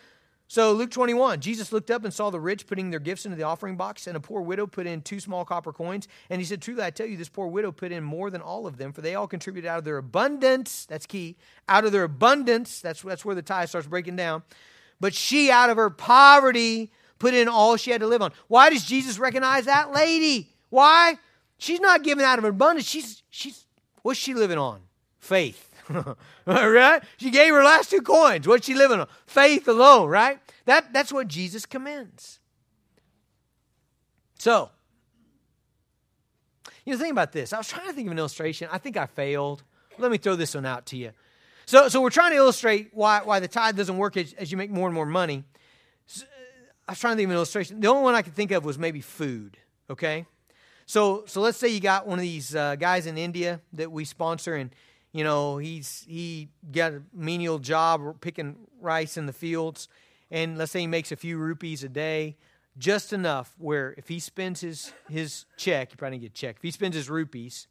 So, 0.48 0.74
Luke 0.74 0.92
21, 0.92 1.40
Jesus 1.40 1.72
looked 1.72 1.90
up 1.90 2.04
and 2.04 2.14
saw 2.14 2.30
the 2.30 2.40
rich 2.40 2.68
putting 2.68 2.92
their 2.92 3.00
gifts 3.00 3.26
into 3.26 3.36
the 3.36 3.44
offering 3.44 3.76
box, 3.76 4.06
and 4.06 4.16
a 4.16 4.20
poor 4.20 4.42
widow 4.42 4.68
put 4.68 4.86
in 4.86 5.02
two 5.02 5.20
small 5.20 5.46
copper 5.46 5.74
coins. 5.74 6.08
And 6.30 6.40
he 6.40 6.46
said, 6.46 6.62
Truly, 6.62 6.84
I 6.84 6.92
tell 6.92 7.08
you, 7.08 7.18
this 7.18 7.30
poor 7.30 7.48
widow 7.48 7.72
put 7.72 7.92
in 7.92 8.04
more 8.04 8.30
than 8.30 8.42
all 8.42 8.68
of 8.68 8.78
them, 8.78 8.94
for 8.94 9.02
they 9.02 9.16
all 9.16 9.28
contributed 9.28 9.68
out 9.68 9.80
of 9.80 9.84
their 9.84 9.98
abundance. 9.98 10.86
That's 10.86 11.08
key. 11.08 11.38
Out 11.68 11.86
of 11.86 11.92
their 11.92 12.04
abundance. 12.04 12.82
That's, 12.82 13.02
that's 13.02 13.26
where 13.26 13.34
the 13.34 13.42
tie 13.42 13.66
starts 13.66 13.88
breaking 13.88 14.16
down. 14.16 14.44
But 15.00 15.16
she, 15.16 15.50
out 15.50 15.72
of 15.72 15.78
her 15.78 15.90
poverty, 15.90 16.92
put 17.18 17.34
in 17.34 17.48
all 17.48 17.76
she 17.76 17.90
had 17.90 18.02
to 18.02 18.08
live 18.08 18.22
on. 18.22 18.32
Why 18.48 18.70
does 18.70 18.86
Jesus 18.86 19.18
recognize 19.18 19.66
that 19.66 19.92
lady? 19.92 20.50
Why? 20.70 21.18
She's 21.64 21.80
not 21.80 22.04
giving 22.04 22.26
out 22.26 22.40
of 22.40 22.44
abundance. 22.44 22.86
She's, 22.86 23.24
she's, 23.30 23.66
what's 24.02 24.20
she 24.20 24.34
living 24.34 24.58
on? 24.58 24.82
Faith. 25.18 25.74
right? 26.46 27.02
She 27.16 27.32
gave 27.32 27.54
her 27.54 27.64
last 27.64 27.90
two 27.90 28.02
coins. 28.02 28.46
What's 28.46 28.66
she 28.66 28.74
living 28.74 29.00
on? 29.00 29.08
Faith 29.26 29.66
alone, 29.70 30.10
right? 30.10 30.40
That, 30.66 30.92
that's 30.92 31.14
what 31.14 31.30
Jesus 31.30 31.66
commends. 31.66 32.42
So, 34.40 34.72
you 36.84 36.92
know, 36.92 37.00
think 37.00 37.14
about 37.14 37.32
this. 37.32 37.54
I 37.54 37.60
was 37.60 37.70
trying 37.70 37.88
to 37.88 37.94
think 37.94 38.08
of 38.08 38.12
an 38.12 38.20
illustration. 38.20 38.68
I 38.70 38.78
think 38.78 38.98
I 38.98 39.06
failed. 39.06 39.64
Let 39.98 40.12
me 40.12 40.18
throw 40.18 40.36
this 40.36 40.56
one 40.56 40.66
out 40.66 40.86
to 40.88 40.98
you. 40.98 41.12
So, 41.66 41.88
so 41.88 42.02
we're 42.02 42.10
trying 42.10 42.32
to 42.32 42.38
illustrate 42.38 42.90
why, 42.92 43.22
why 43.24 43.40
the 43.40 43.48
tithe 43.48 43.78
doesn't 43.78 43.98
work 43.98 44.18
as, 44.18 44.34
as 44.34 44.52
you 44.52 44.58
make 44.58 44.70
more 44.70 44.90
and 44.90 44.94
more 44.94 45.06
money. 45.06 45.46
So, 46.08 46.26
I 46.90 46.92
was 46.92 47.00
trying 47.00 47.14
to 47.14 47.16
think 47.20 47.28
of 47.28 47.32
an 47.32 47.38
illustration. 47.38 47.80
The 47.80 47.88
only 47.88 48.04
one 48.04 48.16
I 48.16 48.22
could 48.22 48.36
think 48.36 48.52
of 48.52 48.66
was 48.66 48.78
maybe 48.78 49.00
food, 49.00 49.58
okay? 49.90 50.26
So, 50.86 51.24
so 51.28 51.42
let's 51.42 51.58
say 51.58 51.70
you 51.70 51.80
got 51.80 52.08
one 52.08 52.20
of 52.20 52.24
these 52.24 52.56
uh, 52.56 52.76
guys 52.76 53.06
in 53.06 53.18
India 53.18 53.62
that 53.74 53.92
we 53.92 54.06
sponsor, 54.06 54.56
and 54.56 54.72
you 55.12 55.24
know 55.24 55.58
he's 55.58 56.06
he 56.08 56.50
got 56.72 56.94
a 56.94 57.02
menial 57.14 57.60
job 57.60 58.20
picking 58.22 58.56
rice 58.82 59.18
in 59.18 59.26
the 59.26 59.34
fields, 59.34 59.88
and 60.30 60.58
let's 60.58 60.72
say 60.72 60.82
he 60.82 60.88
makes 60.88 61.12
a 61.12 61.16
few 61.16 61.38
rupees 61.38 61.84
a 61.84 61.90
day, 61.90 62.36
just 62.78 63.14
enough 63.14 63.54
where 63.58 63.94
if 63.98 64.08
he 64.08 64.20
spends 64.20 64.62
his 64.62 64.94
his 65.10 65.46
check, 65.58 65.92
you 65.92 65.98
probably 65.98 66.18
get 66.18 66.32
a 66.32 66.34
check. 66.34 66.58
If 66.58 66.64
he 66.64 66.72
spends 66.72 66.96
his 66.96 67.10
rupees, 67.10 67.68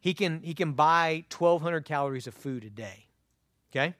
he 0.00 0.14
can 0.14 0.42
he 0.42 0.52
can 0.52 0.72
buy 0.72 1.24
1,200 1.36 1.84
calories 1.84 2.26
of 2.26 2.34
food 2.34 2.64
a 2.64 2.70
day. 2.70 3.06
Okay. 3.70 3.94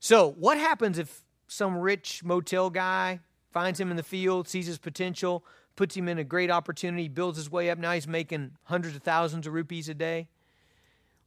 So 0.00 0.32
what 0.32 0.58
happens 0.58 0.98
if 0.98 1.22
some 1.46 1.76
rich 1.76 2.24
motel 2.24 2.70
guy 2.70 3.20
finds 3.52 3.78
him 3.78 3.90
in 3.90 3.96
the 3.96 4.02
field, 4.02 4.48
sees 4.48 4.66
his 4.66 4.78
potential, 4.78 5.44
puts 5.76 5.96
him 5.96 6.08
in 6.08 6.18
a 6.18 6.24
great 6.24 6.50
opportunity, 6.50 7.08
builds 7.08 7.38
his 7.38 7.50
way 7.50 7.70
up. 7.70 7.78
Now 7.78 7.92
he's 7.92 8.08
making 8.08 8.52
hundreds 8.64 8.96
of 8.96 9.02
thousands 9.02 9.46
of 9.46 9.52
rupees 9.52 9.88
a 9.88 9.94
day. 9.94 10.28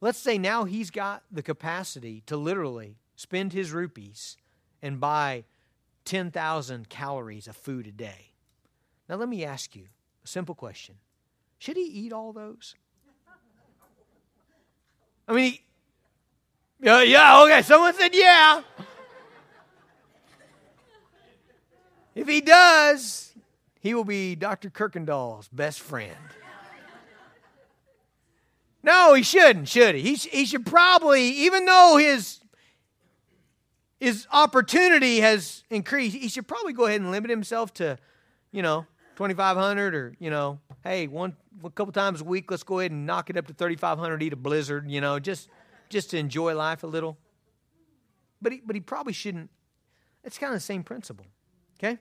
Let's 0.00 0.18
say 0.18 0.38
now 0.38 0.64
he's 0.64 0.90
got 0.90 1.22
the 1.30 1.42
capacity 1.42 2.22
to 2.26 2.36
literally 2.36 2.98
spend 3.16 3.52
his 3.52 3.72
rupees 3.72 4.36
and 4.82 5.00
buy 5.00 5.44
10,000 6.04 6.88
calories 6.88 7.48
of 7.48 7.56
food 7.56 7.86
a 7.86 7.92
day. 7.92 8.32
Now, 9.08 9.16
let 9.16 9.28
me 9.28 9.44
ask 9.44 9.74
you 9.74 9.86
a 10.24 10.28
simple 10.28 10.54
question 10.54 10.96
Should 11.58 11.76
he 11.76 11.84
eat 11.84 12.12
all 12.12 12.32
those? 12.32 12.74
I 15.26 15.32
mean, 15.32 15.52
he, 15.52 15.62
yeah, 16.80 17.02
yeah, 17.02 17.42
okay, 17.44 17.62
someone 17.62 17.94
said 17.94 18.14
yeah. 18.14 18.62
If 22.14 22.28
he 22.28 22.40
does, 22.40 23.33
he 23.84 23.92
will 23.92 24.04
be 24.04 24.34
Dr. 24.34 24.70
Kirkendall's 24.70 25.46
best 25.48 25.78
friend. 25.78 26.16
No, 28.82 29.12
he 29.12 29.22
shouldn't, 29.22 29.68
should 29.68 29.94
he? 29.94 30.00
He, 30.00 30.14
he 30.14 30.44
should 30.46 30.64
probably, 30.64 31.22
even 31.22 31.66
though 31.66 31.98
his 31.98 32.40
his 34.00 34.26
opportunity 34.32 35.20
has 35.20 35.64
increased, 35.68 36.16
he 36.16 36.28
should 36.28 36.48
probably 36.48 36.72
go 36.72 36.86
ahead 36.86 37.02
and 37.02 37.10
limit 37.10 37.28
himself 37.28 37.74
to, 37.74 37.98
you 38.52 38.62
know, 38.62 38.86
2500 39.16 39.94
or, 39.94 40.14
you 40.18 40.30
know, 40.30 40.60
hey, 40.82 41.06
one 41.06 41.36
a 41.62 41.68
couple 41.68 41.92
times 41.92 42.22
a 42.22 42.24
week, 42.24 42.50
let's 42.50 42.62
go 42.62 42.78
ahead 42.78 42.90
and 42.90 43.04
knock 43.06 43.28
it 43.28 43.36
up 43.36 43.46
to 43.48 43.52
3500 43.52 44.22
eat 44.22 44.32
a 44.32 44.36
blizzard, 44.36 44.90
you 44.90 45.02
know, 45.02 45.18
just 45.18 45.50
just 45.90 46.10
to 46.10 46.16
enjoy 46.16 46.54
life 46.54 46.84
a 46.84 46.86
little. 46.86 47.18
But 48.40 48.52
he, 48.52 48.62
but 48.64 48.76
he 48.76 48.80
probably 48.80 49.12
shouldn't. 49.12 49.50
It's 50.22 50.38
kind 50.38 50.54
of 50.54 50.56
the 50.56 50.64
same 50.64 50.84
principle. 50.84 51.26
Okay? 51.78 51.98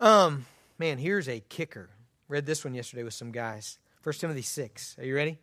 Um, 0.00 0.46
man, 0.78 0.98
here's 0.98 1.28
a 1.28 1.40
kicker. 1.40 1.90
Read 2.28 2.46
this 2.46 2.64
one 2.64 2.74
yesterday 2.74 3.02
with 3.02 3.14
some 3.14 3.32
guys. 3.32 3.78
1 4.02 4.14
Timothy 4.14 4.42
6. 4.42 4.96
Are 4.98 5.04
you 5.04 5.14
ready? 5.14 5.38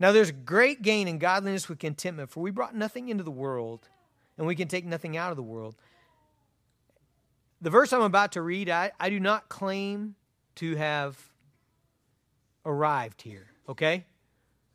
Now 0.00 0.12
there's 0.12 0.30
great 0.30 0.82
gain 0.82 1.08
in 1.08 1.18
godliness 1.18 1.68
with 1.68 1.78
contentment, 1.78 2.30
for 2.30 2.40
we 2.40 2.50
brought 2.50 2.74
nothing 2.74 3.08
into 3.08 3.24
the 3.24 3.30
world, 3.30 3.88
and 4.36 4.46
we 4.46 4.54
can 4.54 4.68
take 4.68 4.84
nothing 4.84 5.16
out 5.16 5.30
of 5.30 5.36
the 5.36 5.42
world. 5.42 5.76
The 7.60 7.70
verse 7.70 7.92
I'm 7.92 8.02
about 8.02 8.32
to 8.32 8.42
read, 8.42 8.68
I, 8.68 8.92
I 8.98 9.10
do 9.10 9.18
not 9.18 9.48
claim 9.48 10.14
to 10.56 10.76
have 10.76 11.18
arrived 12.64 13.22
here, 13.22 13.48
okay? 13.68 14.04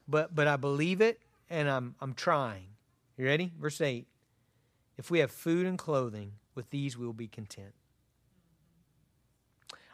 But 0.08 0.36
but 0.36 0.48
I 0.48 0.58
believe 0.58 1.00
it 1.00 1.20
and 1.50 1.70
I'm 1.70 1.96
I'm 2.02 2.14
trying. 2.14 2.68
You 3.18 3.26
ready? 3.26 3.52
Verse 3.60 3.80
8. 3.80 4.06
If 4.98 5.10
we 5.12 5.20
have 5.20 5.32
food 5.32 5.66
and 5.66 5.78
clothing, 5.78 6.34
with 6.56 6.70
these 6.72 6.98
we 6.98 7.06
will 7.06 7.14
be 7.14 7.28
content. 7.28 7.74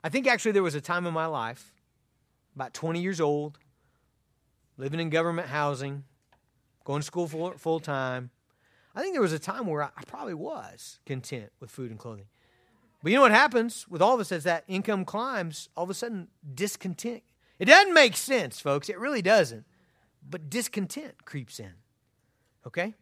I 0.04 0.10
think 0.10 0.28
actually 0.28 0.54
there 0.54 0.64
was 0.64 0.76
a 0.76 0.82
time 0.82 1.06
in 1.06 1.14
my 1.14 1.26
life, 1.26 1.74
about 2.56 2.74
20 2.74 3.02
years 3.02 3.20
old, 3.20 3.60
living 4.78 5.00
in 5.00 5.10
government 5.10 5.50
housing, 5.50 6.04
going 6.86 7.02
to 7.02 7.06
school 7.06 7.28
full, 7.28 7.52
full 7.58 7.80
time. 7.80 8.30
I 8.96 9.02
think 9.02 9.14
there 9.14 9.22
was 9.22 9.34
a 9.34 9.40
time 9.40 9.68
where 9.68 9.84
I, 9.84 9.90
I 9.96 10.04
probably 10.06 10.34
was 10.34 11.00
content 11.06 11.52
with 11.60 11.70
food 11.70 11.92
and 11.92 12.00
clothing. 12.00 12.26
But 13.02 13.12
you 13.12 13.18
know 13.18 13.22
what 13.22 13.32
happens 13.32 13.88
with 13.88 14.02
all 14.02 14.14
of 14.14 14.20
us 14.20 14.32
as 14.32 14.44
that 14.44 14.64
income 14.68 15.06
climbs, 15.06 15.70
all 15.76 15.86
of 15.86 15.90
a 15.90 15.94
sudden 15.94 16.28
discontent. 16.54 17.24
It 17.58 17.66
doesn't 17.66 17.94
make 17.94 18.16
sense, 18.16 18.60
folks. 18.60 18.90
It 18.90 19.00
really 19.00 19.22
doesn't. 19.22 19.66
But 20.28 20.50
discontent 20.50 21.26
creeps 21.26 21.60
in. 21.60 21.74
Okay? 22.68 22.96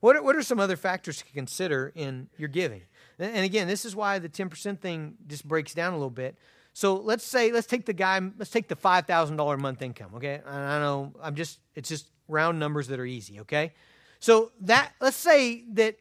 What 0.00 0.16
are, 0.16 0.22
what 0.22 0.36
are 0.36 0.42
some 0.42 0.60
other 0.60 0.76
factors 0.76 1.18
to 1.18 1.24
consider 1.32 1.92
in 1.94 2.28
your 2.36 2.48
giving? 2.48 2.82
And 3.20 3.44
again, 3.44 3.68
this 3.68 3.84
is 3.84 3.94
why 3.94 4.18
the 4.18 4.28
10% 4.28 4.80
thing 4.80 5.14
just 5.26 5.46
breaks 5.46 5.74
down 5.74 5.92
a 5.92 5.96
little 5.96 6.10
bit. 6.10 6.36
So 6.72 6.96
let's 6.96 7.24
say, 7.24 7.52
let's 7.52 7.66
take 7.66 7.84
the 7.84 7.92
guy, 7.92 8.20
let's 8.38 8.50
take 8.50 8.68
the 8.68 8.76
$5,000 8.76 9.54
a 9.54 9.56
month 9.58 9.82
income, 9.82 10.12
okay? 10.16 10.40
I 10.46 10.78
know, 10.78 11.12
I'm 11.20 11.34
just, 11.34 11.58
it's 11.74 11.88
just 11.88 12.06
round 12.28 12.58
numbers 12.58 12.88
that 12.88 13.00
are 13.00 13.04
easy, 13.04 13.40
okay? 13.40 13.72
So 14.20 14.52
that, 14.62 14.92
let's 15.00 15.16
say 15.16 15.64
that 15.72 15.96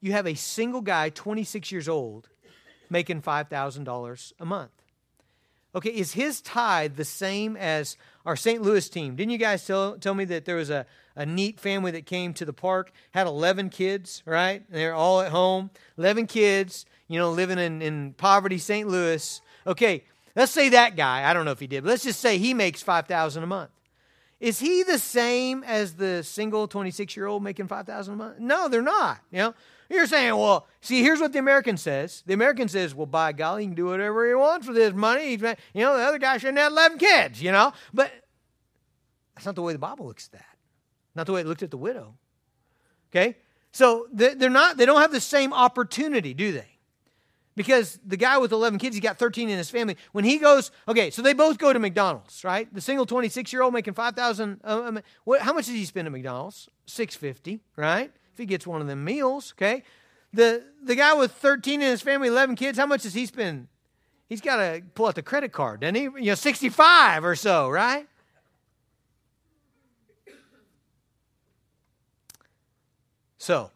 you 0.00 0.12
have 0.12 0.26
a 0.26 0.34
single 0.34 0.80
guy, 0.80 1.10
26 1.10 1.70
years 1.70 1.88
old, 1.88 2.28
making 2.88 3.22
$5,000 3.22 4.32
a 4.40 4.44
month. 4.44 4.79
Okay, 5.74 5.90
is 5.90 6.12
his 6.12 6.40
tithe 6.40 6.96
the 6.96 7.04
same 7.04 7.56
as 7.56 7.96
our 8.26 8.34
St. 8.34 8.60
Louis 8.60 8.88
team? 8.88 9.14
Didn't 9.14 9.30
you 9.30 9.38
guys 9.38 9.64
tell, 9.64 9.96
tell 9.98 10.14
me 10.14 10.24
that 10.24 10.44
there 10.44 10.56
was 10.56 10.68
a, 10.68 10.84
a 11.14 11.24
neat 11.24 11.60
family 11.60 11.92
that 11.92 12.06
came 12.06 12.34
to 12.34 12.44
the 12.44 12.52
park, 12.52 12.90
had 13.12 13.28
11 13.28 13.68
kids, 13.68 14.22
right? 14.26 14.64
They're 14.68 14.94
all 14.94 15.20
at 15.20 15.30
home, 15.30 15.70
11 15.96 16.26
kids, 16.26 16.86
you 17.06 17.18
know, 17.18 17.30
living 17.30 17.58
in, 17.58 17.82
in 17.82 18.14
poverty, 18.14 18.58
St. 18.58 18.88
Louis. 18.88 19.40
Okay, 19.64 20.04
let's 20.34 20.50
say 20.50 20.70
that 20.70 20.96
guy, 20.96 21.28
I 21.28 21.32
don't 21.32 21.44
know 21.44 21.52
if 21.52 21.60
he 21.60 21.68
did, 21.68 21.84
but 21.84 21.90
let's 21.90 22.04
just 22.04 22.20
say 22.20 22.38
he 22.38 22.52
makes 22.52 22.82
5000 22.82 23.42
a 23.42 23.46
month. 23.46 23.70
Is 24.40 24.58
he 24.58 24.82
the 24.82 24.98
same 24.98 25.62
as 25.64 25.94
the 25.94 26.24
single 26.24 26.66
26 26.66 27.14
year 27.14 27.26
old 27.26 27.42
making 27.42 27.68
5000 27.68 28.14
a 28.14 28.16
month? 28.16 28.38
No, 28.38 28.68
they're 28.68 28.82
not. 28.82 29.20
You 29.30 29.38
know, 29.38 29.54
you're 29.90 30.06
saying, 30.06 30.36
well, 30.36 30.66
see, 30.80 31.02
here's 31.02 31.20
what 31.20 31.32
the 31.32 31.38
American 31.38 31.76
says. 31.76 32.22
The 32.24 32.34
American 32.34 32.68
says, 32.68 32.94
well, 32.94 33.06
by 33.06 33.32
golly, 33.32 33.62
he 33.62 33.66
can 33.66 33.74
do 33.74 33.86
whatever 33.86 34.26
he 34.26 34.34
wants 34.34 34.68
with 34.68 34.76
his 34.76 34.94
money. 34.94 35.32
You 35.32 35.56
know, 35.74 35.96
the 35.96 36.04
other 36.04 36.18
guy 36.18 36.38
shouldn't 36.38 36.58
have 36.58 36.72
11 36.72 36.98
kids, 36.98 37.42
you 37.42 37.50
know? 37.50 37.72
But 37.92 38.12
that's 39.34 39.46
not 39.46 39.56
the 39.56 39.62
way 39.62 39.72
the 39.72 39.78
Bible 39.78 40.06
looks 40.06 40.26
at 40.26 40.38
that. 40.38 40.56
Not 41.14 41.26
the 41.26 41.32
way 41.32 41.40
it 41.40 41.46
looked 41.46 41.62
at 41.62 41.72
the 41.72 41.76
widow. 41.76 42.14
Okay? 43.10 43.36
So 43.72 44.06
they're 44.12 44.48
not, 44.48 44.76
they 44.76 44.86
don't 44.86 45.00
have 45.00 45.12
the 45.12 45.20
same 45.20 45.52
opportunity, 45.52 46.34
do 46.34 46.52
they? 46.52 46.78
Because 47.56 47.98
the 48.06 48.16
guy 48.16 48.38
with 48.38 48.52
11 48.52 48.78
kids, 48.78 48.94
he 48.94 49.00
got 49.00 49.18
13 49.18 49.50
in 49.50 49.58
his 49.58 49.70
family. 49.70 49.96
When 50.12 50.24
he 50.24 50.38
goes, 50.38 50.70
okay, 50.88 51.10
so 51.10 51.20
they 51.20 51.32
both 51.32 51.58
go 51.58 51.72
to 51.72 51.78
McDonald's, 51.78 52.44
right? 52.44 52.72
The 52.72 52.80
single 52.80 53.06
26 53.06 53.52
year 53.52 53.62
old 53.62 53.74
making 53.74 53.94
5,000. 53.94 54.60
Uh, 54.64 54.82
um, 54.86 55.00
how 55.40 55.52
much 55.52 55.66
does 55.66 55.74
he 55.74 55.84
spend 55.84 56.06
at 56.06 56.12
McDonald's? 56.12 56.68
650, 56.86 57.60
right? 57.76 58.12
He 58.40 58.46
gets 58.46 58.66
one 58.66 58.80
of 58.80 58.86
them 58.86 59.04
meals, 59.04 59.54
okay? 59.56 59.82
The, 60.32 60.64
the 60.82 60.94
guy 60.94 61.14
with 61.14 61.32
13 61.32 61.82
in 61.82 61.88
his 61.88 62.02
family, 62.02 62.28
11 62.28 62.56
kids, 62.56 62.78
how 62.78 62.86
much 62.86 63.02
does 63.02 63.14
he 63.14 63.26
spend? 63.26 63.68
He's 64.28 64.40
got 64.40 64.56
to 64.56 64.82
pull 64.94 65.06
out 65.06 65.16
the 65.16 65.22
credit 65.22 65.52
card, 65.52 65.80
doesn't 65.80 65.96
he? 65.96 66.02
You 66.02 66.20
know, 66.20 66.34
65 66.34 67.24
or 67.24 67.34
so, 67.34 67.68
right? 67.68 68.06
So, 73.38 73.70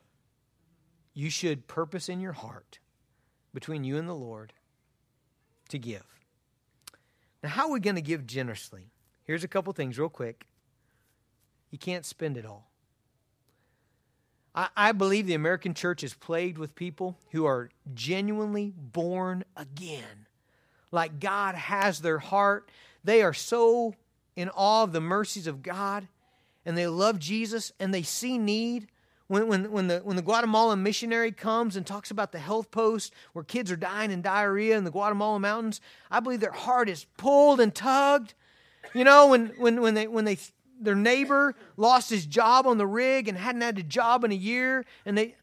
you 1.14 1.30
should 1.30 1.66
purpose 1.66 2.08
in 2.08 2.20
your 2.20 2.32
heart 2.32 2.78
between 3.52 3.82
you 3.82 3.96
and 3.96 4.08
the 4.08 4.14
Lord 4.14 4.52
to 5.70 5.78
give. 5.78 6.04
Now, 7.42 7.48
how 7.48 7.68
are 7.68 7.72
we 7.72 7.80
going 7.80 7.96
to 7.96 8.02
give 8.02 8.26
generously? 8.26 8.90
Here's 9.24 9.42
a 9.42 9.48
couple 9.48 9.72
things, 9.72 9.98
real 9.98 10.08
quick. 10.08 10.46
You 11.70 11.78
can't 11.78 12.04
spend 12.04 12.36
it 12.36 12.44
all. 12.44 12.70
I, 14.54 14.68
I 14.76 14.92
believe 14.92 15.26
the 15.26 15.34
American 15.34 15.74
church 15.74 16.04
is 16.04 16.14
plagued 16.14 16.58
with 16.58 16.74
people 16.74 17.18
who 17.32 17.44
are 17.46 17.70
genuinely 17.94 18.72
born 18.76 19.44
again. 19.56 20.26
Like 20.92 21.20
God 21.20 21.54
has 21.54 22.00
their 22.00 22.18
heart. 22.18 22.70
They 23.02 23.22
are 23.22 23.34
so 23.34 23.94
in 24.36 24.48
awe 24.50 24.84
of 24.84 24.92
the 24.92 25.00
mercies 25.00 25.46
of 25.46 25.62
God 25.62 26.08
and 26.64 26.76
they 26.76 26.86
love 26.86 27.18
Jesus 27.18 27.72
and 27.78 27.92
they 27.92 28.02
see 28.02 28.38
need. 28.38 28.88
When, 29.26 29.48
when, 29.48 29.72
when, 29.72 29.86
the, 29.88 30.00
when 30.00 30.16
the 30.16 30.22
Guatemalan 30.22 30.82
missionary 30.82 31.32
comes 31.32 31.76
and 31.76 31.86
talks 31.86 32.10
about 32.10 32.30
the 32.32 32.38
health 32.38 32.70
post 32.70 33.12
where 33.32 33.44
kids 33.44 33.70
are 33.70 33.76
dying 33.76 34.10
in 34.10 34.20
diarrhea 34.20 34.76
in 34.76 34.84
the 34.84 34.90
Guatemala 34.90 35.40
mountains, 35.40 35.80
I 36.10 36.20
believe 36.20 36.40
their 36.40 36.52
heart 36.52 36.90
is 36.90 37.06
pulled 37.16 37.58
and 37.58 37.74
tugged. 37.74 38.34
You 38.92 39.02
know, 39.02 39.28
when, 39.28 39.46
when, 39.56 39.80
when, 39.80 39.94
they, 39.94 40.06
when 40.06 40.26
they, 40.26 40.36
their 40.84 40.94
neighbor 40.94 41.54
lost 41.76 42.10
his 42.10 42.26
job 42.26 42.66
on 42.66 42.78
the 42.78 42.86
rig 42.86 43.28
and 43.28 43.36
hadn't 43.36 43.62
had 43.62 43.78
a 43.78 43.82
job 43.82 44.24
in 44.24 44.32
a 44.32 44.36
year, 44.36 44.84
and 45.04 45.16
they, 45.16 45.34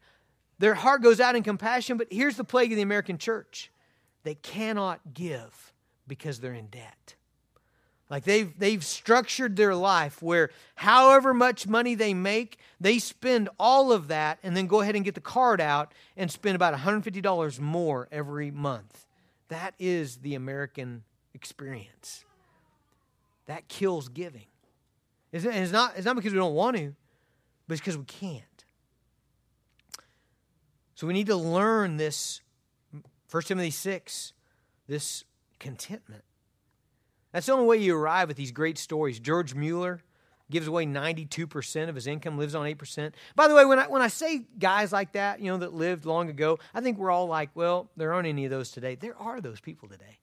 their 0.58 0.74
heart 0.74 1.02
goes 1.02 1.20
out 1.20 1.36
in 1.36 1.42
compassion. 1.42 1.96
But 1.96 2.08
here's 2.10 2.36
the 2.36 2.44
plague 2.44 2.72
of 2.72 2.76
the 2.76 2.82
American 2.82 3.18
church 3.18 3.70
they 4.24 4.34
cannot 4.36 5.00
give 5.12 5.72
because 6.06 6.40
they're 6.40 6.54
in 6.54 6.66
debt. 6.66 7.16
Like 8.12 8.24
they've, 8.24 8.52
they've 8.58 8.84
structured 8.84 9.56
their 9.56 9.74
life 9.74 10.22
where 10.22 10.50
however 10.74 11.32
much 11.32 11.66
money 11.66 11.94
they 11.94 12.12
make, 12.12 12.58
they 12.78 12.98
spend 12.98 13.48
all 13.58 13.90
of 13.90 14.08
that 14.08 14.38
and 14.42 14.54
then 14.54 14.66
go 14.66 14.82
ahead 14.82 14.96
and 14.96 15.04
get 15.04 15.14
the 15.14 15.20
card 15.22 15.62
out 15.62 15.94
and 16.14 16.30
spend 16.30 16.54
about 16.54 16.74
$150 16.74 17.58
more 17.58 18.08
every 18.12 18.50
month. 18.50 19.06
That 19.48 19.74
is 19.78 20.18
the 20.18 20.34
American 20.34 21.04
experience. 21.32 22.26
That 23.46 23.66
kills 23.68 24.08
giving. 24.08 24.51
It's, 25.32 25.44
it's, 25.44 25.72
not, 25.72 25.94
it's 25.96 26.04
not 26.04 26.16
because 26.16 26.32
we 26.32 26.38
don't 26.38 26.54
want 26.54 26.76
to, 26.76 26.94
but 27.66 27.74
it's 27.74 27.80
because 27.80 27.96
we 27.96 28.04
can't. 28.04 28.42
So 30.94 31.06
we 31.06 31.14
need 31.14 31.26
to 31.26 31.36
learn 31.36 31.96
this 31.96 32.42
1 33.30 33.42
Timothy 33.44 33.70
6, 33.70 34.32
this 34.86 35.24
contentment. 35.58 36.22
That's 37.32 37.46
the 37.46 37.52
only 37.52 37.66
way 37.66 37.78
you 37.78 37.96
arrive 37.96 38.28
at 38.28 38.36
these 38.36 38.52
great 38.52 38.76
stories. 38.76 39.18
George 39.18 39.54
Mueller 39.54 40.02
gives 40.50 40.66
away 40.66 40.84
92% 40.84 41.88
of 41.88 41.94
his 41.94 42.06
income, 42.06 42.36
lives 42.36 42.54
on 42.54 42.66
8%. 42.66 43.12
By 43.34 43.48
the 43.48 43.54
way, 43.54 43.64
when 43.64 43.78
I, 43.78 43.88
when 43.88 44.02
I 44.02 44.08
say 44.08 44.44
guys 44.58 44.92
like 44.92 45.12
that, 45.12 45.40
you 45.40 45.50
know, 45.50 45.56
that 45.58 45.72
lived 45.72 46.04
long 46.04 46.28
ago, 46.28 46.58
I 46.74 46.82
think 46.82 46.98
we're 46.98 47.10
all 47.10 47.26
like, 47.26 47.48
well, 47.54 47.90
there 47.96 48.12
aren't 48.12 48.28
any 48.28 48.44
of 48.44 48.50
those 48.50 48.70
today. 48.70 48.94
There 48.94 49.16
are 49.16 49.40
those 49.40 49.60
people 49.60 49.88
today. 49.88 50.18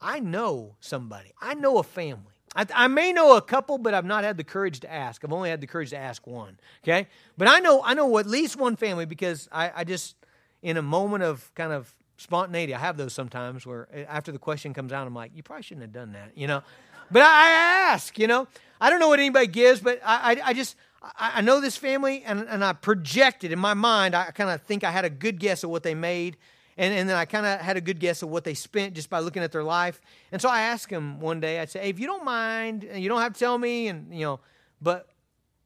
I 0.00 0.18
know 0.18 0.74
somebody, 0.80 1.32
I 1.40 1.54
know 1.54 1.78
a 1.78 1.84
family. 1.84 2.31
I, 2.54 2.66
I 2.74 2.86
may 2.88 3.12
know 3.12 3.36
a 3.36 3.42
couple, 3.42 3.78
but 3.78 3.94
I've 3.94 4.04
not 4.04 4.24
had 4.24 4.36
the 4.36 4.44
courage 4.44 4.80
to 4.80 4.92
ask. 4.92 5.24
I've 5.24 5.32
only 5.32 5.50
had 5.50 5.60
the 5.60 5.66
courage 5.66 5.90
to 5.90 5.98
ask 5.98 6.26
one. 6.26 6.58
Okay, 6.84 7.08
but 7.38 7.48
I 7.48 7.60
know 7.60 7.82
I 7.84 7.94
know 7.94 8.18
at 8.18 8.26
least 8.26 8.56
one 8.56 8.76
family 8.76 9.06
because 9.06 9.48
I, 9.50 9.70
I 9.74 9.84
just 9.84 10.16
in 10.62 10.76
a 10.76 10.82
moment 10.82 11.24
of 11.24 11.52
kind 11.54 11.72
of 11.72 11.94
spontaneity. 12.16 12.74
I 12.74 12.78
have 12.78 12.96
those 12.96 13.12
sometimes 13.12 13.66
where 13.66 13.88
eh, 13.92 14.04
after 14.08 14.32
the 14.32 14.38
question 14.38 14.72
comes 14.72 14.92
out, 14.92 15.06
I'm 15.06 15.14
like, 15.14 15.32
you 15.34 15.42
probably 15.42 15.62
shouldn't 15.62 15.82
have 15.82 15.92
done 15.92 16.12
that, 16.12 16.36
you 16.36 16.46
know. 16.46 16.62
But 17.10 17.22
I 17.22 17.50
ask, 17.90 18.18
you 18.18 18.26
know. 18.26 18.46
I 18.80 18.90
don't 18.90 18.98
know 18.98 19.08
what 19.08 19.20
anybody 19.20 19.46
gives, 19.46 19.80
but 19.80 20.00
I, 20.04 20.32
I, 20.32 20.48
I 20.48 20.52
just 20.54 20.76
I, 21.02 21.32
I, 21.36 21.40
know 21.40 21.60
this 21.60 21.76
family, 21.76 22.22
and, 22.24 22.40
and 22.48 22.64
I 22.64 22.72
projected 22.72 23.52
in 23.52 23.58
my 23.58 23.74
mind. 23.74 24.14
I 24.14 24.30
kind 24.30 24.50
of 24.50 24.62
think 24.62 24.82
I 24.82 24.90
had 24.90 25.04
a 25.04 25.10
good 25.10 25.38
guess 25.38 25.62
of 25.62 25.70
what 25.70 25.82
they 25.82 25.94
made, 25.94 26.36
and, 26.76 26.94
and 26.94 27.08
then 27.08 27.16
I 27.16 27.24
kind 27.24 27.46
of 27.46 27.60
had 27.60 27.76
a 27.76 27.80
good 27.80 27.98
guess 27.98 28.22
of 28.22 28.28
what 28.28 28.44
they 28.44 28.54
spent 28.54 28.94
just 28.94 29.10
by 29.10 29.18
looking 29.20 29.42
at 29.42 29.52
their 29.52 29.64
life. 29.64 30.00
And 30.30 30.40
so 30.40 30.48
I 30.48 30.62
asked 30.62 30.88
them 30.88 31.20
one 31.20 31.40
day. 31.40 31.60
I'd 31.60 31.70
say, 31.70 31.80
hey, 31.80 31.90
if 31.90 32.00
you 32.00 32.06
don't 32.06 32.24
mind, 32.24 32.84
and 32.84 33.02
you 33.02 33.08
don't 33.08 33.20
have 33.20 33.34
to 33.34 33.38
tell 33.38 33.58
me, 33.58 33.88
and 33.88 34.14
you 34.14 34.24
know, 34.24 34.40
but 34.80 35.08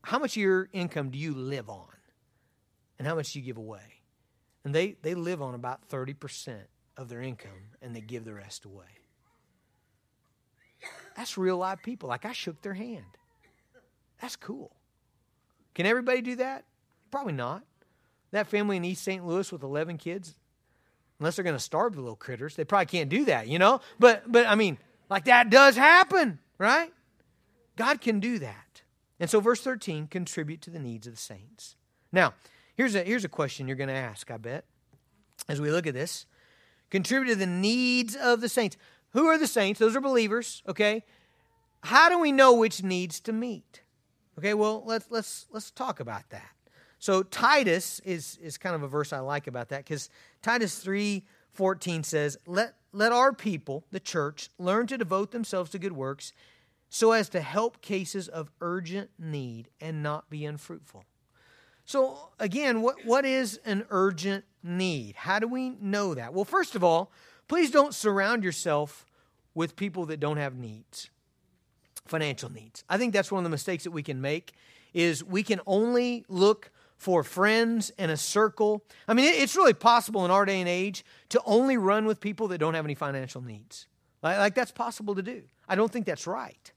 how 0.03 0.19
much 0.19 0.37
of 0.37 0.43
your 0.43 0.69
income 0.73 1.11
do 1.11 1.19
you 1.19 1.35
live 1.35 1.69
on, 1.69 1.87
and 2.99 3.07
how 3.07 3.15
much 3.15 3.33
do 3.33 3.39
you 3.39 3.45
give 3.45 3.57
away? 3.57 3.81
And 4.65 4.75
they, 4.75 4.97
they 5.03 5.15
live 5.15 5.43
on 5.43 5.55
about 5.55 5.89
30% 5.89 6.57
of 6.97 7.09
their 7.09 7.21
income 7.21 7.71
and 7.81 7.95
they 7.95 8.01
give 8.01 8.25
the 8.25 8.35
rest 8.35 8.65
away. 8.65 8.87
That's 11.17 11.39
real 11.39 11.57
live 11.57 11.83
people. 11.83 12.09
Like 12.09 12.25
I 12.25 12.33
shook 12.33 12.63
their 12.63 12.75
hand. 12.75 13.05
That's 14.21 14.37
cool. 14.37 14.73
Can 15.75 15.87
everybody 15.87 16.21
do 16.21 16.37
that? 16.37 16.65
Probably 17.11 17.33
not. 17.33 17.63
That 18.33 18.49
family 18.49 18.77
in 18.77 18.85
East 18.85 19.05
St. 19.05 19.25
Louis 19.25 19.51
with 19.53 19.63
11 19.63 19.99
kids, 19.99 20.35
unless 21.19 21.37
they're 21.37 21.45
going 21.45 21.57
to 21.57 21.61
starve 21.61 21.95
the 21.95 22.01
little 22.01 22.17
critters, 22.17 22.57
they 22.57 22.65
probably 22.65 22.87
can't 22.87 23.09
do 23.09 23.25
that, 23.27 23.49
you 23.49 23.59
know? 23.59 23.81
But, 23.99 24.31
but 24.31 24.47
I 24.47 24.55
mean, 24.55 24.79
like 25.09 25.25
that 25.27 25.51
does 25.51 25.77
happen, 25.77 26.39
right? 26.59 26.93
God 27.77 28.01
can 28.01 28.21
do 28.21 28.39
that. 28.39 28.83
And 29.19 29.31
so, 29.31 29.41
verse 29.41 29.61
13, 29.61 30.09
contribute 30.09 30.61
to 30.63 30.71
the 30.71 30.79
needs 30.79 31.07
of 31.07 31.15
the 31.15 31.21
saints. 31.21 31.77
Now, 32.13 32.35
Here's 32.77 32.95
a, 32.95 33.03
here's 33.03 33.25
a 33.25 33.29
question 33.29 33.67
you're 33.67 33.77
going 33.77 33.89
to 33.89 33.95
ask, 33.95 34.31
I 34.31 34.37
bet, 34.37 34.65
as 35.49 35.61
we 35.61 35.71
look 35.71 35.87
at 35.87 35.95
this. 35.95 36.27
Contribute 36.91 37.33
to 37.33 37.37
the 37.37 37.47
needs 37.47 38.15
of 38.15 38.41
the 38.41 38.49
saints. 38.49 38.77
Who 39.11 39.27
are 39.27 39.39
the 39.39 39.47
saints? 39.47 39.81
Those 39.81 39.97
are 39.97 40.01
believers, 40.01 40.63
okay? 40.69 41.03
How 41.83 42.09
do 42.09 42.19
we 42.19 42.33
know 42.33 42.53
which 42.53 42.83
needs 42.83 43.19
to 43.21 43.33
meet? 43.33 43.81
Okay, 44.39 44.55
well, 44.55 44.83
let's, 44.85 45.07
let's, 45.11 45.47
let's 45.51 45.71
talk 45.71 46.01
about 46.01 46.29
that. 46.31 46.51
So 46.99 47.23
Titus 47.23 48.01
is, 48.01 48.39
is 48.43 48.59
kind 48.59 48.75
of 48.75 48.83
a 48.83 48.89
verse 48.89 49.13
I 49.13 49.21
like 49.21 49.47
about 49.47 49.71
that 49.71 49.85
because 49.85 50.11
Titus 50.47 50.81
3.14 50.85 52.05
says, 52.05 52.39
let, 52.47 52.75
let 52.93 53.11
our 53.11 53.33
people, 53.33 53.85
the 53.91 53.99
church, 53.99 54.49
learn 54.61 54.87
to 54.87 54.97
devote 54.97 55.33
themselves 55.33 55.71
to 55.71 55.79
good 55.81 55.91
works 55.91 56.33
so 56.89 57.11
as 57.11 57.29
to 57.31 57.41
help 57.41 57.83
cases 57.83 58.29
of 58.29 58.53
urgent 58.61 59.11
need 59.19 59.71
and 59.81 60.05
not 60.05 60.31
be 60.31 60.45
unfruitful. 60.45 61.03
So, 61.85 62.31
again, 62.39 62.81
what, 62.81 63.05
what 63.05 63.25
is 63.25 63.59
an 63.65 63.87
urgent 63.91 64.45
need? 64.63 65.17
How 65.17 65.41
do 65.41 65.49
we 65.49 65.71
know 65.81 66.15
that? 66.15 66.33
Well, 66.33 66.45
first 66.45 66.77
of 66.77 66.85
all, 66.85 67.11
please 67.49 67.73
don't 67.73 67.93
surround 67.93 68.45
yourself 68.45 69.05
with 69.53 69.75
people 69.75 70.07
that 70.07 70.21
don't 70.21 70.37
have 70.37 70.55
needs, 70.55 71.11
financial 72.07 72.53
needs. 72.53 72.85
I 72.89 72.99
think 72.99 73.13
that's 73.13 73.33
one 73.33 73.41
of 73.41 73.45
the 73.45 73.51
mistakes 73.51 73.83
that 73.83 73.91
we 73.91 74.05
can 74.05 74.21
make 74.21 74.53
is 74.95 75.25
we 75.25 75.43
can 75.43 75.61
only 75.67 76.25
look 76.29 76.71
for 76.97 77.23
friends 77.23 77.91
and 77.99 78.11
a 78.11 78.17
circle. 78.17 78.85
I 79.07 79.15
mean, 79.15 79.27
it's 79.27 79.57
really 79.57 79.75
possible 79.75 80.25
in 80.25 80.31
our 80.31 80.45
day 80.45 80.61
and 80.61 80.69
age 80.69 81.05
to 81.31 81.41
only 81.45 81.77
run 81.77 82.07
with 82.07 82.21
people 82.21 82.49
that 82.49 82.59
don't 82.59 82.75
have 82.75 82.85
any 82.85 82.95
financial 82.95 83.43
needs. 83.43 83.87
Like, 84.23 84.39
like 84.39 84.55
that's 84.55 84.73
possible 84.73 85.15
to 85.15 85.23
do. 85.23 85.43
I 85.69 85.75
don't 85.75 85.93
think 85.93 86.07
that's 86.07 86.27
right. 86.27 86.73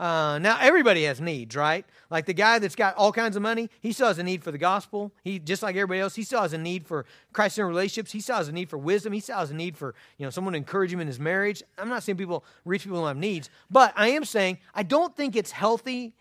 Uh, 0.00 0.38
now 0.38 0.56
everybody 0.58 1.04
has 1.04 1.20
needs, 1.20 1.54
right? 1.54 1.84
Like 2.08 2.24
the 2.24 2.32
guy 2.32 2.58
that's 2.58 2.74
got 2.74 2.96
all 2.96 3.12
kinds 3.12 3.36
of 3.36 3.42
money, 3.42 3.68
he 3.82 3.92
still 3.92 4.06
has 4.08 4.18
a 4.18 4.22
need 4.22 4.42
for 4.42 4.50
the 4.50 4.56
gospel. 4.56 5.12
He 5.22 5.38
just 5.38 5.62
like 5.62 5.76
everybody 5.76 6.00
else, 6.00 6.14
he 6.14 6.22
still 6.22 6.40
has 6.40 6.54
a 6.54 6.58
need 6.58 6.86
for 6.86 7.04
Christ-centered 7.34 7.68
relationships. 7.68 8.10
He 8.10 8.20
still 8.20 8.36
has 8.36 8.48
a 8.48 8.52
need 8.52 8.70
for 8.70 8.78
wisdom. 8.78 9.12
He 9.12 9.20
still 9.20 9.36
has 9.36 9.50
a 9.50 9.54
need 9.54 9.76
for 9.76 9.94
you 10.16 10.24
know 10.24 10.30
someone 10.30 10.54
to 10.54 10.56
encourage 10.56 10.90
him 10.90 11.00
in 11.00 11.06
his 11.06 11.20
marriage. 11.20 11.62
I'm 11.76 11.90
not 11.90 12.02
saying 12.02 12.16
people 12.16 12.46
rich 12.64 12.84
people 12.84 12.96
don't 12.96 13.08
have 13.08 13.18
needs, 13.18 13.50
but 13.70 13.92
I 13.94 14.08
am 14.08 14.24
saying 14.24 14.56
I 14.74 14.84
don't 14.84 15.14
think 15.14 15.36
it's 15.36 15.50
healthy, 15.50 16.14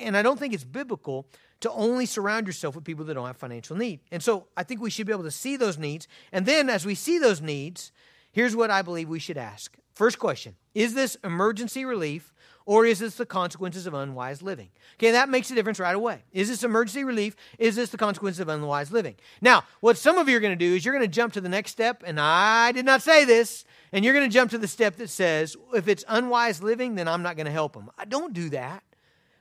and 0.00 0.16
I 0.16 0.22
don't 0.22 0.36
think 0.38 0.52
it's 0.52 0.64
biblical 0.64 1.28
to 1.60 1.70
only 1.72 2.06
surround 2.06 2.46
yourself 2.46 2.74
with 2.74 2.84
people 2.84 3.04
that 3.06 3.14
don't 3.14 3.26
have 3.26 3.36
financial 3.36 3.76
need. 3.76 4.00
And 4.10 4.22
so 4.22 4.46
I 4.56 4.62
think 4.62 4.80
we 4.80 4.90
should 4.90 5.06
be 5.06 5.12
able 5.12 5.24
to 5.24 5.30
see 5.30 5.56
those 5.56 5.78
needs, 5.78 6.08
and 6.32 6.46
then 6.46 6.68
as 6.68 6.84
we 6.84 6.94
see 6.94 7.18
those 7.18 7.40
needs, 7.40 7.92
here's 8.32 8.56
what 8.56 8.70
I 8.70 8.82
believe 8.82 9.08
we 9.08 9.18
should 9.18 9.38
ask. 9.38 9.76
First 9.94 10.18
question: 10.18 10.56
Is 10.74 10.94
this 10.94 11.16
emergency 11.24 11.84
relief? 11.84 12.34
or 12.66 12.86
is 12.86 12.98
this 12.98 13.16
the 13.16 13.26
consequences 13.26 13.86
of 13.86 13.94
unwise 13.94 14.42
living? 14.42 14.70
Okay, 14.96 15.10
that 15.12 15.28
makes 15.28 15.50
a 15.50 15.54
difference 15.54 15.78
right 15.78 15.94
away. 15.94 16.22
Is 16.32 16.48
this 16.48 16.62
emergency 16.62 17.04
relief? 17.04 17.36
Is 17.58 17.76
this 17.76 17.90
the 17.90 17.98
consequences 17.98 18.40
of 18.40 18.48
unwise 18.48 18.90
living? 18.90 19.16
Now, 19.40 19.64
what 19.80 19.98
some 19.98 20.18
of 20.18 20.28
you 20.28 20.36
are 20.36 20.40
going 20.40 20.56
to 20.58 20.64
do 20.64 20.74
is 20.74 20.84
you're 20.84 20.94
going 20.94 21.06
to 21.06 21.14
jump 21.14 21.34
to 21.34 21.40
the 21.40 21.48
next 21.48 21.72
step, 21.72 22.02
and 22.06 22.18
I 22.18 22.72
did 22.72 22.86
not 22.86 23.02
say 23.02 23.24
this, 23.24 23.64
and 23.92 24.04
you're 24.04 24.14
going 24.14 24.28
to 24.28 24.32
jump 24.32 24.50
to 24.52 24.58
the 24.58 24.68
step 24.68 24.96
that 24.96 25.10
says, 25.10 25.56
if 25.74 25.88
it's 25.88 26.04
unwise 26.08 26.62
living, 26.62 26.94
then 26.94 27.06
I'm 27.06 27.22
not 27.22 27.36
going 27.36 27.46
to 27.46 27.52
help 27.52 27.74
them. 27.74 27.90
I 27.98 28.06
don't 28.06 28.32
do 28.32 28.48
that. 28.50 28.82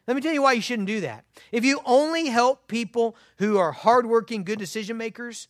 Let 0.07 0.15
me 0.15 0.21
tell 0.21 0.33
you 0.33 0.41
why 0.41 0.53
you 0.53 0.61
shouldn't 0.61 0.87
do 0.87 1.01
that. 1.01 1.25
If 1.51 1.63
you 1.63 1.79
only 1.85 2.27
help 2.27 2.67
people 2.67 3.15
who 3.37 3.57
are 3.57 3.71
hardworking, 3.71 4.43
good 4.43 4.59
decision 4.59 4.97
makers, 4.97 5.47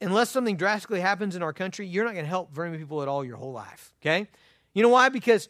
unless 0.00 0.30
something 0.30 0.56
drastically 0.56 1.00
happens 1.00 1.36
in 1.36 1.42
our 1.42 1.52
country, 1.52 1.86
you're 1.86 2.04
not 2.04 2.14
going 2.14 2.24
to 2.24 2.28
help 2.28 2.52
very 2.52 2.68
many 2.70 2.82
people 2.82 3.02
at 3.02 3.08
all 3.08 3.24
your 3.24 3.36
whole 3.36 3.52
life. 3.52 3.92
Okay? 4.02 4.26
You 4.74 4.82
know 4.82 4.88
why? 4.88 5.08
Because 5.08 5.48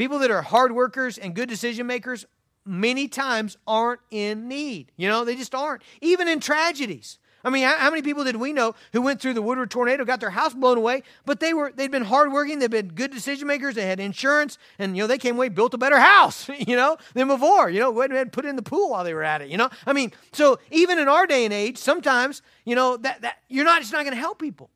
People 0.00 0.20
that 0.20 0.30
are 0.30 0.40
hard 0.40 0.72
workers 0.72 1.18
and 1.18 1.34
good 1.34 1.50
decision 1.50 1.86
makers 1.86 2.24
many 2.64 3.06
times 3.06 3.58
aren't 3.66 4.00
in 4.10 4.48
need. 4.48 4.92
You 4.96 5.10
know, 5.10 5.26
they 5.26 5.36
just 5.36 5.54
aren't. 5.54 5.82
Even 6.00 6.26
in 6.26 6.40
tragedies. 6.40 7.18
I 7.42 7.50
mean, 7.50 7.64
how, 7.64 7.90
many 7.90 8.02
people 8.02 8.24
did 8.24 8.36
we 8.36 8.52
know 8.52 8.74
who 8.92 9.00
went 9.00 9.20
through 9.20 9.34
the 9.34 9.42
Woodward 9.42 9.70
tornado, 9.70 10.04
got 10.04 10.20
their 10.20 10.30
house 10.30 10.52
blown 10.52 10.76
away, 10.76 11.02
but 11.24 11.40
they 11.40 11.54
were 11.54 11.72
they'd 11.74 11.90
been 11.90 12.04
hardworking, 12.04 12.58
they'd 12.58 12.70
been 12.70 12.88
good 12.88 13.10
decision 13.10 13.48
makers, 13.48 13.74
they 13.74 13.86
had 13.86 13.98
insurance, 13.98 14.58
and 14.78 14.96
you 14.96 15.02
know 15.02 15.06
they 15.06 15.18
came 15.18 15.36
away 15.36 15.48
built 15.48 15.72
a 15.72 15.78
better 15.78 15.98
house, 15.98 16.48
you 16.58 16.76
know, 16.76 16.98
than 17.14 17.28
before. 17.28 17.70
You 17.70 17.80
know, 17.80 17.90
went 17.90 18.12
and 18.12 18.32
put 18.32 18.44
in 18.44 18.56
the 18.56 18.62
pool 18.62 18.90
while 18.90 19.04
they 19.04 19.14
were 19.14 19.24
at 19.24 19.40
it. 19.40 19.48
You 19.48 19.56
know, 19.56 19.70
I 19.86 19.92
mean, 19.92 20.12
so 20.32 20.58
even 20.70 20.98
in 20.98 21.08
our 21.08 21.26
day 21.26 21.44
and 21.44 21.54
age, 21.54 21.78
sometimes 21.78 22.42
you 22.64 22.74
know 22.74 22.96
that 22.98 23.22
that 23.22 23.38
you're 23.48 23.64
not 23.64 23.80
it's 23.80 23.92
not 23.92 24.04
going 24.04 24.14
to 24.14 24.20
help 24.20 24.38
people. 24.38 24.70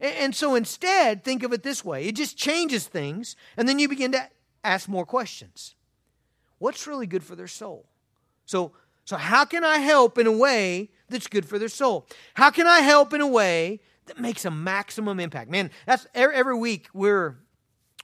And, 0.00 0.14
and 0.16 0.34
so 0.34 0.54
instead, 0.54 1.24
think 1.24 1.42
of 1.42 1.52
it 1.52 1.62
this 1.62 1.84
way: 1.84 2.06
it 2.06 2.16
just 2.16 2.36
changes 2.36 2.86
things, 2.86 3.36
and 3.56 3.66
then 3.66 3.78
you 3.78 3.88
begin 3.88 4.12
to 4.12 4.28
ask 4.64 4.88
more 4.88 5.06
questions. 5.06 5.74
What's 6.58 6.86
really 6.86 7.06
good 7.06 7.22
for 7.22 7.36
their 7.36 7.48
soul? 7.48 7.86
So, 8.46 8.72
so 9.04 9.16
how 9.16 9.44
can 9.44 9.64
I 9.64 9.78
help 9.78 10.18
in 10.18 10.26
a 10.26 10.32
way 10.32 10.90
that's 11.08 11.26
good 11.26 11.46
for 11.46 11.58
their 11.58 11.68
soul. 11.68 12.06
How 12.34 12.50
can 12.50 12.66
I 12.66 12.80
help 12.80 13.12
in 13.12 13.20
a 13.20 13.26
way 13.26 13.80
that 14.06 14.18
makes 14.18 14.44
a 14.44 14.50
maximum 14.50 15.20
impact? 15.20 15.50
Man, 15.50 15.70
that's 15.86 16.06
every 16.14 16.56
week 16.56 16.88
we're 16.92 17.36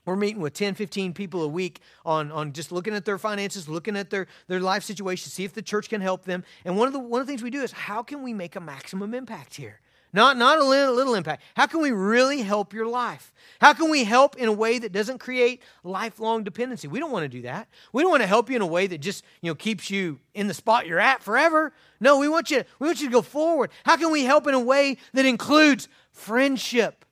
we're 0.05 0.15
meeting 0.17 0.41
with 0.41 0.53
10, 0.53 0.73
15 0.73 1.13
people 1.13 1.43
a 1.43 1.47
week 1.47 1.79
on, 2.05 2.31
on 2.31 2.51
just 2.51 2.71
looking 2.71 2.93
at 2.93 3.05
their 3.05 3.17
finances, 3.17 3.69
looking 3.69 3.95
at 3.95 4.09
their, 4.09 4.27
their 4.47 4.59
life 4.59 4.83
situation, 4.83 5.29
see 5.29 5.45
if 5.45 5.53
the 5.53 5.61
church 5.61 5.89
can 5.89 6.01
help 6.01 6.25
them. 6.25 6.43
And 6.65 6.77
one 6.77 6.87
of 6.87 6.93
the 6.93 6.99
one 6.99 7.21
of 7.21 7.27
the 7.27 7.31
things 7.31 7.41
we 7.41 7.49
do 7.49 7.61
is 7.61 7.71
how 7.71 8.03
can 8.03 8.21
we 8.21 8.33
make 8.33 8.55
a 8.55 8.59
maximum 8.59 9.13
impact 9.13 9.55
here? 9.55 9.79
Not, 10.13 10.37
not 10.37 10.59
a 10.59 10.63
little, 10.63 10.93
little 10.93 11.15
impact. 11.15 11.41
How 11.55 11.65
can 11.65 11.81
we 11.81 11.91
really 11.91 12.43
help 12.43 12.71
your 12.71 12.85
life? 12.85 13.33
How 13.59 13.73
can 13.73 13.89
we 13.89 14.03
help 14.03 14.35
in 14.37 14.47
a 14.47 14.53
way 14.53 14.77
that 14.77 14.91
doesn't 14.91 15.17
create 15.17 15.63
lifelong 15.83 16.43
dependency? 16.43 16.87
We 16.87 16.99
don't 16.99 17.11
want 17.11 17.23
to 17.23 17.29
do 17.29 17.41
that. 17.41 17.67
We 17.91 18.03
don't 18.03 18.11
want 18.11 18.21
to 18.21 18.27
help 18.27 18.49
you 18.49 18.55
in 18.55 18.61
a 18.61 18.67
way 18.67 18.85
that 18.85 18.99
just 18.99 19.23
you 19.41 19.49
know 19.49 19.55
keeps 19.55 19.89
you 19.89 20.19
in 20.35 20.47
the 20.47 20.53
spot 20.53 20.85
you're 20.85 20.99
at 20.99 21.23
forever. 21.23 21.73
No, 21.99 22.19
we 22.19 22.29
want 22.29 22.51
you, 22.51 22.63
we 22.77 22.87
want 22.87 23.01
you 23.01 23.07
to 23.07 23.11
go 23.13 23.23
forward. 23.23 23.71
How 23.85 23.97
can 23.97 24.11
we 24.11 24.23
help 24.23 24.45
in 24.45 24.53
a 24.53 24.59
way 24.59 24.97
that 25.13 25.25
includes 25.25 25.89
friendship 26.11 27.05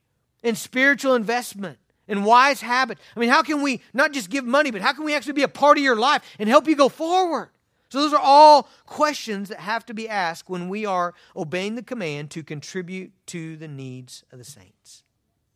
and 0.44 0.58
spiritual 0.58 1.16
investment? 1.16 1.80
and 2.08 2.26
wise 2.26 2.60
habit. 2.60 2.98
I 3.16 3.20
mean, 3.22 3.30
how 3.30 3.42
can 3.42 3.62
we 3.62 3.80
not 3.94 4.12
just 4.12 4.30
give 4.30 4.44
money, 4.44 4.70
but 4.70 4.82
how 4.82 4.92
can 4.92 5.06
we 5.06 5.16
actually 5.16 5.34
be 5.34 5.44
a 5.44 5.48
part 5.48 5.78
of 5.78 5.84
your 5.84 5.96
life 5.96 6.22
and 6.40 6.50
help 6.50 6.68
you 6.68 6.76
go 6.76 6.90
forward? 6.90 7.52
So, 7.92 8.00
those 8.00 8.14
are 8.14 8.22
all 8.24 8.70
questions 8.86 9.50
that 9.50 9.60
have 9.60 9.86
to 9.88 9.94
be 9.94 10.08
asked 10.08 10.50
when 10.50 10.70
we 10.70 10.86
are 10.86 11.14
obeying 11.36 11.76
the 11.76 11.84
command 11.84 12.32
to 12.32 12.42
contribute 12.42 13.12
to 13.28 13.58
the 13.58 13.68
needs 13.68 14.24
of 14.32 14.38
the 14.38 14.46
saints. 14.46 15.04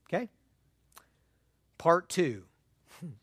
Okay? 0.10 0.30
Part 1.78 2.10
two. 2.10 2.44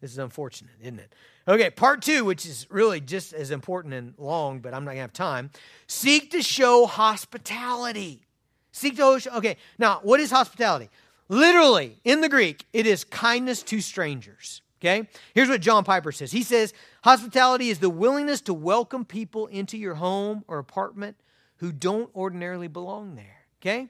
This 0.00 0.12
is 0.12 0.18
unfortunate, 0.18 0.72
isn't 0.80 0.98
it? 0.98 1.14
Okay, 1.46 1.68
part 1.68 2.00
two, 2.00 2.24
which 2.24 2.46
is 2.46 2.66
really 2.70 3.02
just 3.02 3.34
as 3.34 3.50
important 3.50 3.92
and 3.92 4.14
long, 4.16 4.60
but 4.60 4.72
I'm 4.72 4.84
not 4.84 4.92
going 4.92 4.96
to 4.96 5.02
have 5.02 5.12
time. 5.12 5.50
Seek 5.88 6.30
to 6.30 6.40
show 6.40 6.86
hospitality. 6.86 8.22
Seek 8.72 8.96
to 8.96 9.20
show, 9.20 9.30
okay, 9.32 9.58
now, 9.76 10.00
what 10.02 10.20
is 10.20 10.30
hospitality? 10.30 10.88
Literally, 11.28 12.00
in 12.02 12.22
the 12.22 12.30
Greek, 12.30 12.64
it 12.72 12.86
is 12.86 13.04
kindness 13.04 13.62
to 13.64 13.82
strangers. 13.82 14.62
Okay? 14.80 15.08
Here's 15.34 15.48
what 15.48 15.60
John 15.60 15.84
Piper 15.84 16.12
says. 16.12 16.32
He 16.32 16.42
says, 16.42 16.72
Hospitality 17.04 17.68
is 17.68 17.78
the 17.78 17.90
willingness 17.90 18.40
to 18.42 18.54
welcome 18.54 19.04
people 19.04 19.46
into 19.46 19.76
your 19.76 19.94
home 19.94 20.44
or 20.48 20.58
apartment 20.58 21.16
who 21.58 21.72
don't 21.72 22.10
ordinarily 22.14 22.68
belong 22.68 23.14
there. 23.14 23.44
Okay? 23.60 23.88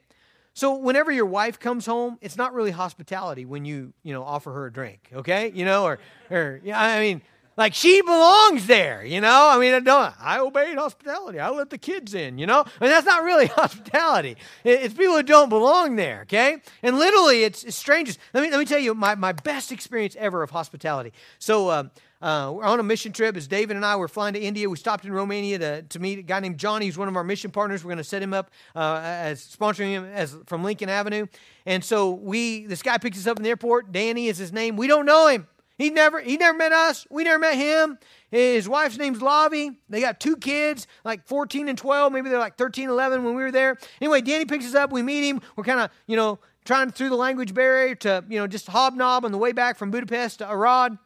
So 0.53 0.75
whenever 0.75 1.13
your 1.13 1.27
wife 1.27 1.59
comes 1.61 1.87
home, 1.87 2.19
it's 2.21 2.37
not 2.37 2.53
really 2.53 2.73
hospitality 2.73 3.45
when 3.45 3.65
you, 3.65 3.93
you 4.03 4.13
know, 4.13 4.25
offer 4.25 4.53
her 4.53 4.67
a 4.67 4.73
drink, 4.73 5.09
okay? 5.15 5.53
You 5.55 5.65
know, 5.65 5.85
or 5.85 5.99
or 6.29 6.61
yeah, 6.65 6.81
I 6.81 7.01
mean, 7.01 7.23
like 7.61 7.75
she 7.75 8.01
belongs 8.01 8.67
there, 8.67 9.05
you 9.05 9.21
know? 9.21 9.51
I 9.51 9.59
mean, 9.59 9.75
I 9.75 9.81
don't 9.81 10.15
I 10.19 10.39
obeyed 10.39 10.79
hospitality. 10.79 11.39
I 11.39 11.51
let 11.51 11.69
the 11.69 11.77
kids 11.77 12.15
in, 12.15 12.39
you 12.39 12.47
know? 12.47 12.61
I 12.61 12.85
mean, 12.85 12.91
that's 12.91 13.05
not 13.05 13.23
really 13.23 13.47
hospitality. 13.63 14.39
It's 14.65 14.95
people 14.95 15.17
who 15.17 15.23
don't 15.23 15.51
belong 15.51 15.97
there, 15.97 16.23
okay? 16.23 16.63
And 16.83 16.99
literally, 16.99 17.45
it's, 17.45 17.63
it's 17.63 17.77
strangers. 17.77 18.19
Let 18.33 18.45
me, 18.45 18.51
let 18.51 18.61
me 18.61 18.65
tell 18.65 18.79
you 18.79 18.95
my, 18.95 19.15
my 19.15 19.33
best 19.33 19.73
experience 19.73 20.17
ever 20.19 20.43
of 20.43 20.49
hospitality. 20.49 21.13
So, 21.39 21.71
um, 21.71 21.91
uh, 22.23 22.53
we're 22.55 22.65
on 22.65 22.81
a 22.81 22.83
mission 22.83 23.13
trip 23.13 23.37
as 23.37 23.47
David 23.47 23.77
and 23.77 23.85
I 23.85 23.97
were 23.97 24.09
flying 24.09 24.33
to 24.35 24.41
India. 24.41 24.69
We 24.69 24.77
stopped 24.79 25.05
in 25.05 25.13
Romania 25.13 25.59
to, 25.59 25.83
to 25.83 25.99
meet 25.99 26.19
a 26.19 26.23
guy 26.23 26.41
named 26.41 26.59
Johnny, 26.59 26.87
who's 26.87 26.99
one 26.99 27.09
of 27.09 27.17
our 27.17 27.25
mission 27.25 27.51
partners. 27.51 27.85
We're 27.85 27.89
going 27.89 27.99
to 27.99 28.05
set 28.05 28.23
him 28.23 28.33
up 28.33 28.51
uh, 28.75 29.01
as 29.03 29.41
sponsoring 29.43 29.91
him 29.91 30.05
as 30.07 30.35
from 30.47 30.65
Lincoln 30.65 30.89
Avenue. 30.89 31.27
And 31.67 31.85
so 31.85 32.11
we, 32.11 32.65
this 32.65 32.83
guy 32.83 32.97
picks 32.99 33.19
us 33.19 33.27
up 33.27 33.39
in 33.39 33.43
the 33.43 33.51
airport. 33.51 33.93
Danny 33.93 34.29
is 34.29 34.39
his 34.39 34.53
name. 34.53 34.77
We 34.77 34.87
don't 34.87 35.05
know 35.05 35.29
him. 35.29 35.47
He 35.81 35.89
never 35.89 36.21
he 36.21 36.37
never 36.37 36.59
met 36.59 36.73
us. 36.73 37.07
We 37.11 37.25
never 37.25 37.39
met 37.39 37.55
him. 37.55 37.99
His 38.31 38.69
wife's 38.69 38.99
name's 38.99 39.21
Lavi. 39.21 39.77
They 39.89 40.03
got 40.03 40.21
two 40.21 40.37
kids, 40.37 40.87
like 41.05 41.27
14 41.27 41.71
and 41.71 41.79
12. 41.79 42.13
Maybe 42.13 42.29
they're 42.29 42.39
like 42.39 42.59
13, 42.59 42.91
11 42.91 43.25
when 43.25 43.35
we 43.35 43.43
were 43.43 43.51
there. 43.51 43.79
Anyway, 43.99 44.21
Danny 44.21 44.45
picks 44.45 44.67
us 44.67 44.75
up. 44.75 44.93
We 44.93 45.01
meet 45.01 45.27
him. 45.27 45.41
We're 45.57 45.65
kind 45.65 45.81
of, 45.81 45.91
you 46.07 46.17
know, 46.17 46.39
trying 46.67 46.91
through 46.91 47.09
the 47.09 47.17
language 47.17 47.55
barrier 47.55 47.95
to, 47.95 48.23
you 48.29 48.39
know, 48.39 48.47
just 48.47 48.67
hobnob 48.67 49.25
on 49.25 49.33
the 49.33 49.39
way 49.39 49.53
back 49.53 49.79
from 49.79 49.91
Budapest 49.91 50.41
to 50.41 50.53
Arad. 50.53 50.99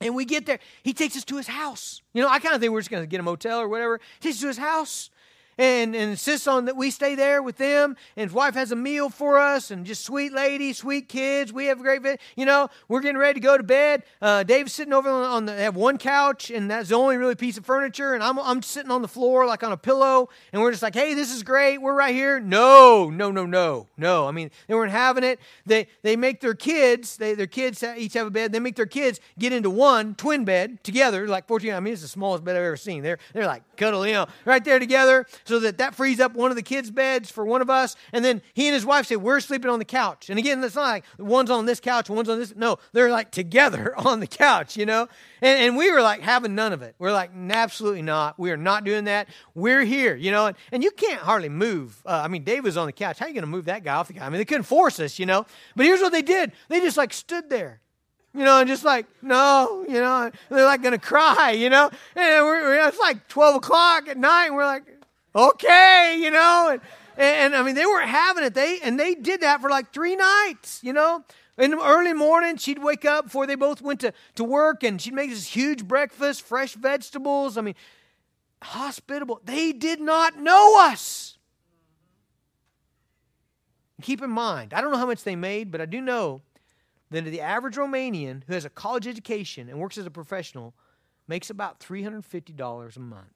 And 0.00 0.14
we 0.14 0.24
get 0.24 0.46
there. 0.46 0.60
He 0.84 0.92
takes 0.92 1.16
us 1.16 1.24
to 1.24 1.36
his 1.36 1.48
house. 1.48 2.00
You 2.14 2.22
know, 2.22 2.28
I 2.28 2.38
kind 2.38 2.54
of 2.54 2.60
think 2.60 2.72
we're 2.72 2.80
just 2.80 2.90
going 2.90 3.02
to 3.02 3.08
get 3.08 3.18
a 3.18 3.24
motel 3.24 3.60
or 3.60 3.68
whatever. 3.68 4.00
He 4.20 4.28
takes 4.28 4.36
us 4.36 4.42
to 4.42 4.46
his 4.46 4.58
house 4.58 5.10
and, 5.58 5.94
and 5.94 6.10
insists 6.10 6.46
on 6.46 6.66
that 6.66 6.76
we 6.76 6.90
stay 6.90 7.14
there 7.14 7.42
with 7.42 7.56
them. 7.56 7.96
And 8.16 8.28
his 8.28 8.34
wife 8.34 8.54
has 8.54 8.72
a 8.72 8.76
meal 8.76 9.08
for 9.08 9.38
us, 9.38 9.70
and 9.70 9.86
just 9.86 10.04
sweet 10.04 10.32
lady, 10.32 10.72
sweet 10.72 11.08
kids. 11.08 11.52
We 11.52 11.66
have 11.66 11.80
a 11.80 11.82
great, 11.82 12.20
you 12.36 12.44
know, 12.44 12.68
we're 12.88 13.00
getting 13.00 13.18
ready 13.18 13.40
to 13.40 13.44
go 13.44 13.56
to 13.56 13.62
bed. 13.62 14.02
Uh, 14.20 14.42
Dave's 14.42 14.72
sitting 14.72 14.92
over 14.92 15.08
on 15.08 15.46
the, 15.46 15.54
have 15.54 15.76
one 15.76 15.98
couch, 15.98 16.50
and 16.50 16.70
that's 16.70 16.90
the 16.90 16.94
only 16.94 17.16
really 17.16 17.34
piece 17.34 17.56
of 17.58 17.64
furniture. 17.64 18.14
And 18.14 18.22
I'm, 18.22 18.38
I'm 18.38 18.62
sitting 18.62 18.90
on 18.90 19.02
the 19.02 19.08
floor, 19.08 19.46
like 19.46 19.62
on 19.62 19.72
a 19.72 19.76
pillow, 19.76 20.28
and 20.52 20.60
we're 20.60 20.70
just 20.70 20.82
like, 20.82 20.94
hey, 20.94 21.14
this 21.14 21.34
is 21.34 21.42
great. 21.42 21.78
We're 21.78 21.94
right 21.94 22.14
here. 22.14 22.40
No, 22.40 23.10
no, 23.10 23.30
no, 23.30 23.46
no, 23.46 23.86
no. 23.96 24.26
I 24.26 24.32
mean, 24.32 24.50
they 24.68 24.74
weren't 24.74 24.92
having 24.92 25.24
it. 25.24 25.40
They, 25.64 25.88
they 26.02 26.16
make 26.16 26.40
their 26.40 26.54
kids, 26.54 27.16
they, 27.16 27.34
their 27.34 27.46
kids 27.46 27.82
each 27.82 28.14
have 28.14 28.26
a 28.26 28.30
bed. 28.30 28.52
They 28.52 28.60
make 28.60 28.76
their 28.76 28.86
kids 28.86 29.20
get 29.38 29.52
into 29.52 29.70
one 29.70 30.14
twin 30.14 30.44
bed 30.44 30.82
together, 30.84 31.26
like 31.26 31.46
14. 31.46 31.72
I 31.72 31.80
mean, 31.80 31.92
it's 31.92 32.02
the 32.02 32.08
smallest 32.08 32.44
bed 32.44 32.56
I've 32.56 32.62
ever 32.62 32.76
seen. 32.76 33.02
They're, 33.02 33.18
they're 33.32 33.46
like 33.46 33.62
cuddle, 33.76 34.06
you 34.06 34.14
know, 34.14 34.26
right 34.44 34.64
there 34.64 34.78
together 34.78 35.26
so 35.46 35.60
that 35.60 35.78
that 35.78 35.94
frees 35.94 36.20
up 36.20 36.34
one 36.34 36.50
of 36.50 36.56
the 36.56 36.62
kids' 36.62 36.90
beds 36.90 37.30
for 37.30 37.44
one 37.44 37.62
of 37.62 37.70
us. 37.70 37.96
And 38.12 38.24
then 38.24 38.42
he 38.54 38.66
and 38.66 38.74
his 38.74 38.84
wife 38.84 39.06
say, 39.06 39.16
We're 39.16 39.40
sleeping 39.40 39.70
on 39.70 39.78
the 39.78 39.84
couch. 39.84 40.28
And 40.28 40.38
again, 40.38 40.62
it's 40.62 40.74
not 40.74 40.82
like 40.82 41.04
one's 41.18 41.50
on 41.50 41.66
this 41.66 41.80
couch, 41.80 42.10
one's 42.10 42.28
on 42.28 42.38
this. 42.38 42.54
No, 42.56 42.78
they're 42.92 43.10
like 43.10 43.30
together 43.30 43.94
on 43.96 44.20
the 44.20 44.26
couch, 44.26 44.76
you 44.76 44.86
know? 44.86 45.08
And, 45.40 45.60
and 45.60 45.76
we 45.76 45.90
were 45.90 46.02
like 46.02 46.20
having 46.20 46.54
none 46.54 46.72
of 46.72 46.82
it. 46.82 46.94
We're 46.98 47.12
like, 47.12 47.30
Absolutely 47.50 48.02
not. 48.02 48.38
We 48.38 48.50
are 48.50 48.56
not 48.56 48.84
doing 48.84 49.04
that. 49.04 49.28
We're 49.54 49.84
here, 49.84 50.14
you 50.14 50.30
know? 50.30 50.46
And, 50.46 50.56
and 50.72 50.84
you 50.84 50.90
can't 50.90 51.20
hardly 51.20 51.48
move. 51.48 52.02
Uh, 52.04 52.22
I 52.24 52.28
mean, 52.28 52.44
Dave 52.44 52.64
was 52.64 52.76
on 52.76 52.86
the 52.86 52.92
couch. 52.92 53.18
How 53.18 53.26
are 53.26 53.28
you 53.28 53.34
going 53.34 53.42
to 53.42 53.50
move 53.50 53.66
that 53.66 53.84
guy 53.84 53.94
off 53.94 54.08
the 54.08 54.14
couch? 54.14 54.22
I 54.22 54.28
mean, 54.28 54.38
they 54.38 54.44
couldn't 54.44 54.64
force 54.64 55.00
us, 55.00 55.18
you 55.18 55.26
know? 55.26 55.46
But 55.74 55.86
here's 55.86 56.00
what 56.00 56.12
they 56.12 56.22
did 56.22 56.52
they 56.68 56.80
just 56.80 56.96
like 56.96 57.12
stood 57.12 57.48
there 57.50 57.80
you 58.36 58.44
know, 58.44 58.60
and 58.60 58.68
just 58.68 58.84
like, 58.84 59.06
no, 59.22 59.82
you 59.88 59.94
know, 59.94 60.30
they're 60.50 60.66
like 60.66 60.82
gonna 60.82 60.98
cry, 60.98 61.52
you 61.52 61.70
know, 61.70 61.90
and 62.14 62.44
we're, 62.44 62.86
it's 62.86 62.98
like 62.98 63.26
12 63.28 63.56
o'clock 63.56 64.08
at 64.08 64.18
night, 64.18 64.48
and 64.48 64.54
we're 64.54 64.66
like, 64.66 64.84
okay, 65.36 66.18
you 66.20 66.30
know. 66.30 66.70
And, 66.70 66.80
and, 67.16 67.56
I 67.56 67.62
mean, 67.62 67.74
they 67.74 67.86
weren't 67.86 68.08
having 68.08 68.44
it. 68.44 68.54
They 68.54 68.80
and 68.82 68.98
they 68.98 69.14
did 69.14 69.42
that 69.42 69.60
for 69.60 69.70
like 69.70 69.92
three 69.92 70.16
nights, 70.16 70.80
you 70.82 70.92
know. 70.92 71.24
In 71.58 71.70
the 71.70 71.82
early 71.82 72.12
morning, 72.12 72.56
she'd 72.56 72.82
wake 72.82 73.04
up 73.04 73.26
before 73.26 73.46
they 73.46 73.54
both 73.54 73.80
went 73.80 74.00
to, 74.00 74.12
to 74.34 74.44
work, 74.44 74.82
and 74.82 75.00
she'd 75.00 75.14
make 75.14 75.30
this 75.30 75.46
huge 75.46 75.88
breakfast, 75.88 76.42
fresh 76.42 76.74
vegetables. 76.74 77.56
I 77.56 77.62
mean, 77.62 77.74
hospitable. 78.62 79.40
They 79.44 79.72
did 79.72 80.00
not 80.00 80.38
know 80.38 80.76
us. 80.80 81.38
Keep 84.02 84.22
in 84.22 84.30
mind, 84.30 84.74
I 84.74 84.82
don't 84.82 84.92
know 84.92 84.98
how 84.98 85.06
much 85.06 85.24
they 85.24 85.36
made, 85.36 85.70
but 85.70 85.80
I 85.80 85.86
do 85.86 86.02
know 86.02 86.42
that 87.10 87.24
the 87.24 87.40
average 87.40 87.76
Romanian 87.76 88.42
who 88.46 88.52
has 88.52 88.66
a 88.66 88.70
college 88.70 89.06
education 89.06 89.70
and 89.70 89.78
works 89.78 89.96
as 89.96 90.04
a 90.04 90.10
professional 90.10 90.74
makes 91.26 91.48
about 91.48 91.80
$350 91.80 92.96
a 92.96 93.00
month. 93.00 93.35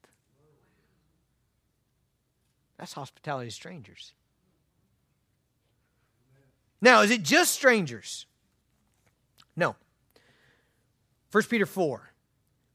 That's 2.81 2.95
hospitality 2.95 3.51
to 3.51 3.55
strangers. 3.55 4.15
Now, 6.81 7.03
is 7.03 7.11
it 7.11 7.23
just 7.23 7.53
strangers? 7.53 8.25
No. 9.55 9.77
1 11.31 11.45
Peter 11.45 11.67
4, 11.67 12.11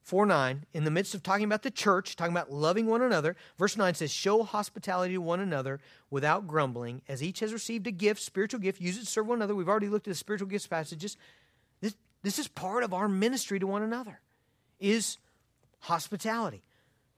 4 0.04 0.26
9, 0.28 0.66
in 0.76 0.84
the 0.84 0.92
midst 0.92 1.16
of 1.16 1.24
talking 1.24 1.46
about 1.46 1.64
the 1.64 1.72
church, 1.72 2.16
talking 2.16 2.36
about 2.36 2.52
loving 2.52 2.86
one 2.86 3.02
another, 3.02 3.36
verse 3.58 3.76
9 3.76 3.96
says, 3.96 4.12
Show 4.12 4.44
hospitality 4.44 5.16
to 5.16 5.22
one 5.22 5.40
another 5.40 5.80
without 6.12 6.46
grumbling, 6.46 7.02
as 7.10 7.24
each 7.24 7.40
has 7.40 7.52
received 7.52 7.88
a 7.88 7.92
gift, 7.92 8.22
spiritual 8.22 8.60
gift, 8.60 8.80
use 8.80 8.98
it 8.98 9.02
to 9.02 9.06
serve 9.08 9.26
one 9.26 9.40
another. 9.40 9.56
We've 9.56 9.68
already 9.68 9.90
looked 9.90 10.08
at 10.08 10.12
the 10.12 10.16
spiritual 10.16 10.48
gifts 10.48 10.68
passages. 10.68 11.18
This, 11.82 11.96
this 12.22 12.38
is 12.38 12.48
part 12.48 12.84
of 12.84 12.94
our 12.94 13.10
ministry 13.10 13.58
to 13.58 13.66
one 13.66 13.82
another, 13.82 14.20
is 14.80 15.18
hospitality 15.80 16.62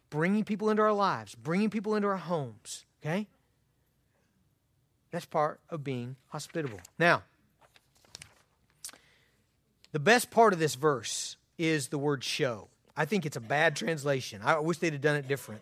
bringing 0.10 0.44
people 0.44 0.70
into 0.70 0.82
our 0.82 0.94
lives, 0.94 1.36
bringing 1.36 1.70
people 1.70 1.96
into 1.96 2.08
our 2.08 2.18
homes, 2.18 2.86
okay? 3.04 3.28
That's 5.12 5.26
part 5.26 5.60
of 5.70 5.84
being 5.84 6.16
hospitable. 6.30 6.80
Now, 7.00 7.24
the 9.92 10.00
best 10.00 10.32
part 10.32 10.54
of 10.54 10.60
this 10.60 10.76
verse 10.76 11.38
is 11.58 11.88
the 11.88 11.98
word 11.98 12.24
show. 12.24 12.68
I 12.96 13.06
think 13.06 13.26
it's 13.26 13.38
a 13.38 13.42
bad 13.42 13.76
translation. 13.76 14.42
I 14.44 14.60
wish 14.60 14.78
they'd 14.78 14.94
have 14.94 15.02
done 15.02 15.16
it 15.16 15.28
different. 15.28 15.62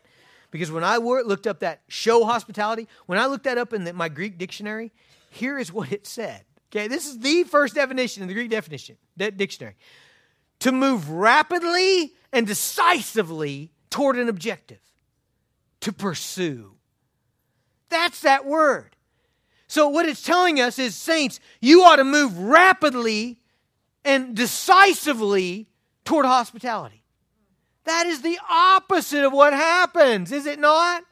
Because 0.52 0.72
when 0.72 0.84
I 0.84 0.98
looked 0.98 1.48
up 1.48 1.60
that 1.60 1.82
show 1.88 2.24
hospitality, 2.24 2.88
when 3.08 3.20
I 3.20 3.26
looked 3.26 3.44
that 3.44 3.58
up 3.58 3.74
in 3.74 3.84
the, 3.84 3.94
my 3.94 4.10
Greek 4.10 4.38
dictionary, 4.38 4.92
here 5.30 5.60
is 5.60 5.72
what 5.72 5.92
it 5.92 6.08
said. 6.08 6.44
Okay, 6.72 6.88
this 6.88 7.08
is 7.08 7.20
the 7.20 7.44
first 7.44 7.76
definition 7.76 8.22
in 8.24 8.28
the 8.28 8.34
Greek 8.34 8.50
definition 8.50 8.98
that 9.18 9.38
dictionary. 9.38 9.76
To 10.60 10.72
move 10.72 11.10
rapidly 11.10 12.14
and 12.32 12.48
decisively 12.48 13.72
toward 13.96 14.18
an 14.18 14.28
objective, 14.28 14.82
to 15.80 15.94
pursue. 15.94 16.74
That's 17.88 18.20
that 18.22 18.46
word. 18.46 18.98
So, 19.68 19.88
what 19.88 20.06
it's 20.06 20.22
telling 20.22 20.60
us 20.60 20.78
is, 20.78 20.96
saints, 20.96 21.40
you 21.62 21.84
ought 21.84 21.96
to 21.96 22.04
move 22.04 22.38
rapidly 22.38 23.40
and 24.04 24.36
decisively 24.36 25.70
toward 26.04 26.26
hospitality. 26.26 27.04
That 27.86 28.06
is 28.06 28.22
the 28.22 28.38
opposite 28.50 29.24
of 29.24 29.32
what 29.32 29.54
happens, 29.54 30.34
is 30.34 30.46
it 30.46 30.60
not? 30.60 31.06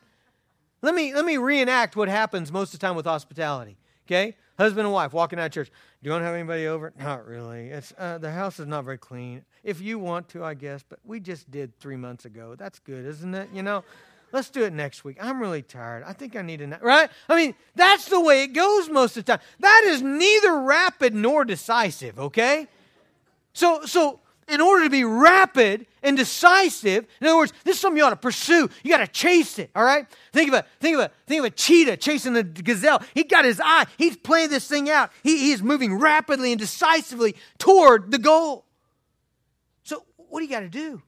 let 0.81 0.93
me 0.93 1.13
let 1.13 1.23
me 1.23 1.37
reenact 1.37 1.95
what 1.95 2.09
happens 2.09 2.51
most 2.51 2.73
of 2.73 2.79
the 2.81 2.85
time 2.85 2.97
with 2.97 3.05
hospitality. 3.05 3.77
Okay, 4.05 4.35
husband 4.57 4.85
and 4.85 4.93
wife 4.93 5.13
walking 5.13 5.39
out 5.39 5.45
of 5.45 5.51
church. 5.53 5.69
Do 5.69 6.07
you 6.07 6.11
want 6.11 6.23
to 6.23 6.25
have 6.25 6.35
anybody 6.35 6.67
over? 6.67 6.91
Not 6.99 7.25
really. 7.25 7.69
It's 7.69 7.93
uh, 7.97 8.17
the 8.17 8.31
house 8.31 8.59
is 8.59 8.67
not 8.67 8.83
very 8.83 8.97
clean. 8.97 9.45
If 9.63 9.81
you 9.81 9.97
want 9.97 10.29
to, 10.29 10.43
I 10.43 10.53
guess, 10.53 10.83
but 10.87 10.99
we 11.05 11.19
just 11.19 11.49
did 11.49 11.79
three 11.79 11.95
months 11.95 12.25
ago. 12.25 12.55
That's 12.55 12.79
good, 12.79 13.05
isn't 13.05 13.33
it? 13.33 13.49
You 13.53 13.63
know. 13.63 13.83
Let's 14.33 14.49
do 14.49 14.63
it 14.63 14.73
next 14.73 15.03
week. 15.03 15.17
I'm 15.21 15.39
really 15.39 15.61
tired. 15.61 16.03
I 16.03 16.13
think 16.13 16.35
I 16.35 16.41
need 16.41 16.59
a 16.61 16.65
nap. 16.65 16.81
Right? 16.81 17.07
I 17.29 17.35
mean, 17.35 17.53
that's 17.75 18.09
the 18.09 18.19
way 18.19 18.41
it 18.41 18.47
goes 18.47 18.89
most 18.89 19.15
of 19.15 19.25
the 19.25 19.33
time. 19.33 19.41
That 19.59 19.83
is 19.85 20.01
neither 20.01 20.59
rapid 20.59 21.13
nor 21.13 21.45
decisive, 21.45 22.17
okay? 22.17 22.67
So, 23.53 23.85
so 23.85 24.21
in 24.49 24.59
order 24.59 24.85
to 24.85 24.89
be 24.89 25.03
rapid 25.03 25.85
and 26.01 26.17
decisive, 26.17 27.05
in 27.21 27.27
other 27.27 27.37
words, 27.37 27.53
this 27.63 27.75
is 27.75 27.81
something 27.81 27.97
you 27.99 28.03
ought 28.03 28.09
to 28.09 28.15
pursue. 28.15 28.69
You 28.83 28.89
got 28.89 29.05
to 29.05 29.07
chase 29.07 29.59
it, 29.59 29.69
all 29.75 29.83
right? 29.83 30.07
Think 30.31 30.49
of 30.49 30.55
a 30.55 30.65
think 30.79 30.95
of 30.95 31.01
a 31.01 31.11
think 31.27 31.39
of 31.39 31.45
a 31.45 31.49
cheetah 31.51 31.97
chasing 31.97 32.35
a 32.35 32.41
gazelle. 32.41 33.03
He 33.13 33.23
got 33.23 33.45
his 33.45 33.61
eye. 33.63 33.85
He's 33.97 34.17
playing 34.17 34.49
this 34.49 34.67
thing 34.67 34.89
out. 34.89 35.11
He, 35.21 35.37
he 35.37 35.51
is 35.51 35.61
moving 35.61 35.99
rapidly 35.99 36.51
and 36.51 36.59
decisively 36.59 37.35
toward 37.59 38.09
the 38.09 38.17
goal. 38.17 38.65
What 40.33 40.39
do 40.39 40.45
you 40.45 40.51
got 40.51 40.61
to 40.61 40.67
do? 40.67 40.99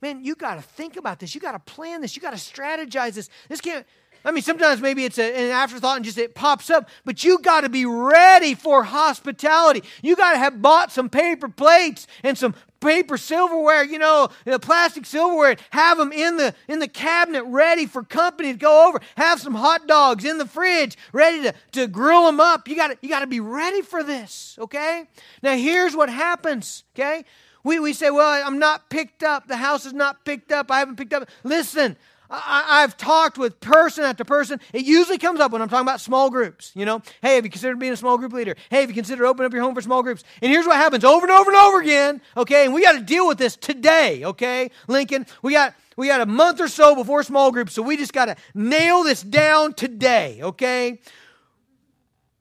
Man, 0.00 0.24
you 0.24 0.36
got 0.36 0.54
to 0.54 0.62
think 0.62 0.96
about 0.96 1.18
this. 1.18 1.34
You 1.34 1.40
got 1.40 1.50
to 1.50 1.58
plan 1.58 2.00
this. 2.00 2.14
You 2.14 2.22
got 2.22 2.30
to 2.30 2.36
strategize 2.36 3.14
this. 3.14 3.28
This 3.48 3.60
can't, 3.60 3.84
I 4.24 4.30
mean, 4.30 4.44
sometimes 4.44 4.80
maybe 4.80 5.04
it's 5.04 5.18
a, 5.18 5.34
an 5.34 5.50
afterthought 5.50 5.96
and 5.96 6.04
just 6.04 6.16
it 6.16 6.36
pops 6.36 6.70
up, 6.70 6.88
but 7.04 7.24
you 7.24 7.40
got 7.40 7.62
to 7.62 7.68
be 7.68 7.84
ready 7.86 8.54
for 8.54 8.84
hospitality. 8.84 9.82
You 10.00 10.14
got 10.14 10.30
to 10.30 10.38
have 10.38 10.62
bought 10.62 10.92
some 10.92 11.10
paper 11.10 11.48
plates 11.48 12.06
and 12.22 12.38
some 12.38 12.54
paper 12.78 13.18
silverware, 13.18 13.82
you 13.82 13.98
know, 13.98 14.28
plastic 14.60 15.06
silverware, 15.06 15.56
have 15.70 15.98
them 15.98 16.12
in 16.12 16.36
the 16.36 16.54
in 16.68 16.78
the 16.78 16.86
cabinet 16.86 17.42
ready 17.46 17.84
for 17.84 18.04
company 18.04 18.52
to 18.52 18.58
go 18.60 18.86
over. 18.86 19.00
Have 19.16 19.40
some 19.40 19.56
hot 19.56 19.88
dogs 19.88 20.24
in 20.24 20.38
the 20.38 20.46
fridge 20.46 20.96
ready 21.12 21.42
to, 21.42 21.54
to 21.72 21.88
grill 21.88 22.26
them 22.26 22.38
up. 22.38 22.68
You 22.68 22.76
got 22.76 22.96
you 23.02 23.08
got 23.08 23.20
to 23.20 23.26
be 23.26 23.40
ready 23.40 23.82
for 23.82 24.04
this, 24.04 24.56
okay? 24.60 25.08
Now 25.42 25.56
here's 25.56 25.96
what 25.96 26.08
happens, 26.08 26.84
okay? 26.94 27.24
We, 27.68 27.78
we 27.78 27.92
say, 27.92 28.08
well, 28.08 28.42
I'm 28.46 28.58
not 28.58 28.88
picked 28.88 29.22
up. 29.22 29.46
The 29.46 29.58
house 29.58 29.84
is 29.84 29.92
not 29.92 30.24
picked 30.24 30.52
up. 30.52 30.70
I 30.70 30.78
haven't 30.78 30.96
picked 30.96 31.12
up. 31.12 31.28
Listen, 31.44 31.98
I, 32.30 32.80
have 32.80 32.96
talked 32.96 33.36
with 33.36 33.60
person 33.60 34.04
after 34.04 34.24
person. 34.24 34.58
It 34.72 34.86
usually 34.86 35.18
comes 35.18 35.38
up 35.38 35.52
when 35.52 35.60
I'm 35.60 35.68
talking 35.68 35.86
about 35.86 36.00
small 36.00 36.30
groups. 36.30 36.72
You 36.74 36.86
know, 36.86 37.02
hey, 37.20 37.34
have 37.34 37.44
you 37.44 37.50
considered 37.50 37.78
being 37.78 37.92
a 37.92 37.96
small 37.96 38.16
group 38.16 38.32
leader? 38.32 38.56
Hey, 38.70 38.80
have 38.80 38.88
you 38.88 38.94
considered 38.94 39.26
opening 39.26 39.48
up 39.48 39.52
your 39.52 39.60
home 39.60 39.74
for 39.74 39.82
small 39.82 40.02
groups? 40.02 40.24
And 40.40 40.50
here's 40.50 40.66
what 40.66 40.76
happens 40.76 41.04
over 41.04 41.26
and 41.26 41.30
over 41.30 41.50
and 41.50 41.60
over 41.60 41.82
again. 41.82 42.22
Okay, 42.38 42.64
and 42.64 42.72
we 42.72 42.82
got 42.82 42.92
to 42.92 43.02
deal 43.02 43.28
with 43.28 43.36
this 43.36 43.54
today. 43.54 44.24
Okay, 44.24 44.70
Lincoln, 44.86 45.26
we 45.42 45.52
got 45.52 45.74
we 45.96 46.06
got 46.06 46.22
a 46.22 46.26
month 46.26 46.62
or 46.62 46.68
so 46.68 46.94
before 46.94 47.22
small 47.22 47.52
groups, 47.52 47.74
so 47.74 47.82
we 47.82 47.98
just 47.98 48.14
got 48.14 48.26
to 48.26 48.36
nail 48.54 49.02
this 49.02 49.22
down 49.22 49.74
today. 49.74 50.40
Okay, 50.42 51.00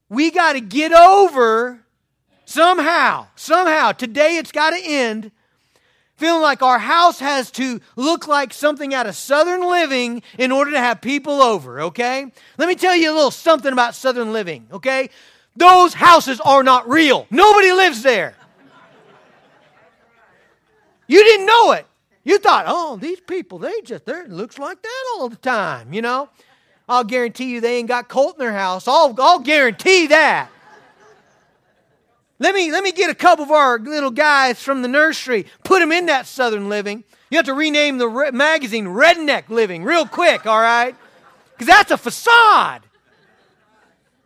we 0.07 0.31
got 0.31 0.53
to 0.53 0.61
get 0.61 0.93
over 0.93 1.83
Somehow, 2.47 3.27
somehow, 3.35 3.91
today 3.91 4.37
it's 4.37 4.53
got 4.53 4.69
to 4.69 4.79
end 4.81 5.31
feeling 6.15 6.41
like 6.41 6.61
our 6.61 6.79
house 6.79 7.19
has 7.19 7.51
to 7.51 7.81
look 7.97 8.25
like 8.25 8.53
something 8.53 8.93
out 8.93 9.05
of 9.05 9.17
Southern 9.17 9.67
living 9.67 10.23
in 10.37 10.53
order 10.53 10.71
to 10.71 10.79
have 10.79 11.01
people 11.01 11.41
over, 11.41 11.81
okay? 11.81 12.31
Let 12.57 12.69
me 12.69 12.75
tell 12.75 12.95
you 12.95 13.11
a 13.11 13.13
little 13.13 13.31
something 13.31 13.73
about 13.73 13.95
Southern 13.95 14.31
living, 14.31 14.65
okay? 14.71 15.09
Those 15.57 15.93
houses 15.93 16.39
are 16.39 16.63
not 16.63 16.87
real. 16.87 17.27
Nobody 17.29 17.73
lives 17.73 18.01
there. 18.01 18.33
You 21.05 21.21
didn't 21.25 21.47
know 21.47 21.73
it. 21.73 21.85
You 22.23 22.39
thought, 22.39 22.63
oh, 22.65 22.95
these 22.95 23.19
people, 23.19 23.59
they 23.59 23.81
just, 23.81 24.05
they 24.05 24.23
looks 24.23 24.57
like 24.57 24.81
that 24.81 25.05
all 25.17 25.27
the 25.27 25.35
time, 25.35 25.91
you 25.91 26.01
know? 26.01 26.29
I'll 26.87 27.03
guarantee 27.03 27.51
you 27.51 27.59
they 27.59 27.75
ain't 27.75 27.89
got 27.89 28.07
Colt 28.07 28.35
in 28.35 28.39
their 28.39 28.53
house. 28.53 28.87
I'll, 28.87 29.13
I'll 29.19 29.39
guarantee 29.39 30.07
that. 30.07 30.49
Let 32.39 32.53
me, 32.53 32.71
let 32.71 32.83
me 32.83 32.91
get 32.91 33.09
a 33.09 33.15
couple 33.15 33.45
of 33.45 33.51
our 33.51 33.79
little 33.79 34.11
guys 34.11 34.61
from 34.61 34.83
the 34.83 34.87
nursery, 34.87 35.47
put 35.63 35.79
them 35.79 35.91
in 35.91 36.05
that 36.05 36.27
Southern 36.27 36.69
Living. 36.69 37.03
You 37.31 37.37
have 37.37 37.45
to 37.47 37.53
rename 37.53 37.97
the 37.97 38.07
re- 38.07 38.31
magazine 38.31 38.85
Redneck 38.85 39.49
Living 39.49 39.83
real 39.83 40.05
quick, 40.05 40.45
all 40.45 40.59
right? 40.59 40.95
Because 41.51 41.67
that's 41.67 41.91
a 41.91 41.97
facade. 41.97 42.83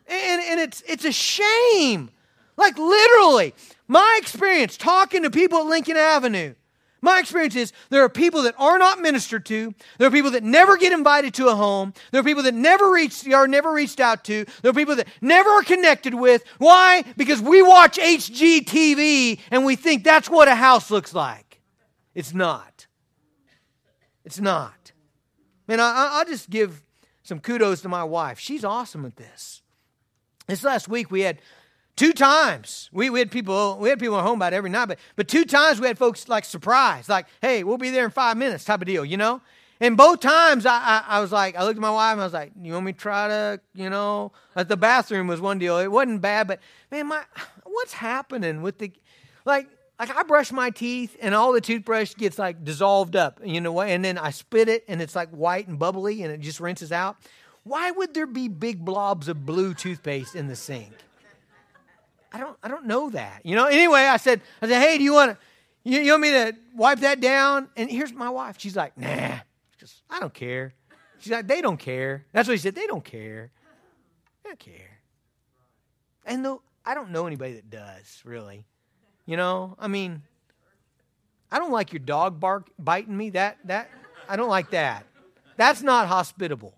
And, 0.07 0.41
and 0.41 0.59
it's, 0.59 0.83
it's 0.87 1.05
a 1.05 1.11
shame. 1.11 2.09
Like 2.57 2.77
literally, 2.77 3.55
my 3.87 4.19
experience 4.21 4.75
talking 4.75 5.23
to 5.23 5.31
people 5.31 5.59
at 5.59 5.65
Lincoln 5.67 5.95
Avenue, 5.95 6.53
my 7.01 7.19
experience 7.19 7.55
is 7.55 7.73
there 7.89 8.03
are 8.03 8.09
people 8.09 8.43
that 8.43 8.53
are 8.59 8.77
not 8.77 8.99
ministered 8.99 9.45
to. 9.47 9.73
There 9.97 10.07
are 10.07 10.11
people 10.11 10.31
that 10.31 10.43
never 10.43 10.77
get 10.77 10.93
invited 10.93 11.33
to 11.35 11.47
a 11.47 11.55
home. 11.55 11.93
There 12.11 12.21
are 12.21 12.23
people 12.23 12.43
that 12.43 12.53
never 12.53 12.91
reached 12.91 13.27
are 13.27 13.47
never 13.47 13.71
reached 13.71 13.99
out 13.99 14.23
to. 14.25 14.45
There 14.61 14.69
are 14.69 14.75
people 14.75 14.95
that 14.95 15.07
never 15.19 15.49
are 15.49 15.63
connected 15.63 16.13
with. 16.13 16.43
Why? 16.59 17.03
Because 17.17 17.41
we 17.41 17.63
watch 17.63 17.97
HGTV 17.97 19.39
and 19.49 19.65
we 19.65 19.75
think 19.75 20.03
that's 20.03 20.29
what 20.29 20.47
a 20.47 20.55
house 20.55 20.91
looks 20.91 21.13
like. 21.13 21.61
It's 22.13 22.33
not. 22.33 22.87
It's 24.23 24.39
not. 24.39 24.91
Man, 25.67 25.79
I, 25.79 26.19
will 26.19 26.31
just 26.31 26.49
give 26.49 26.83
some 27.23 27.39
kudos 27.39 27.81
to 27.81 27.89
my 27.89 28.03
wife. 28.03 28.39
She's 28.39 28.63
awesome 28.63 29.05
at 29.05 29.15
this. 29.15 29.63
This 30.47 30.63
last 30.63 30.87
week 30.87 31.09
we 31.09 31.21
had 31.21 31.39
Two 31.95 32.13
times 32.13 32.89
we, 32.91 33.09
we 33.09 33.19
had 33.19 33.31
people 33.31 33.77
we 33.79 33.89
had 33.89 33.99
people 33.99 34.17
at 34.17 34.23
home 34.23 34.37
about 34.37 34.53
every 34.53 34.69
night, 34.69 34.87
but 34.87 34.99
but 35.15 35.27
two 35.27 35.45
times 35.45 35.79
we 35.79 35.87
had 35.87 35.97
folks 35.97 36.27
like 36.27 36.45
surprised, 36.45 37.09
like, 37.09 37.27
hey, 37.41 37.63
we'll 37.63 37.77
be 37.77 37.89
there 37.91 38.05
in 38.05 38.11
five 38.11 38.37
minutes 38.37 38.65
type 38.65 38.81
of 38.81 38.87
deal, 38.87 39.05
you 39.05 39.17
know? 39.17 39.41
And 39.81 39.97
both 39.97 40.19
times 40.19 40.67
I, 40.67 40.77
I, 40.77 41.03
I, 41.07 41.21
was 41.21 41.31
like, 41.31 41.55
I 41.55 41.63
looked 41.63 41.77
at 41.77 41.81
my 41.81 41.89
wife 41.89 42.11
and 42.11 42.21
I 42.21 42.23
was 42.23 42.33
like, 42.33 42.51
you 42.61 42.73
want 42.73 42.85
me 42.85 42.93
to 42.93 42.97
try 42.99 43.27
to, 43.27 43.59
you 43.73 43.89
know, 43.89 44.31
the 44.55 44.77
bathroom 44.77 45.25
was 45.25 45.41
one 45.41 45.57
deal. 45.57 45.79
It 45.79 45.91
wasn't 45.91 46.21
bad, 46.21 46.47
but 46.47 46.59
man, 46.91 47.07
my 47.07 47.23
what's 47.63 47.93
happening 47.93 48.61
with 48.61 48.77
the 48.77 48.91
like 49.43 49.67
like 49.99 50.15
I 50.15 50.23
brush 50.23 50.51
my 50.51 50.69
teeth 50.69 51.17
and 51.19 51.35
all 51.35 51.51
the 51.51 51.61
toothbrush 51.61 52.15
gets 52.15 52.39
like 52.39 52.63
dissolved 52.63 53.15
up, 53.15 53.39
you 53.43 53.59
know, 53.59 53.71
what, 53.71 53.89
and 53.89 54.05
then 54.05 54.17
I 54.17 54.31
spit 54.31 54.69
it 54.69 54.85
and 54.87 55.01
it's 55.01 55.15
like 55.15 55.29
white 55.29 55.67
and 55.67 55.77
bubbly 55.77 56.23
and 56.23 56.31
it 56.31 56.39
just 56.39 56.59
rinses 56.59 56.91
out. 56.91 57.17
Why 57.63 57.91
would 57.91 58.13
there 58.13 58.27
be 58.27 58.47
big 58.47 58.83
blobs 58.83 59.27
of 59.27 59.45
blue 59.45 59.73
toothpaste 59.73 60.35
in 60.35 60.47
the 60.47 60.55
sink? 60.55 60.93
I 62.31 62.39
don't, 62.39 62.57
I 62.63 62.67
don't 62.67 62.85
know 62.85 63.09
that. 63.09 63.45
You 63.45 63.55
know, 63.55 63.65
anyway, 63.65 64.01
I 64.01 64.17
said, 64.17 64.41
I 64.61 64.67
said, 64.67 64.81
hey, 64.81 64.97
do 64.97 65.03
you 65.03 65.13
want 65.13 65.31
to, 65.31 65.37
you, 65.83 65.99
you 65.99 66.11
want 66.11 66.21
me 66.21 66.29
to 66.31 66.55
wipe 66.75 66.99
that 66.99 67.19
down? 67.19 67.69
And 67.75 67.89
here's 67.89 68.13
my 68.13 68.29
wife. 68.29 68.55
She's 68.57 68.75
like, 68.75 68.97
nah, 68.97 69.39
just, 69.77 70.01
I 70.09 70.19
don't 70.19 70.33
care. 70.33 70.73
She's 71.19 71.31
like, 71.31 71.47
they 71.47 71.61
don't 71.61 71.77
care. 71.77 72.25
That's 72.31 72.47
what 72.47 72.53
he 72.53 72.57
said. 72.57 72.75
They 72.75 72.87
don't 72.87 73.03
care. 73.03 73.51
They 74.43 74.49
don't 74.49 74.59
care. 74.59 74.99
And 76.25 76.45
though 76.45 76.61
I 76.85 76.93
don't 76.93 77.11
know 77.11 77.27
anybody 77.27 77.53
that 77.53 77.69
does, 77.69 78.21
really. 78.25 78.65
You 79.25 79.37
know, 79.37 79.75
I 79.79 79.87
mean, 79.87 80.23
I 81.51 81.59
don't 81.59 81.71
like 81.71 81.93
your 81.93 81.99
dog 81.99 82.39
bark 82.39 82.69
biting 82.79 83.15
me. 83.15 83.31
That 83.31 83.57
that 83.65 83.89
I 84.27 84.35
don't 84.35 84.49
like 84.49 84.71
that. 84.71 85.05
That's 85.57 85.81
not 85.81 86.07
hospitable. 86.07 86.73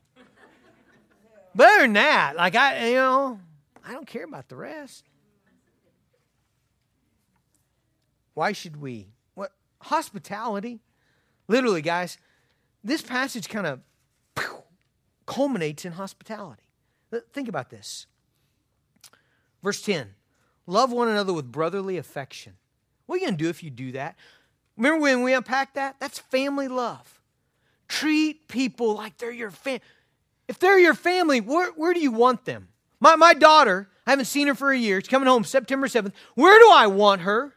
But 1.55 1.67
other 1.67 1.81
than 1.83 1.93
that, 1.93 2.35
like 2.35 2.55
I, 2.55 2.89
you 2.89 2.95
know, 2.95 3.39
I 3.85 3.93
don't 3.93 4.07
care 4.07 4.25
about 4.25 4.49
the 4.49 4.55
rest. 4.55 5.05
Why 8.33 8.51
should 8.51 8.81
we? 8.81 9.09
What 9.35 9.51
hospitality? 9.81 10.79
Literally, 11.47 11.81
guys, 11.81 12.17
this 12.83 13.01
passage 13.01 13.49
kind 13.49 13.67
of 13.67 13.79
culminates 15.25 15.85
in 15.85 15.93
hospitality. 15.93 16.63
Think 17.31 17.47
about 17.47 17.69
this. 17.69 18.07
Verse 19.61 19.81
10 19.81 20.15
Love 20.65 20.91
one 20.91 21.09
another 21.09 21.33
with 21.33 21.51
brotherly 21.51 21.97
affection. 21.97 22.53
What 23.05 23.15
are 23.15 23.19
you 23.19 23.25
going 23.25 23.37
to 23.37 23.43
do 23.43 23.49
if 23.49 23.63
you 23.63 23.69
do 23.69 23.91
that? 23.93 24.15
Remember 24.77 25.01
when 25.01 25.23
we 25.23 25.33
unpacked 25.33 25.75
that? 25.75 25.97
That's 25.99 26.19
family 26.19 26.67
love. 26.67 27.21
Treat 27.87 28.47
people 28.47 28.95
like 28.95 29.17
they're 29.17 29.31
your 29.31 29.51
family. 29.51 29.81
If 30.47 30.59
they're 30.59 30.79
your 30.79 30.93
family, 30.93 31.41
where, 31.41 31.71
where 31.71 31.93
do 31.93 31.99
you 31.99 32.11
want 32.11 32.45
them? 32.45 32.69
My, 32.99 33.15
my 33.15 33.33
daughter, 33.33 33.89
I 34.07 34.11
haven't 34.11 34.25
seen 34.25 34.47
her 34.47 34.55
for 34.55 34.71
a 34.71 34.77
year. 34.77 34.99
She's 35.01 35.09
coming 35.09 35.27
home 35.27 35.43
September 35.43 35.87
7th. 35.87 36.13
Where 36.35 36.57
do 36.57 36.69
I 36.71 36.87
want 36.87 37.21
her? 37.21 37.53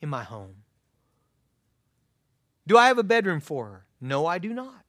In 0.00 0.08
my 0.08 0.24
home. 0.24 0.56
Do 2.66 2.78
I 2.78 2.88
have 2.88 2.98
a 2.98 3.02
bedroom 3.02 3.40
for 3.40 3.66
her? 3.66 3.86
No, 4.00 4.26
I 4.26 4.38
do 4.38 4.52
not. 4.52 4.84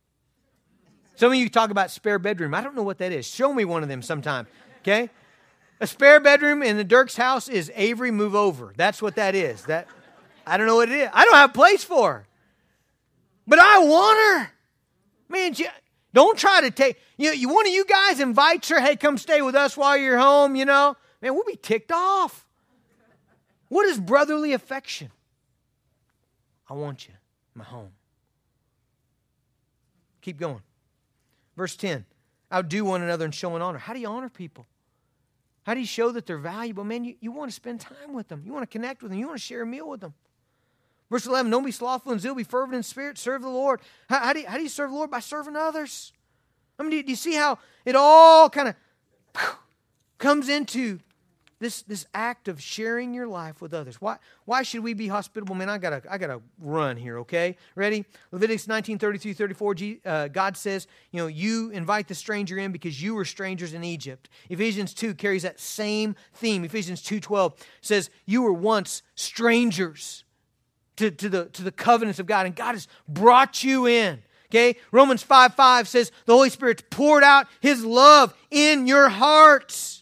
Some 1.16 1.32
of 1.32 1.38
you 1.38 1.49
talk 1.49 1.70
about 1.70 1.91
spare 1.91 2.20
bedroom. 2.20 2.53
I 2.53 2.62
don't 2.62 2.76
know 2.76 2.84
what 2.84 2.99
that 2.99 3.12
is. 3.12 3.28
Show 3.28 3.53
me 3.53 3.66
one 3.66 3.84
of 3.84 3.89
them 3.89 4.01
sometime. 4.01 4.47
Okay? 4.82 5.09
A 5.80 5.88
spare 5.88 6.20
bedroom 6.20 6.64
in 6.64 6.78
the 6.78 6.84
Dirks 6.84 7.18
house 7.18 7.47
is 7.47 7.72
Avery 7.76 8.12
move 8.12 8.36
over. 8.36 8.74
That's 8.78 9.01
what 9.01 9.16
that 9.16 9.36
is. 9.36 9.66
That 9.66 9.88
I 10.45 10.57
don't 10.57 10.68
know 10.68 10.76
what 10.76 10.89
it 10.89 10.99
is. 10.99 11.09
I 11.14 11.26
don't 11.26 11.36
have 11.36 11.53
place 11.53 11.84
for 11.84 12.14
her. 12.14 12.28
But 13.47 13.59
I 13.59 13.80
want 13.80 14.18
her. 14.18 14.51
Man, 15.30 15.53
don't 16.14 16.38
try 16.38 16.62
to 16.62 16.72
take 16.72 16.97
you 17.18 17.28
know, 17.28 17.34
you 17.34 17.49
one 17.49 17.68
of 17.68 17.74
you 17.74 17.86
guys 17.86 18.20
invites 18.20 18.70
her, 18.70 18.80
hey, 18.80 18.95
come 18.95 19.18
stay 19.18 19.41
with 19.41 19.55
us 19.55 19.78
while 19.78 19.95
you're 19.95 20.18
home, 20.18 20.55
you 20.55 20.66
know. 20.66 20.97
Man, 21.22 21.36
we'll 21.36 21.43
be 21.43 21.55
ticked 21.55 21.91
off. 21.91 22.47
What 23.72 23.86
is 23.86 24.02
brotherly 24.02 24.52
affection? 24.52 25.12
I 26.70 26.74
want 26.74 27.08
you, 27.08 27.14
my 27.56 27.64
home. 27.64 27.92
Keep 30.20 30.40
going. 30.40 30.60
Verse 31.56 31.78
10 31.78 32.04
outdo 32.52 32.84
one 32.84 33.02
another 33.02 33.24
in 33.24 33.32
showing 33.32 33.62
honor. 33.62 33.78
How 33.78 33.94
do 33.94 34.02
you 34.02 34.10
honor 34.10 34.28
people? 34.28 34.68
How 35.64 35.74
do 35.74 35.80
you 35.80 35.86
show 35.86 36.12
that 36.12 36.26
they're 36.26 36.38
valuable? 36.38 36.84
Man, 36.84 37.06
you, 37.06 37.16
you 37.22 37.32
want 37.32 37.50
to 37.50 37.56
spend 37.56 37.80
time 37.80 38.12
with 38.12 38.28
them. 38.28 38.44
You 38.46 38.52
want 38.52 38.70
to 38.70 38.78
connect 38.78 39.04
with 39.04 39.12
them. 39.12 39.20
You 39.22 39.28
want 39.28 39.40
to 39.40 39.46
share 39.46 39.62
a 39.62 39.66
meal 39.66 39.88
with 39.88 40.02
them. 40.02 40.16
Verse 41.10 41.26
11, 41.26 41.50
don't 41.50 41.64
be 41.64 41.72
slothful 41.72 42.12
in 42.12 42.20
zeal, 42.20 42.36
be 42.36 42.44
fervent 42.44 42.76
in 42.76 42.84
spirit, 42.84 43.18
serve 43.18 43.42
the 43.42 43.48
Lord. 43.48 43.80
How, 44.10 44.20
how, 44.20 44.34
do, 44.34 44.42
you, 44.42 44.48
how 44.48 44.58
do 44.58 44.64
you 44.64 44.70
serve 44.70 44.90
the 44.90 44.98
Lord? 44.98 45.10
By 45.10 45.22
serving 45.22 45.56
others. 45.56 46.12
I 46.78 46.84
mean, 46.84 46.92
do 46.92 47.04
do 47.04 47.10
you 47.10 47.16
see 47.16 47.36
how 47.36 47.58
it 47.86 47.96
all 47.96 48.50
kind 48.50 48.68
of 48.68 48.76
comes 50.18 50.50
into 50.50 51.00
this, 51.62 51.84
this 51.84 52.07
act 52.16 52.47
of 52.47 52.59
sharing 52.59 53.14
your 53.14 53.28
life 53.28 53.62
with 53.62 53.72
others. 53.72 54.01
Why, 54.01 54.18
why 54.45 54.64
should 54.64 54.82
we 54.82 54.95
be 54.95 55.07
hospitable? 55.07 55.53
Man, 55.53 55.70
I 55.70 55.78
gotta, 55.78 56.01
I 56.09 56.18
gotta 56.18 56.41
run 56.59 56.97
here, 56.97 57.20
okay? 57.20 57.55
Ready? 57.76 58.03
Leviticus 58.32 58.68
19, 58.68 58.97
33, 58.97 59.34
34, 59.34 59.76
uh, 60.03 60.28
God 60.30 60.57
says, 60.57 60.88
you 61.12 61.20
know, 61.20 61.28
you 61.28 61.70
invite 61.70 62.07
the 62.07 62.16
stranger 62.16 62.57
in 62.57 62.72
because 62.72 63.01
you 63.01 63.14
were 63.14 63.26
strangers 63.26 63.76
in 63.76 63.84
Egypt. 63.84 64.28
Ephesians 64.49 64.95
2 64.95 65.14
carries 65.14 65.43
that 65.43 65.59
same 65.59 66.16
theme. 66.34 66.66
Ephesians 66.66 67.03
2.12 67.03 67.55
says, 67.80 68.09
you 68.26 68.41
were 68.41 68.53
once 68.53 69.03
strangers 69.14 70.24
to, 70.95 71.12
to, 71.12 71.30
the, 71.30 71.45
to 71.45 71.62
the 71.62 71.72
covenants 71.72 72.20
of 72.20 72.26
God, 72.26 72.47
and 72.47 72.55
God 72.55 72.74
has 72.74 72.88
brought 73.07 73.64
you 73.64 73.86
in. 73.86 74.24
Okay? 74.49 74.78
Romans 74.91 75.22
5 75.22 75.53
5 75.53 75.88
says 75.88 76.12
the 76.26 76.34
Holy 76.34 76.49
Spirit's 76.49 76.84
poured 76.89 77.24
out 77.24 77.45
his 77.59 77.86
love 77.86 78.34
in 78.49 78.88
your 78.88 79.09
hearts. 79.09 80.01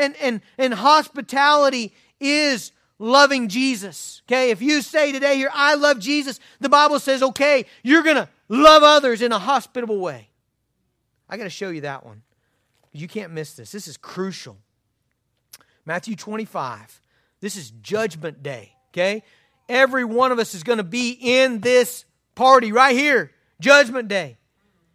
And, 0.00 0.16
and, 0.16 0.40
and 0.58 0.74
hospitality 0.74 1.92
is 2.18 2.72
loving 2.98 3.48
Jesus. 3.48 4.22
Okay, 4.26 4.50
if 4.50 4.62
you 4.62 4.82
say 4.82 5.12
today 5.12 5.36
here, 5.36 5.50
I 5.52 5.74
love 5.74 5.98
Jesus, 5.98 6.40
the 6.60 6.68
Bible 6.68 7.00
says, 7.00 7.22
okay, 7.22 7.66
you're 7.82 8.02
going 8.02 8.16
to 8.16 8.28
love 8.48 8.82
others 8.82 9.22
in 9.22 9.32
a 9.32 9.38
hospitable 9.38 10.00
way. 10.00 10.28
I 11.28 11.36
got 11.36 11.44
to 11.44 11.50
show 11.50 11.70
you 11.70 11.82
that 11.82 12.04
one. 12.04 12.22
You 12.92 13.08
can't 13.08 13.32
miss 13.32 13.54
this. 13.54 13.70
This 13.72 13.86
is 13.86 13.96
crucial. 13.96 14.58
Matthew 15.86 16.16
25. 16.16 17.00
This 17.40 17.56
is 17.56 17.70
judgment 17.70 18.42
day. 18.42 18.72
Okay, 18.88 19.22
every 19.68 20.04
one 20.04 20.32
of 20.32 20.38
us 20.38 20.54
is 20.54 20.64
going 20.64 20.78
to 20.78 20.84
be 20.84 21.10
in 21.20 21.60
this 21.60 22.04
party 22.34 22.72
right 22.72 22.96
here, 22.96 23.30
judgment 23.60 24.08
day. 24.08 24.36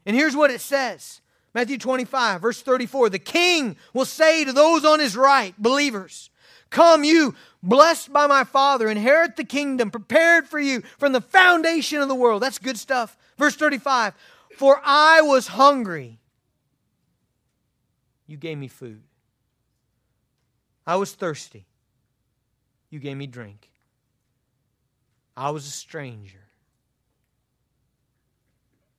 And 0.05 0.15
here's 0.15 0.35
what 0.35 0.51
it 0.51 0.61
says 0.61 1.21
Matthew 1.55 1.77
25, 1.77 2.41
verse 2.41 2.61
34 2.61 3.09
The 3.09 3.17
king 3.17 3.77
will 3.93 4.05
say 4.05 4.43
to 4.43 4.51
those 4.51 4.83
on 4.83 4.99
his 4.99 5.15
right, 5.15 5.55
believers, 5.57 6.29
Come, 6.69 7.05
you 7.05 7.33
blessed 7.63 8.11
by 8.11 8.27
my 8.27 8.43
Father, 8.43 8.89
inherit 8.89 9.37
the 9.37 9.45
kingdom 9.45 9.89
prepared 9.89 10.47
for 10.47 10.59
you 10.59 10.81
from 10.97 11.13
the 11.13 11.21
foundation 11.21 12.01
of 12.01 12.09
the 12.09 12.15
world. 12.15 12.41
That's 12.43 12.59
good 12.59 12.77
stuff. 12.77 13.17
Verse 13.37 13.55
35 13.55 14.13
For 14.57 14.81
I 14.83 15.21
was 15.21 15.47
hungry, 15.47 16.19
you 18.27 18.35
gave 18.35 18.57
me 18.57 18.67
food. 18.67 19.03
I 20.85 20.97
was 20.97 21.13
thirsty, 21.13 21.65
you 22.89 22.99
gave 22.99 23.15
me 23.15 23.27
drink. 23.27 23.69
I 25.37 25.51
was 25.51 25.65
a 25.65 25.71
stranger, 25.71 26.47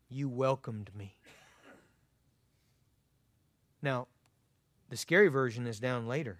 you 0.08 0.30
welcomed 0.30 0.90
me. 0.96 1.15
Now, 3.82 4.08
the 4.88 4.96
scary 4.96 5.28
version 5.28 5.66
is 5.66 5.80
down 5.80 6.06
later 6.06 6.38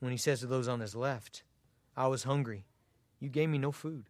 when 0.00 0.12
he 0.12 0.18
says 0.18 0.40
to 0.40 0.46
those 0.46 0.68
on 0.68 0.80
his 0.80 0.94
left, 0.94 1.42
I 1.96 2.06
was 2.06 2.24
hungry. 2.24 2.66
You 3.18 3.28
gave 3.28 3.48
me 3.48 3.58
no 3.58 3.72
food. 3.72 4.06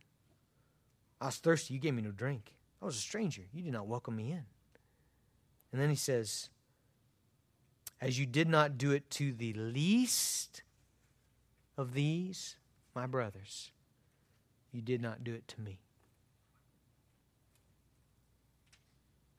I 1.21 1.27
was 1.27 1.37
thirsty. 1.37 1.75
You 1.75 1.81
gave 1.81 1.95
me 1.95 2.03
no 2.03 2.11
drink. 2.11 2.55
I 2.83 2.85
was 2.85 2.97
a 2.97 3.01
stranger. 3.01 3.43
You 3.53 3.63
did 3.63 3.73
not 3.73 3.87
welcome 3.87 4.17
me 4.17 4.31
in. 4.31 4.45
And 5.73 5.81
then 5.81 5.89
he 5.89 5.97
says, 5.97 6.51
As 8.01 8.19
you 8.19 8.27
did 8.27 8.49
not 8.49 8.79
do 8.79 8.93
it 8.93 9.11
to 9.13 9.33
the 9.33 9.53
least 9.55 10.63
of 11.77 11.95
these, 11.95 12.57
my 12.95 13.07
brothers, 13.07 13.73
you 14.73 14.83
did 14.83 15.01
not 15.01 15.25
do 15.25 15.35
it 15.35 15.49
to 15.49 15.61
me. 15.61 15.81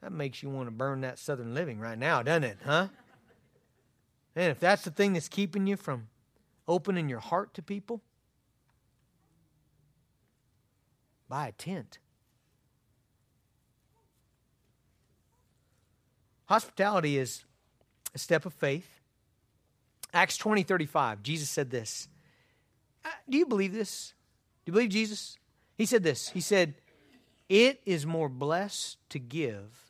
That 0.01 0.11
makes 0.11 0.41
you 0.41 0.49
want 0.49 0.67
to 0.67 0.71
burn 0.71 1.01
that 1.01 1.19
southern 1.19 1.53
living 1.53 1.79
right 1.79 1.97
now, 1.97 2.23
doesn't 2.23 2.45
it, 2.45 2.57
huh? 2.63 2.87
And 4.35 4.51
if 4.51 4.59
that's 4.59 4.83
the 4.83 4.91
thing 4.91 5.13
that's 5.13 5.27
keeping 5.27 5.67
you 5.67 5.75
from 5.75 6.07
opening 6.67 7.09
your 7.09 7.19
heart 7.19 7.53
to 7.55 7.61
people, 7.61 8.01
buy 11.27 11.49
a 11.49 11.51
tent. 11.51 11.99
Hospitality 16.45 17.17
is 17.17 17.43
a 18.15 18.19
step 18.19 18.45
of 18.45 18.53
faith. 18.53 19.01
Acts 20.13 20.37
20 20.37 20.63
35, 20.63 21.21
Jesus 21.21 21.49
said 21.49 21.69
this. 21.69 22.07
Uh, 23.03 23.09
do 23.29 23.37
you 23.37 23.45
believe 23.45 23.73
this? 23.73 24.13
Do 24.65 24.71
you 24.71 24.73
believe 24.73 24.89
Jesus? 24.89 25.37
He 25.77 25.85
said 25.85 26.01
this. 26.01 26.29
He 26.29 26.41
said, 26.41 26.75
It 27.47 27.81
is 27.85 28.05
more 28.05 28.29
blessed 28.29 28.97
to 29.09 29.19
give 29.19 29.88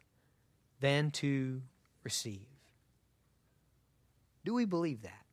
than 0.79 1.11
to 1.11 1.61
receive. 2.03 2.47
Do 4.45 4.53
we 4.53 4.65
believe 4.65 5.01
that? 5.01 5.25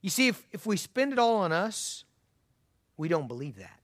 You 0.00 0.10
see, 0.10 0.28
if, 0.28 0.46
if 0.52 0.66
we 0.66 0.76
spend 0.76 1.12
it 1.12 1.18
all 1.18 1.36
on 1.36 1.52
us, 1.52 2.04
we 2.96 3.08
don't 3.08 3.28
believe 3.28 3.56
that. 3.56 3.80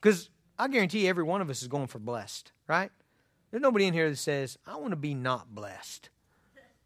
Because 0.00 0.30
I 0.58 0.68
guarantee 0.68 1.06
every 1.06 1.24
one 1.24 1.40
of 1.40 1.50
us 1.50 1.62
is 1.62 1.68
going 1.68 1.86
for 1.86 1.98
blessed, 1.98 2.52
right? 2.66 2.90
There's 3.50 3.62
nobody 3.62 3.86
in 3.86 3.94
here 3.94 4.08
that 4.10 4.16
says, 4.16 4.58
I 4.66 4.76
want 4.76 4.90
to 4.90 4.96
be 4.96 5.14
not 5.14 5.54
blessed. 5.54 6.10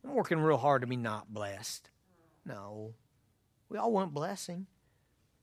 I'm 0.05 0.15
working 0.15 0.39
real 0.39 0.59
hard 0.59 0.83
to 0.83 0.87
be 0.87 0.97
not 0.97 1.33
blessed. 1.33 1.89
No. 2.45 2.95
We 3.69 3.79
all 3.79 3.93
want 3.93 4.13
blessing. 4.13 4.67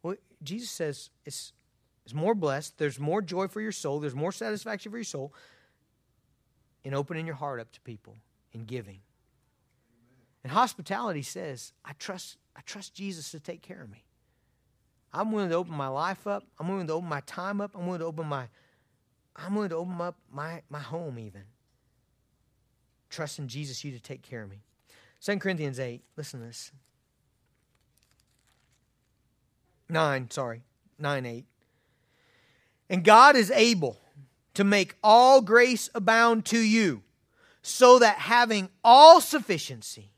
Well, 0.04 0.16
Jesus 0.44 0.70
says 0.70 1.10
it's, 1.26 1.54
it's 2.06 2.14
more 2.14 2.36
blessed. 2.36 2.78
There's 2.78 3.00
more 3.00 3.22
joy 3.22 3.48
for 3.48 3.62
your 3.62 3.72
soul. 3.72 4.00
There's 4.00 4.16
more 4.16 4.32
satisfaction 4.32 4.92
for 4.92 4.98
your 4.98 5.04
soul 5.04 5.34
in 6.84 6.94
opening 6.94 7.26
your 7.26 7.36
heart 7.36 7.60
up 7.60 7.72
to 7.72 7.82
people, 7.82 8.18
in 8.52 8.66
giving. 8.66 9.00
And 10.44 10.52
hospitality 10.52 11.22
says, 11.22 11.74
I 11.86 11.94
trust, 11.94 12.38
I 12.56 12.62
trust 12.62 12.94
Jesus 12.94 13.32
to 13.32 13.40
take 13.40 13.62
care 13.62 13.84
of 13.84 13.92
me. 13.92 14.04
I'm 15.14 15.32
willing 15.32 15.50
to 15.50 15.56
open 15.56 15.74
my 15.74 15.88
life 15.88 16.26
up. 16.26 16.46
I'm 16.60 16.70
willing 16.70 16.88
to 16.88 16.94
open 16.94 17.10
my 17.10 17.22
time 17.22 17.62
up. 17.62 17.72
I'm 17.76 17.86
willing 17.86 18.00
to 18.00 18.06
open 18.06 18.28
my 18.28 18.48
I'm 19.36 19.56
willing 19.56 19.70
to 19.70 19.78
open 19.78 20.00
up 20.02 20.18
my, 20.32 20.62
my 20.70 20.80
home 20.80 21.18
even. 21.20 21.44
Trusting 23.10 23.48
Jesus 23.48 23.84
you 23.84 23.92
to 23.92 24.00
take 24.00 24.22
care 24.22 24.44
of 24.44 24.50
me. 24.50 24.62
2 25.22 25.38
Corinthians 25.38 25.80
8, 25.80 26.02
listen 26.18 26.40
to 26.42 26.48
this. 26.48 26.72
9, 29.90 30.30
sorry, 30.32 30.64
9 30.98 31.26
8. 31.26 31.46
And 32.90 33.04
God 33.04 33.36
is 33.36 33.52
able 33.52 33.98
to 34.54 34.64
make 34.64 34.96
all 35.04 35.42
grace 35.42 35.90
abound 35.96 36.46
to 36.46 36.60
you, 36.60 37.04
so 37.62 38.00
that 38.00 38.18
having 38.18 38.70
all 38.84 39.22
sufficiency 39.22 40.12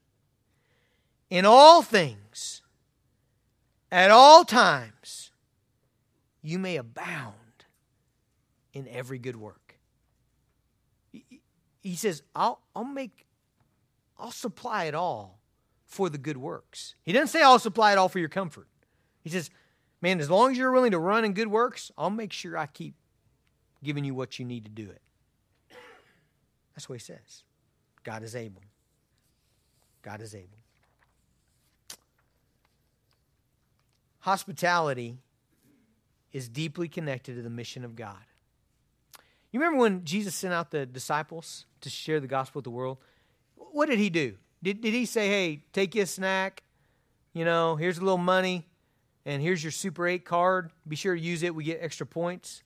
in 1.29 1.45
all 1.45 1.81
things, 1.81 2.61
at 3.91 4.11
all 4.11 4.43
times, 4.43 5.31
you 6.41 6.57
may 6.57 6.77
abound 6.77 7.35
in 8.73 8.87
every 8.87 9.19
good 9.19 9.35
work. 9.35 9.77
He 11.81 11.95
says, 11.95 12.23
I'll, 12.35 12.59
I'll 12.75 12.83
make, 12.83 13.27
I'll 14.17 14.31
supply 14.31 14.85
it 14.85 14.95
all 14.95 15.39
for 15.85 16.09
the 16.09 16.17
good 16.17 16.37
works. 16.37 16.95
He 17.03 17.11
doesn't 17.11 17.27
say 17.27 17.43
I'll 17.43 17.59
supply 17.59 17.91
it 17.91 17.97
all 17.97 18.09
for 18.09 18.19
your 18.19 18.29
comfort. 18.29 18.67
He 19.21 19.29
says, 19.29 19.51
man, 20.01 20.19
as 20.19 20.29
long 20.29 20.51
as 20.51 20.57
you're 20.57 20.71
willing 20.71 20.91
to 20.91 20.99
run 20.99 21.23
in 21.23 21.33
good 21.33 21.49
works, 21.49 21.91
I'll 21.97 22.09
make 22.09 22.33
sure 22.33 22.57
I 22.57 22.65
keep 22.65 22.95
giving 23.83 24.03
you 24.03 24.15
what 24.15 24.39
you 24.39 24.45
need 24.45 24.65
to 24.65 24.71
do 24.71 24.89
it. 24.89 25.01
That's 26.75 26.89
what 26.89 26.95
he 26.95 26.99
says. 26.99 27.43
God 28.03 28.23
is 28.23 28.35
able. 28.35 28.61
God 30.01 30.21
is 30.21 30.33
able. 30.35 30.57
Hospitality 34.19 35.17
is 36.31 36.49
deeply 36.49 36.87
connected 36.87 37.35
to 37.35 37.41
the 37.41 37.49
mission 37.49 37.85
of 37.85 37.95
God. 37.95 38.23
You 39.51 39.59
remember 39.59 39.79
when 39.79 40.03
Jesus 40.03 40.33
sent 40.33 40.53
out 40.53 40.71
the 40.71 40.85
disciples 40.85 41.65
to 41.81 41.89
share 41.89 42.19
the 42.19 42.27
gospel 42.27 42.59
with 42.59 42.63
the 42.63 42.71
world? 42.71 42.97
What 43.55 43.87
did 43.87 43.99
he 43.99 44.09
do? 44.09 44.35
Did, 44.63 44.81
did 44.81 44.93
he 44.93 45.05
say, 45.05 45.27
hey, 45.27 45.63
take 45.73 45.93
you 45.93 46.03
a 46.03 46.05
snack? 46.05 46.63
You 47.33 47.45
know, 47.45 47.75
here's 47.75 47.97
a 47.97 48.01
little 48.01 48.17
money, 48.17 48.65
and 49.25 49.41
here's 49.41 49.63
your 49.63 49.71
Super 49.71 50.07
8 50.07 50.25
card. 50.25 50.71
Be 50.87 50.95
sure 50.95 51.15
to 51.15 51.21
use 51.21 51.43
it. 51.43 51.53
We 51.53 51.65
get 51.65 51.79
extra 51.81 52.05
points. 52.05 52.63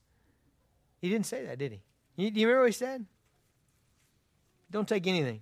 He 1.00 1.10
didn't 1.10 1.26
say 1.26 1.45
that, 1.45 1.58
did 1.58 1.72
he? 1.72 1.82
You, 2.16 2.32
do 2.32 2.39
you 2.39 2.48
remember 2.48 2.64
what 2.64 2.70
he 2.70 2.74
said? 2.74 3.06
Don't 4.72 4.88
take 4.88 5.08
anything. 5.08 5.41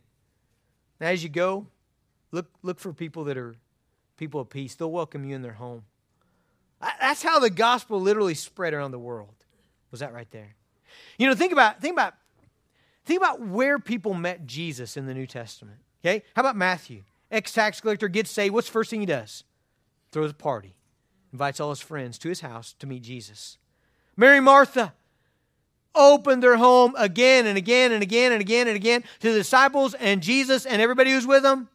Now, 0.99 1.07
as 1.07 1.23
you 1.23 1.29
go, 1.29 1.67
look, 2.31 2.47
look 2.61 2.79
for 2.79 2.93
people 2.93 3.23
that 3.25 3.37
are 3.37 3.55
people 4.17 4.39
of 4.41 4.49
peace. 4.49 4.75
They'll 4.75 4.91
welcome 4.91 5.25
you 5.25 5.35
in 5.35 5.41
their 5.41 5.53
home. 5.53 5.83
That's 6.99 7.23
how 7.23 7.39
the 7.39 7.49
gospel 7.49 7.99
literally 7.99 8.33
spread 8.33 8.73
around 8.73 8.91
the 8.91 8.99
world. 8.99 9.33
Was 9.91 10.01
that 10.01 10.13
right 10.13 10.29
there? 10.31 10.55
You 11.17 11.27
know, 11.27 11.35
think 11.35 11.51
about 11.51 11.81
think 11.81 11.93
about 11.93 12.13
Think 13.05 13.19
about 13.19 13.39
where 13.39 13.77
people 13.77 14.13
met 14.13 14.45
Jesus 14.45 14.97
in 14.97 15.05
the 15.05 15.13
New 15.13 15.27
Testament. 15.27 15.77
Okay? 16.03 16.23
How 16.35 16.41
about 16.41 16.55
Matthew? 16.55 17.03
Ex 17.31 17.53
tax 17.53 17.79
collector 17.79 18.07
gets 18.07 18.31
saved. 18.31 18.53
What's 18.53 18.67
the 18.67 18.73
first 18.73 18.89
thing 18.89 18.99
he 18.99 19.05
does? 19.05 19.43
Throws 20.11 20.31
a 20.31 20.35
party, 20.35 20.75
invites 21.31 21.59
all 21.59 21.69
his 21.69 21.81
friends 21.81 22.17
to 22.19 22.29
his 22.29 22.41
house 22.41 22.73
to 22.79 22.87
meet 22.87 23.03
Jesus. 23.03 23.57
Mary 24.17 24.39
Martha 24.39 24.93
opened 25.95 26.43
their 26.43 26.57
home 26.57 26.93
again 26.97 27.45
and 27.45 27.57
again 27.57 27.91
and 27.91 28.03
again 28.03 28.31
and 28.31 28.41
again 28.41 28.67
and 28.67 28.75
again 28.75 29.03
to 29.21 29.31
the 29.31 29.39
disciples 29.39 29.93
and 29.93 30.21
Jesus 30.21 30.65
and 30.65 30.81
everybody 30.81 31.11
who's 31.11 31.27
with 31.27 31.43
them. 31.43 31.69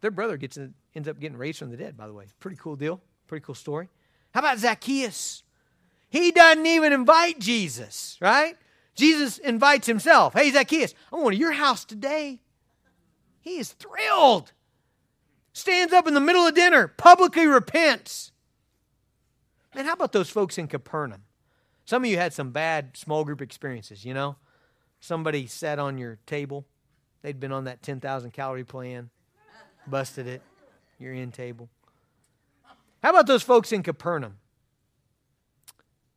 Their 0.00 0.10
brother 0.10 0.36
gets 0.36 0.58
ends 0.94 1.08
up 1.08 1.18
getting 1.18 1.38
raised 1.38 1.58
from 1.58 1.70
the 1.70 1.76
dead, 1.76 1.96
by 1.96 2.06
the 2.06 2.12
way. 2.12 2.26
Pretty 2.40 2.56
cool 2.56 2.76
deal. 2.76 3.00
Pretty 3.26 3.44
cool 3.44 3.54
story. 3.54 3.88
How 4.32 4.40
about 4.40 4.58
Zacchaeus? 4.58 5.42
He 6.08 6.30
doesn't 6.30 6.66
even 6.66 6.92
invite 6.92 7.38
Jesus, 7.38 8.16
right? 8.20 8.56
Jesus 8.94 9.38
invites 9.38 9.86
himself. 9.86 10.34
Hey, 10.34 10.50
Zacchaeus, 10.50 10.94
I'm 11.12 11.20
going 11.20 11.34
to 11.34 11.38
your 11.38 11.52
house 11.52 11.84
today. 11.84 12.40
He 13.40 13.58
is 13.58 13.72
thrilled. 13.72 14.52
Stands 15.52 15.92
up 15.92 16.06
in 16.06 16.14
the 16.14 16.20
middle 16.20 16.46
of 16.46 16.54
dinner, 16.54 16.88
publicly 16.88 17.46
repents. 17.46 18.32
Man, 19.74 19.84
how 19.84 19.92
about 19.92 20.12
those 20.12 20.30
folks 20.30 20.58
in 20.58 20.66
Capernaum? 20.66 21.24
Some 21.88 22.04
of 22.04 22.10
you 22.10 22.18
had 22.18 22.34
some 22.34 22.50
bad 22.50 22.98
small 22.98 23.24
group 23.24 23.40
experiences, 23.40 24.04
you 24.04 24.12
know? 24.12 24.36
Somebody 25.00 25.46
sat 25.46 25.78
on 25.78 25.96
your 25.96 26.18
table. 26.26 26.66
They'd 27.22 27.40
been 27.40 27.50
on 27.50 27.64
that 27.64 27.82
10,000 27.82 28.30
calorie 28.30 28.62
plan, 28.62 29.08
busted 29.86 30.26
it, 30.26 30.42
your 30.98 31.14
end 31.14 31.32
table. 31.32 31.70
How 33.02 33.08
about 33.08 33.26
those 33.26 33.42
folks 33.42 33.72
in 33.72 33.82
Capernaum? 33.82 34.36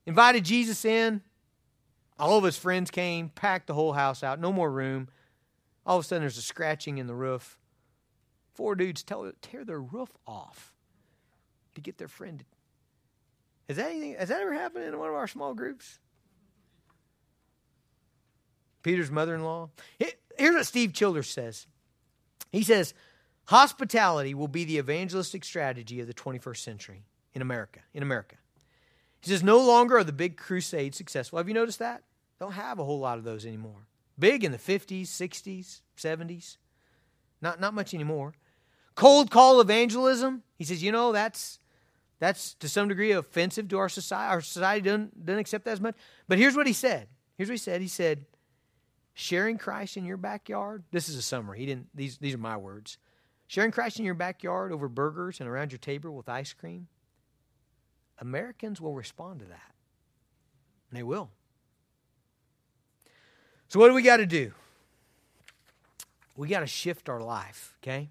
Invited 0.05 0.43
Jesus 0.43 0.83
in. 0.83 1.21
All 2.19 2.37
of 2.37 2.43
his 2.43 2.57
friends 2.57 2.91
came, 2.91 3.29
packed 3.29 3.67
the 3.67 3.73
whole 3.73 3.93
house 3.93 4.23
out, 4.23 4.41
no 4.41 4.51
more 4.51 4.69
room. 4.69 5.07
All 5.85 5.99
of 5.99 6.03
a 6.03 6.05
sudden, 6.05 6.23
there's 6.23 6.37
a 6.37 6.41
scratching 6.41 6.97
in 6.97 7.07
the 7.07 7.15
roof. 7.15 7.57
Four 8.53 8.75
dudes 8.75 9.03
tell, 9.03 9.31
tear 9.41 9.63
their 9.63 9.79
roof 9.79 10.09
off 10.27 10.73
to 11.75 11.79
get 11.79 11.97
their 11.97 12.09
friend 12.09 12.43
has 13.71 13.77
that 13.77 13.91
anything? 13.91 14.15
Has 14.15 14.29
that 14.29 14.41
ever 14.41 14.53
happened 14.53 14.85
in 14.85 14.99
one 14.99 15.09
of 15.09 15.15
our 15.15 15.27
small 15.27 15.53
groups? 15.53 15.99
Peter's 18.83 19.11
mother-in-law. 19.11 19.69
Here's 20.37 20.55
what 20.55 20.65
Steve 20.65 20.93
Childers 20.93 21.29
says. 21.29 21.67
He 22.51 22.63
says, 22.63 22.93
"Hospitality 23.45 24.33
will 24.33 24.47
be 24.47 24.65
the 24.65 24.77
evangelistic 24.77 25.45
strategy 25.45 25.99
of 25.99 26.07
the 26.07 26.13
21st 26.13 26.63
century 26.63 27.05
in 27.33 27.41
America." 27.41 27.81
In 27.93 28.03
America, 28.03 28.37
he 29.21 29.29
says, 29.29 29.43
"No 29.43 29.59
longer 29.59 29.97
are 29.97 30.03
the 30.03 30.11
big 30.11 30.35
crusades 30.35 30.97
successful. 30.97 31.37
Have 31.37 31.47
you 31.47 31.53
noticed 31.53 31.79
that? 31.79 32.03
Don't 32.39 32.53
have 32.53 32.79
a 32.79 32.83
whole 32.83 32.99
lot 32.99 33.17
of 33.17 33.23
those 33.23 33.45
anymore. 33.45 33.87
Big 34.19 34.43
in 34.43 34.51
the 34.51 34.57
50s, 34.57 35.09
60s, 35.09 35.81
70s. 35.95 36.57
Not 37.39 37.59
not 37.59 37.73
much 37.73 37.93
anymore. 37.93 38.33
Cold 38.95 39.31
call 39.31 39.61
evangelism. 39.61 40.43
He 40.57 40.65
says, 40.65 40.83
you 40.83 40.91
know, 40.91 41.11
that's 41.11 41.59
that's 42.21 42.53
to 42.55 42.69
some 42.69 42.87
degree 42.87 43.11
offensive 43.13 43.67
to 43.69 43.79
our 43.79 43.89
society. 43.89 44.31
Our 44.31 44.41
society 44.41 44.81
doesn't, 44.81 45.25
doesn't 45.25 45.39
accept 45.39 45.65
that 45.65 45.71
as 45.71 45.81
much. 45.81 45.95
But 46.27 46.37
here's 46.37 46.55
what 46.55 46.67
he 46.67 46.73
said. 46.73 47.07
Here's 47.35 47.49
what 47.49 47.53
he 47.53 47.57
said. 47.57 47.81
He 47.81 47.87
said, 47.87 48.25
sharing 49.15 49.57
Christ 49.57 49.97
in 49.97 50.05
your 50.05 50.17
backyard. 50.17 50.83
This 50.91 51.09
is 51.09 51.15
a 51.15 51.23
summary. 51.23 51.57
He 51.57 51.65
didn't 51.65 51.87
these 51.95 52.19
these 52.19 52.35
are 52.35 52.37
my 52.37 52.57
words. 52.57 52.99
Sharing 53.47 53.71
Christ 53.71 53.97
in 53.97 54.05
your 54.05 54.13
backyard 54.13 54.71
over 54.71 54.87
burgers 54.87 55.39
and 55.39 55.49
around 55.49 55.71
your 55.71 55.79
table 55.79 56.15
with 56.15 56.29
ice 56.29 56.53
cream. 56.53 56.87
Americans 58.19 58.79
will 58.79 58.93
respond 58.93 59.39
to 59.39 59.45
that. 59.45 59.73
And 60.91 60.99
they 60.99 61.03
will. 61.03 61.31
So 63.67 63.79
what 63.79 63.87
do 63.87 63.95
we 63.95 64.03
got 64.03 64.17
to 64.17 64.27
do? 64.27 64.53
We 66.37 66.49
got 66.49 66.59
to 66.59 66.67
shift 66.67 67.09
our 67.09 67.19
life, 67.19 67.73
okay? 67.81 68.09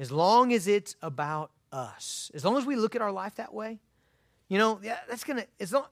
As 0.00 0.10
long 0.10 0.52
as 0.52 0.66
it's 0.66 0.96
about 1.00 1.52
us. 1.74 2.30
As 2.34 2.44
long 2.44 2.56
as 2.56 2.64
we 2.64 2.76
look 2.76 2.94
at 2.94 3.02
our 3.02 3.12
life 3.12 3.34
that 3.36 3.52
way, 3.52 3.80
you 4.48 4.58
know, 4.58 4.80
yeah, 4.82 4.98
that's 5.08 5.24
gonna 5.24 5.46
it's 5.58 5.72
not 5.72 5.90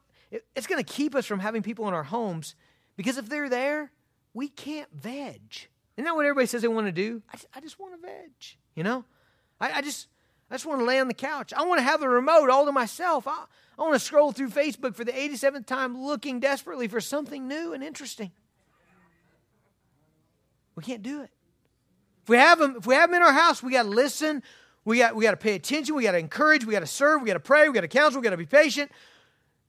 it's 0.54 0.66
gonna 0.66 0.84
keep 0.84 1.14
us 1.14 1.26
from 1.26 1.40
having 1.40 1.62
people 1.62 1.88
in 1.88 1.94
our 1.94 2.04
homes 2.04 2.54
because 2.96 3.18
if 3.18 3.28
they're 3.28 3.48
there, 3.48 3.90
we 4.32 4.48
can't 4.48 4.88
veg. 4.92 5.68
Isn't 5.96 6.04
that 6.04 6.14
what 6.14 6.24
everybody 6.24 6.46
says 6.46 6.62
they 6.62 6.68
want 6.68 6.86
to 6.86 6.92
do? 6.92 7.22
I, 7.32 7.38
I 7.58 7.60
just 7.60 7.78
want 7.78 8.00
to 8.00 8.06
veg. 8.06 8.30
You 8.74 8.84
know, 8.84 9.04
I, 9.60 9.78
I 9.78 9.82
just 9.82 10.08
I 10.50 10.54
just 10.54 10.66
want 10.66 10.80
to 10.80 10.84
lay 10.84 11.00
on 11.00 11.08
the 11.08 11.14
couch. 11.14 11.52
I 11.52 11.64
want 11.64 11.78
to 11.78 11.82
have 11.82 12.00
the 12.00 12.08
remote 12.08 12.48
all 12.50 12.66
to 12.66 12.72
myself. 12.72 13.26
I, 13.26 13.44
I 13.78 13.82
want 13.82 13.94
to 13.94 14.00
scroll 14.00 14.32
through 14.32 14.50
Facebook 14.50 14.94
for 14.94 15.04
the 15.04 15.12
87th 15.12 15.66
time 15.66 15.98
looking 15.98 16.40
desperately 16.40 16.88
for 16.88 17.00
something 17.00 17.48
new 17.48 17.72
and 17.72 17.82
interesting. 17.82 18.30
We 20.74 20.82
can't 20.82 21.02
do 21.02 21.22
it. 21.22 21.30
If 22.22 22.28
we 22.28 22.36
have 22.36 22.58
them, 22.58 22.76
if 22.78 22.86
we 22.86 22.94
have 22.94 23.10
them 23.10 23.16
in 23.16 23.22
our 23.22 23.32
house, 23.32 23.62
we 23.62 23.72
got 23.72 23.82
to 23.82 23.88
listen. 23.88 24.42
We 24.84 24.98
got, 24.98 25.14
we 25.14 25.24
got 25.24 25.30
to 25.32 25.36
pay 25.36 25.54
attention. 25.54 25.94
We 25.94 26.02
got 26.02 26.12
to 26.12 26.18
encourage. 26.18 26.64
We 26.64 26.72
got 26.72 26.80
to 26.80 26.86
serve. 26.86 27.22
We 27.22 27.28
got 27.28 27.34
to 27.34 27.40
pray. 27.40 27.68
We 27.68 27.74
got 27.74 27.82
to 27.82 27.88
counsel. 27.88 28.20
We 28.20 28.24
got 28.24 28.30
to 28.30 28.36
be 28.36 28.46
patient. 28.46 28.90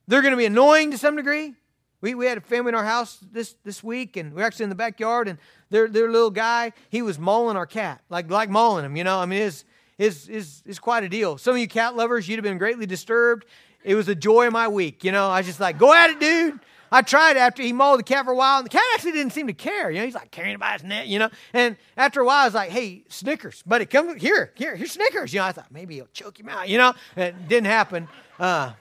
They're 0.08 0.22
going 0.22 0.32
to 0.34 0.38
be 0.38 0.46
annoying 0.46 0.92
to 0.92 0.98
some 0.98 1.16
degree. 1.16 1.54
We, 2.02 2.16
we 2.16 2.26
had 2.26 2.38
a 2.38 2.42
family 2.42 2.70
in 2.70 2.76
our 2.76 2.84
house 2.84 3.18
this, 3.32 3.56
this 3.64 3.82
week, 3.82 4.18
and 4.18 4.34
we 4.34 4.42
are 4.42 4.46
actually 4.46 4.64
in 4.64 4.70
the 4.70 4.76
backyard, 4.76 5.30
and 5.30 5.40
their, 5.70 5.88
their 5.88 6.12
little 6.12 6.32
guy, 6.32 6.74
he 6.90 7.02
was 7.02 7.18
mauling 7.18 7.56
our 7.56 7.66
cat, 7.66 8.02
like, 8.10 8.30
like 8.30 8.50
mauling 8.50 8.84
him, 8.84 8.98
you 8.98 9.06
know? 9.06 9.20
I 9.20 9.26
mean, 9.26 9.44
it's, 9.44 9.64
it's, 9.98 10.28
it's, 10.28 10.64
it's 10.66 10.80
quite 10.80 11.06
a 11.06 11.10
deal. 11.10 11.38
Some 11.38 11.54
of 11.54 11.60
you 11.60 11.68
cat 11.70 11.96
lovers, 11.96 12.28
you'd 12.28 12.36
have 12.36 12.44
been 12.44 12.58
greatly 12.58 12.86
disturbed. 12.86 13.46
It 13.86 13.96
was 13.96 14.10
a 14.10 14.16
joy 14.16 14.48
of 14.48 14.54
my 14.54 14.68
week, 14.68 15.06
you 15.06 15.14
know? 15.14 15.30
I 15.30 15.40
was 15.40 15.46
just 15.46 15.62
like, 15.62 15.78
go 15.78 15.94
at 15.94 16.10
it, 16.10 16.20
dude. 16.20 16.60
I 16.94 17.02
tried 17.02 17.38
after 17.38 17.64
he 17.64 17.74
mauled 17.74 17.98
the 17.98 18.04
cat 18.04 18.24
for 18.24 18.32
a 18.32 18.36
while, 18.36 18.60
and 18.60 18.66
the 18.68 18.70
cat 18.70 18.84
actually 18.94 19.14
didn't 19.14 19.34
seem 19.34 19.48
to 19.48 19.54
care. 19.54 19.90
You 19.90 19.98
know, 19.98 20.06
he's 20.06 20.14
like 20.14 20.30
carrying 20.30 20.60
by 20.60 20.74
his 20.74 20.84
neck, 20.84 21.08
you 21.08 21.18
know. 21.18 21.32
And 21.52 21.76
after 21.98 22.22
a 22.22 22.26
while, 22.26 22.44
I 22.44 22.46
was 22.46 22.54
like, 22.54 22.70
hey, 22.70 23.04
Snickers, 23.10 23.64
buddy, 23.64 23.88
come 23.88 24.16
here, 24.16 24.52
here, 24.54 24.76
here's 24.76 24.92
Snickers. 24.92 25.34
You 25.34 25.40
know, 25.40 25.48
I 25.48 25.54
thought 25.54 25.72
maybe 25.72 25.96
he'll 25.96 26.08
choke 26.14 26.40
him 26.40 26.50
out, 26.50 26.70
you 26.70 26.78
know. 26.78 26.94
It 27.18 27.48
didn't 27.48 27.66
happen. 27.66 28.08
Uh, 28.40 28.74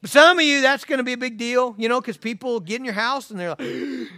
but 0.00 0.10
some 0.10 0.40
of 0.40 0.44
you, 0.44 0.60
that's 0.60 0.84
going 0.84 0.98
to 0.98 1.04
be 1.04 1.12
a 1.12 1.16
big 1.16 1.38
deal, 1.38 1.76
you 1.78 1.88
know, 1.88 2.00
because 2.00 2.16
people 2.16 2.58
get 2.58 2.80
in 2.80 2.84
your 2.84 2.94
house 2.94 3.30
and 3.30 3.38
they're 3.38 3.50
like, 3.50 3.60
you 3.60 4.08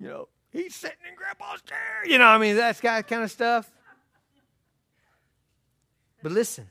know, 0.00 0.26
he's 0.50 0.74
sitting 0.74 0.98
in 1.08 1.14
grandpa's 1.14 1.62
chair. 1.62 2.04
You 2.06 2.18
know, 2.18 2.26
I 2.26 2.38
mean, 2.38 2.56
that's 2.56 2.80
kind 2.80 3.04
of 3.12 3.30
stuff. 3.30 3.70
But 6.24 6.32
listen, 6.32 6.66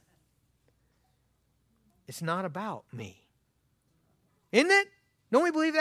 it's 2.09 2.21
not 2.21 2.43
about 2.43 2.83
me. 2.91 3.23
Isn't 4.51 4.69
it? 4.69 4.87
Don't 5.31 5.43
we 5.43 5.51
believe? 5.51 5.75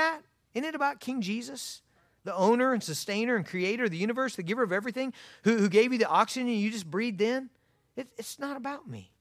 Isn't 0.57 0.64
it 0.64 0.74
about 0.74 1.00
King 1.00 1.20
Jesus, 1.20 1.82
the 2.24 2.34
owner 2.34 2.72
and 2.72 2.82
sustainer 2.82 3.36
and 3.36 3.44
creator 3.44 3.84
of 3.84 3.90
the 3.90 3.98
universe, 3.98 4.36
the 4.36 4.42
giver 4.42 4.62
of 4.62 4.72
everything, 4.72 5.12
who, 5.44 5.59
who 5.59 5.68
gave 5.68 5.92
you 5.92 5.98
the 5.98 6.09
oxygen 6.09 6.48
you 6.48 6.70
just 6.70 6.90
breathed 6.90 7.20
in? 7.20 7.50
It, 7.94 8.09
it's 8.16 8.38
not 8.38 8.57
about 8.57 8.88
me. 8.88 9.12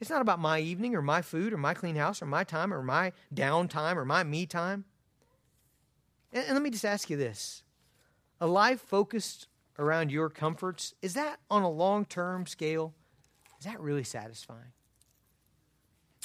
It's 0.00 0.10
not 0.10 0.20
about 0.20 0.38
my 0.38 0.60
evening 0.60 0.94
or 0.94 1.02
my 1.02 1.22
food 1.22 1.52
or 1.52 1.56
my 1.56 1.74
clean 1.74 1.96
house 1.96 2.22
or 2.22 2.26
my 2.26 2.44
time 2.44 2.72
or 2.72 2.84
my 2.84 3.12
downtime 3.34 3.96
or 3.96 4.04
my 4.04 4.22
me 4.22 4.46
time. 4.46 4.84
And, 6.32 6.44
and 6.44 6.54
let 6.54 6.62
me 6.62 6.70
just 6.70 6.84
ask 6.84 7.10
you 7.10 7.16
this 7.16 7.64
a 8.40 8.46
life 8.46 8.80
focused 8.80 9.48
around 9.76 10.12
your 10.12 10.30
comforts, 10.30 10.94
is 11.02 11.14
that 11.14 11.40
on 11.50 11.62
a 11.62 11.70
long 11.70 12.04
term 12.04 12.46
scale? 12.46 12.94
Is 13.58 13.66
that 13.66 13.80
really 13.80 14.04
satisfying? 14.04 14.70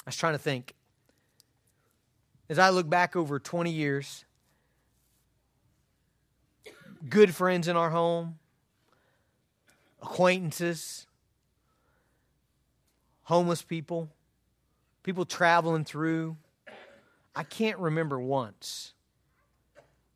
I 0.06 0.10
was 0.10 0.16
trying 0.16 0.34
to 0.34 0.38
think 0.38 0.74
as 2.48 2.58
I 2.58 2.70
look 2.70 2.88
back 2.88 3.16
over 3.16 3.38
20 3.38 3.70
years, 3.70 4.24
good 7.08 7.34
friends 7.34 7.68
in 7.68 7.76
our 7.76 7.90
home, 7.90 8.38
acquaintances, 10.02 11.06
homeless 13.24 13.62
people, 13.62 14.10
people 15.02 15.24
traveling 15.24 15.84
through. 15.84 16.36
I 17.34 17.42
can't 17.42 17.78
remember 17.78 18.20
once 18.20 18.92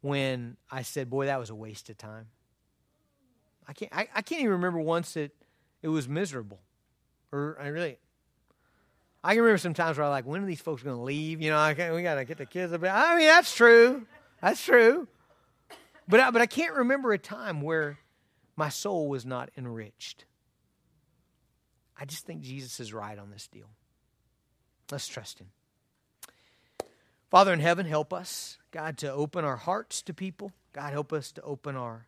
when 0.01 0.57
I 0.71 0.83
said, 0.83 1.11
Boy, 1.11 1.27
that 1.27 1.39
was 1.39 1.51
a 1.51 1.55
waste 1.55 1.91
of 1.91 1.99
time. 1.99 2.27
I 3.67 3.73
can't, 3.73 3.93
I, 3.95 4.09
I 4.15 4.23
can't 4.23 4.41
even 4.41 4.53
remember 4.53 4.81
once 4.81 5.15
that 5.15 5.33
it 5.83 5.89
was 5.89 6.09
miserable. 6.09 6.61
Or 7.33 7.59
I 7.61 7.69
really, 7.69 7.99
I 9.23 9.35
can 9.35 9.43
remember 9.43 9.59
some 9.59 9.75
times 9.75 9.99
where 9.99 10.07
I 10.07 10.11
like, 10.11 10.27
when 10.27 10.43
are 10.43 10.47
these 10.47 10.61
folks 10.61 10.83
going 10.83 10.97
to 10.97 11.03
leave? 11.03 11.43
You 11.43 11.51
know, 11.51 11.59
I 11.59 11.93
we 11.93 12.03
got 12.03 12.17
to 12.17 12.25
get 12.25 12.39
the 12.39 12.47
kids. 12.47 12.73
Bit. 12.73 12.91
I 12.91 13.17
mean, 13.17 13.27
that's 13.27 13.55
true. 13.55 14.07
That's 14.41 14.63
true. 14.63 15.09
But 16.07 16.21
I, 16.21 16.31
but 16.31 16.41
I 16.41 16.47
can't 16.47 16.75
remember 16.75 17.13
a 17.13 17.19
time 17.19 17.61
where 17.61 17.99
my 18.57 18.69
soul 18.69 19.09
was 19.09 19.27
not 19.27 19.51
enriched. 19.57 20.25
I 22.01 22.05
just 22.05 22.25
think 22.25 22.43
Jesus 22.43 22.81
is 22.81 22.93
right 22.93 23.19
on 23.19 23.31
this 23.31 23.49
deal. 23.49 23.69
Let's 24.91 25.09
trust 25.09 25.41
Him. 25.41 25.49
Father 27.31 27.53
in 27.53 27.61
heaven, 27.61 27.85
help 27.85 28.13
us, 28.13 28.57
God, 28.71 28.97
to 28.99 29.13
open 29.13 29.45
our 29.45 29.57
hearts 29.57 30.01
to 30.03 30.15
people. 30.15 30.53
God, 30.73 30.93
help 30.93 31.13
us 31.13 31.31
to 31.33 31.43
open 31.43 31.77
our, 31.77 32.07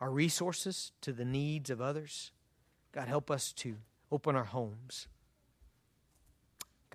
our 0.00 0.10
resources 0.10 0.92
to 1.02 1.12
the 1.12 1.24
needs 1.24 1.68
of 1.68 1.82
others. 1.82 2.30
God, 2.92 3.08
help 3.08 3.30
us 3.30 3.52
to 3.54 3.76
open 4.10 4.34
our 4.36 4.44
homes. 4.44 5.08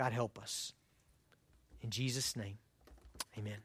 God 0.02 0.14
help 0.14 0.39
us. 0.41 0.74
In 1.84 1.91
Jesus' 1.91 2.36
name, 2.36 2.58
amen. 3.38 3.60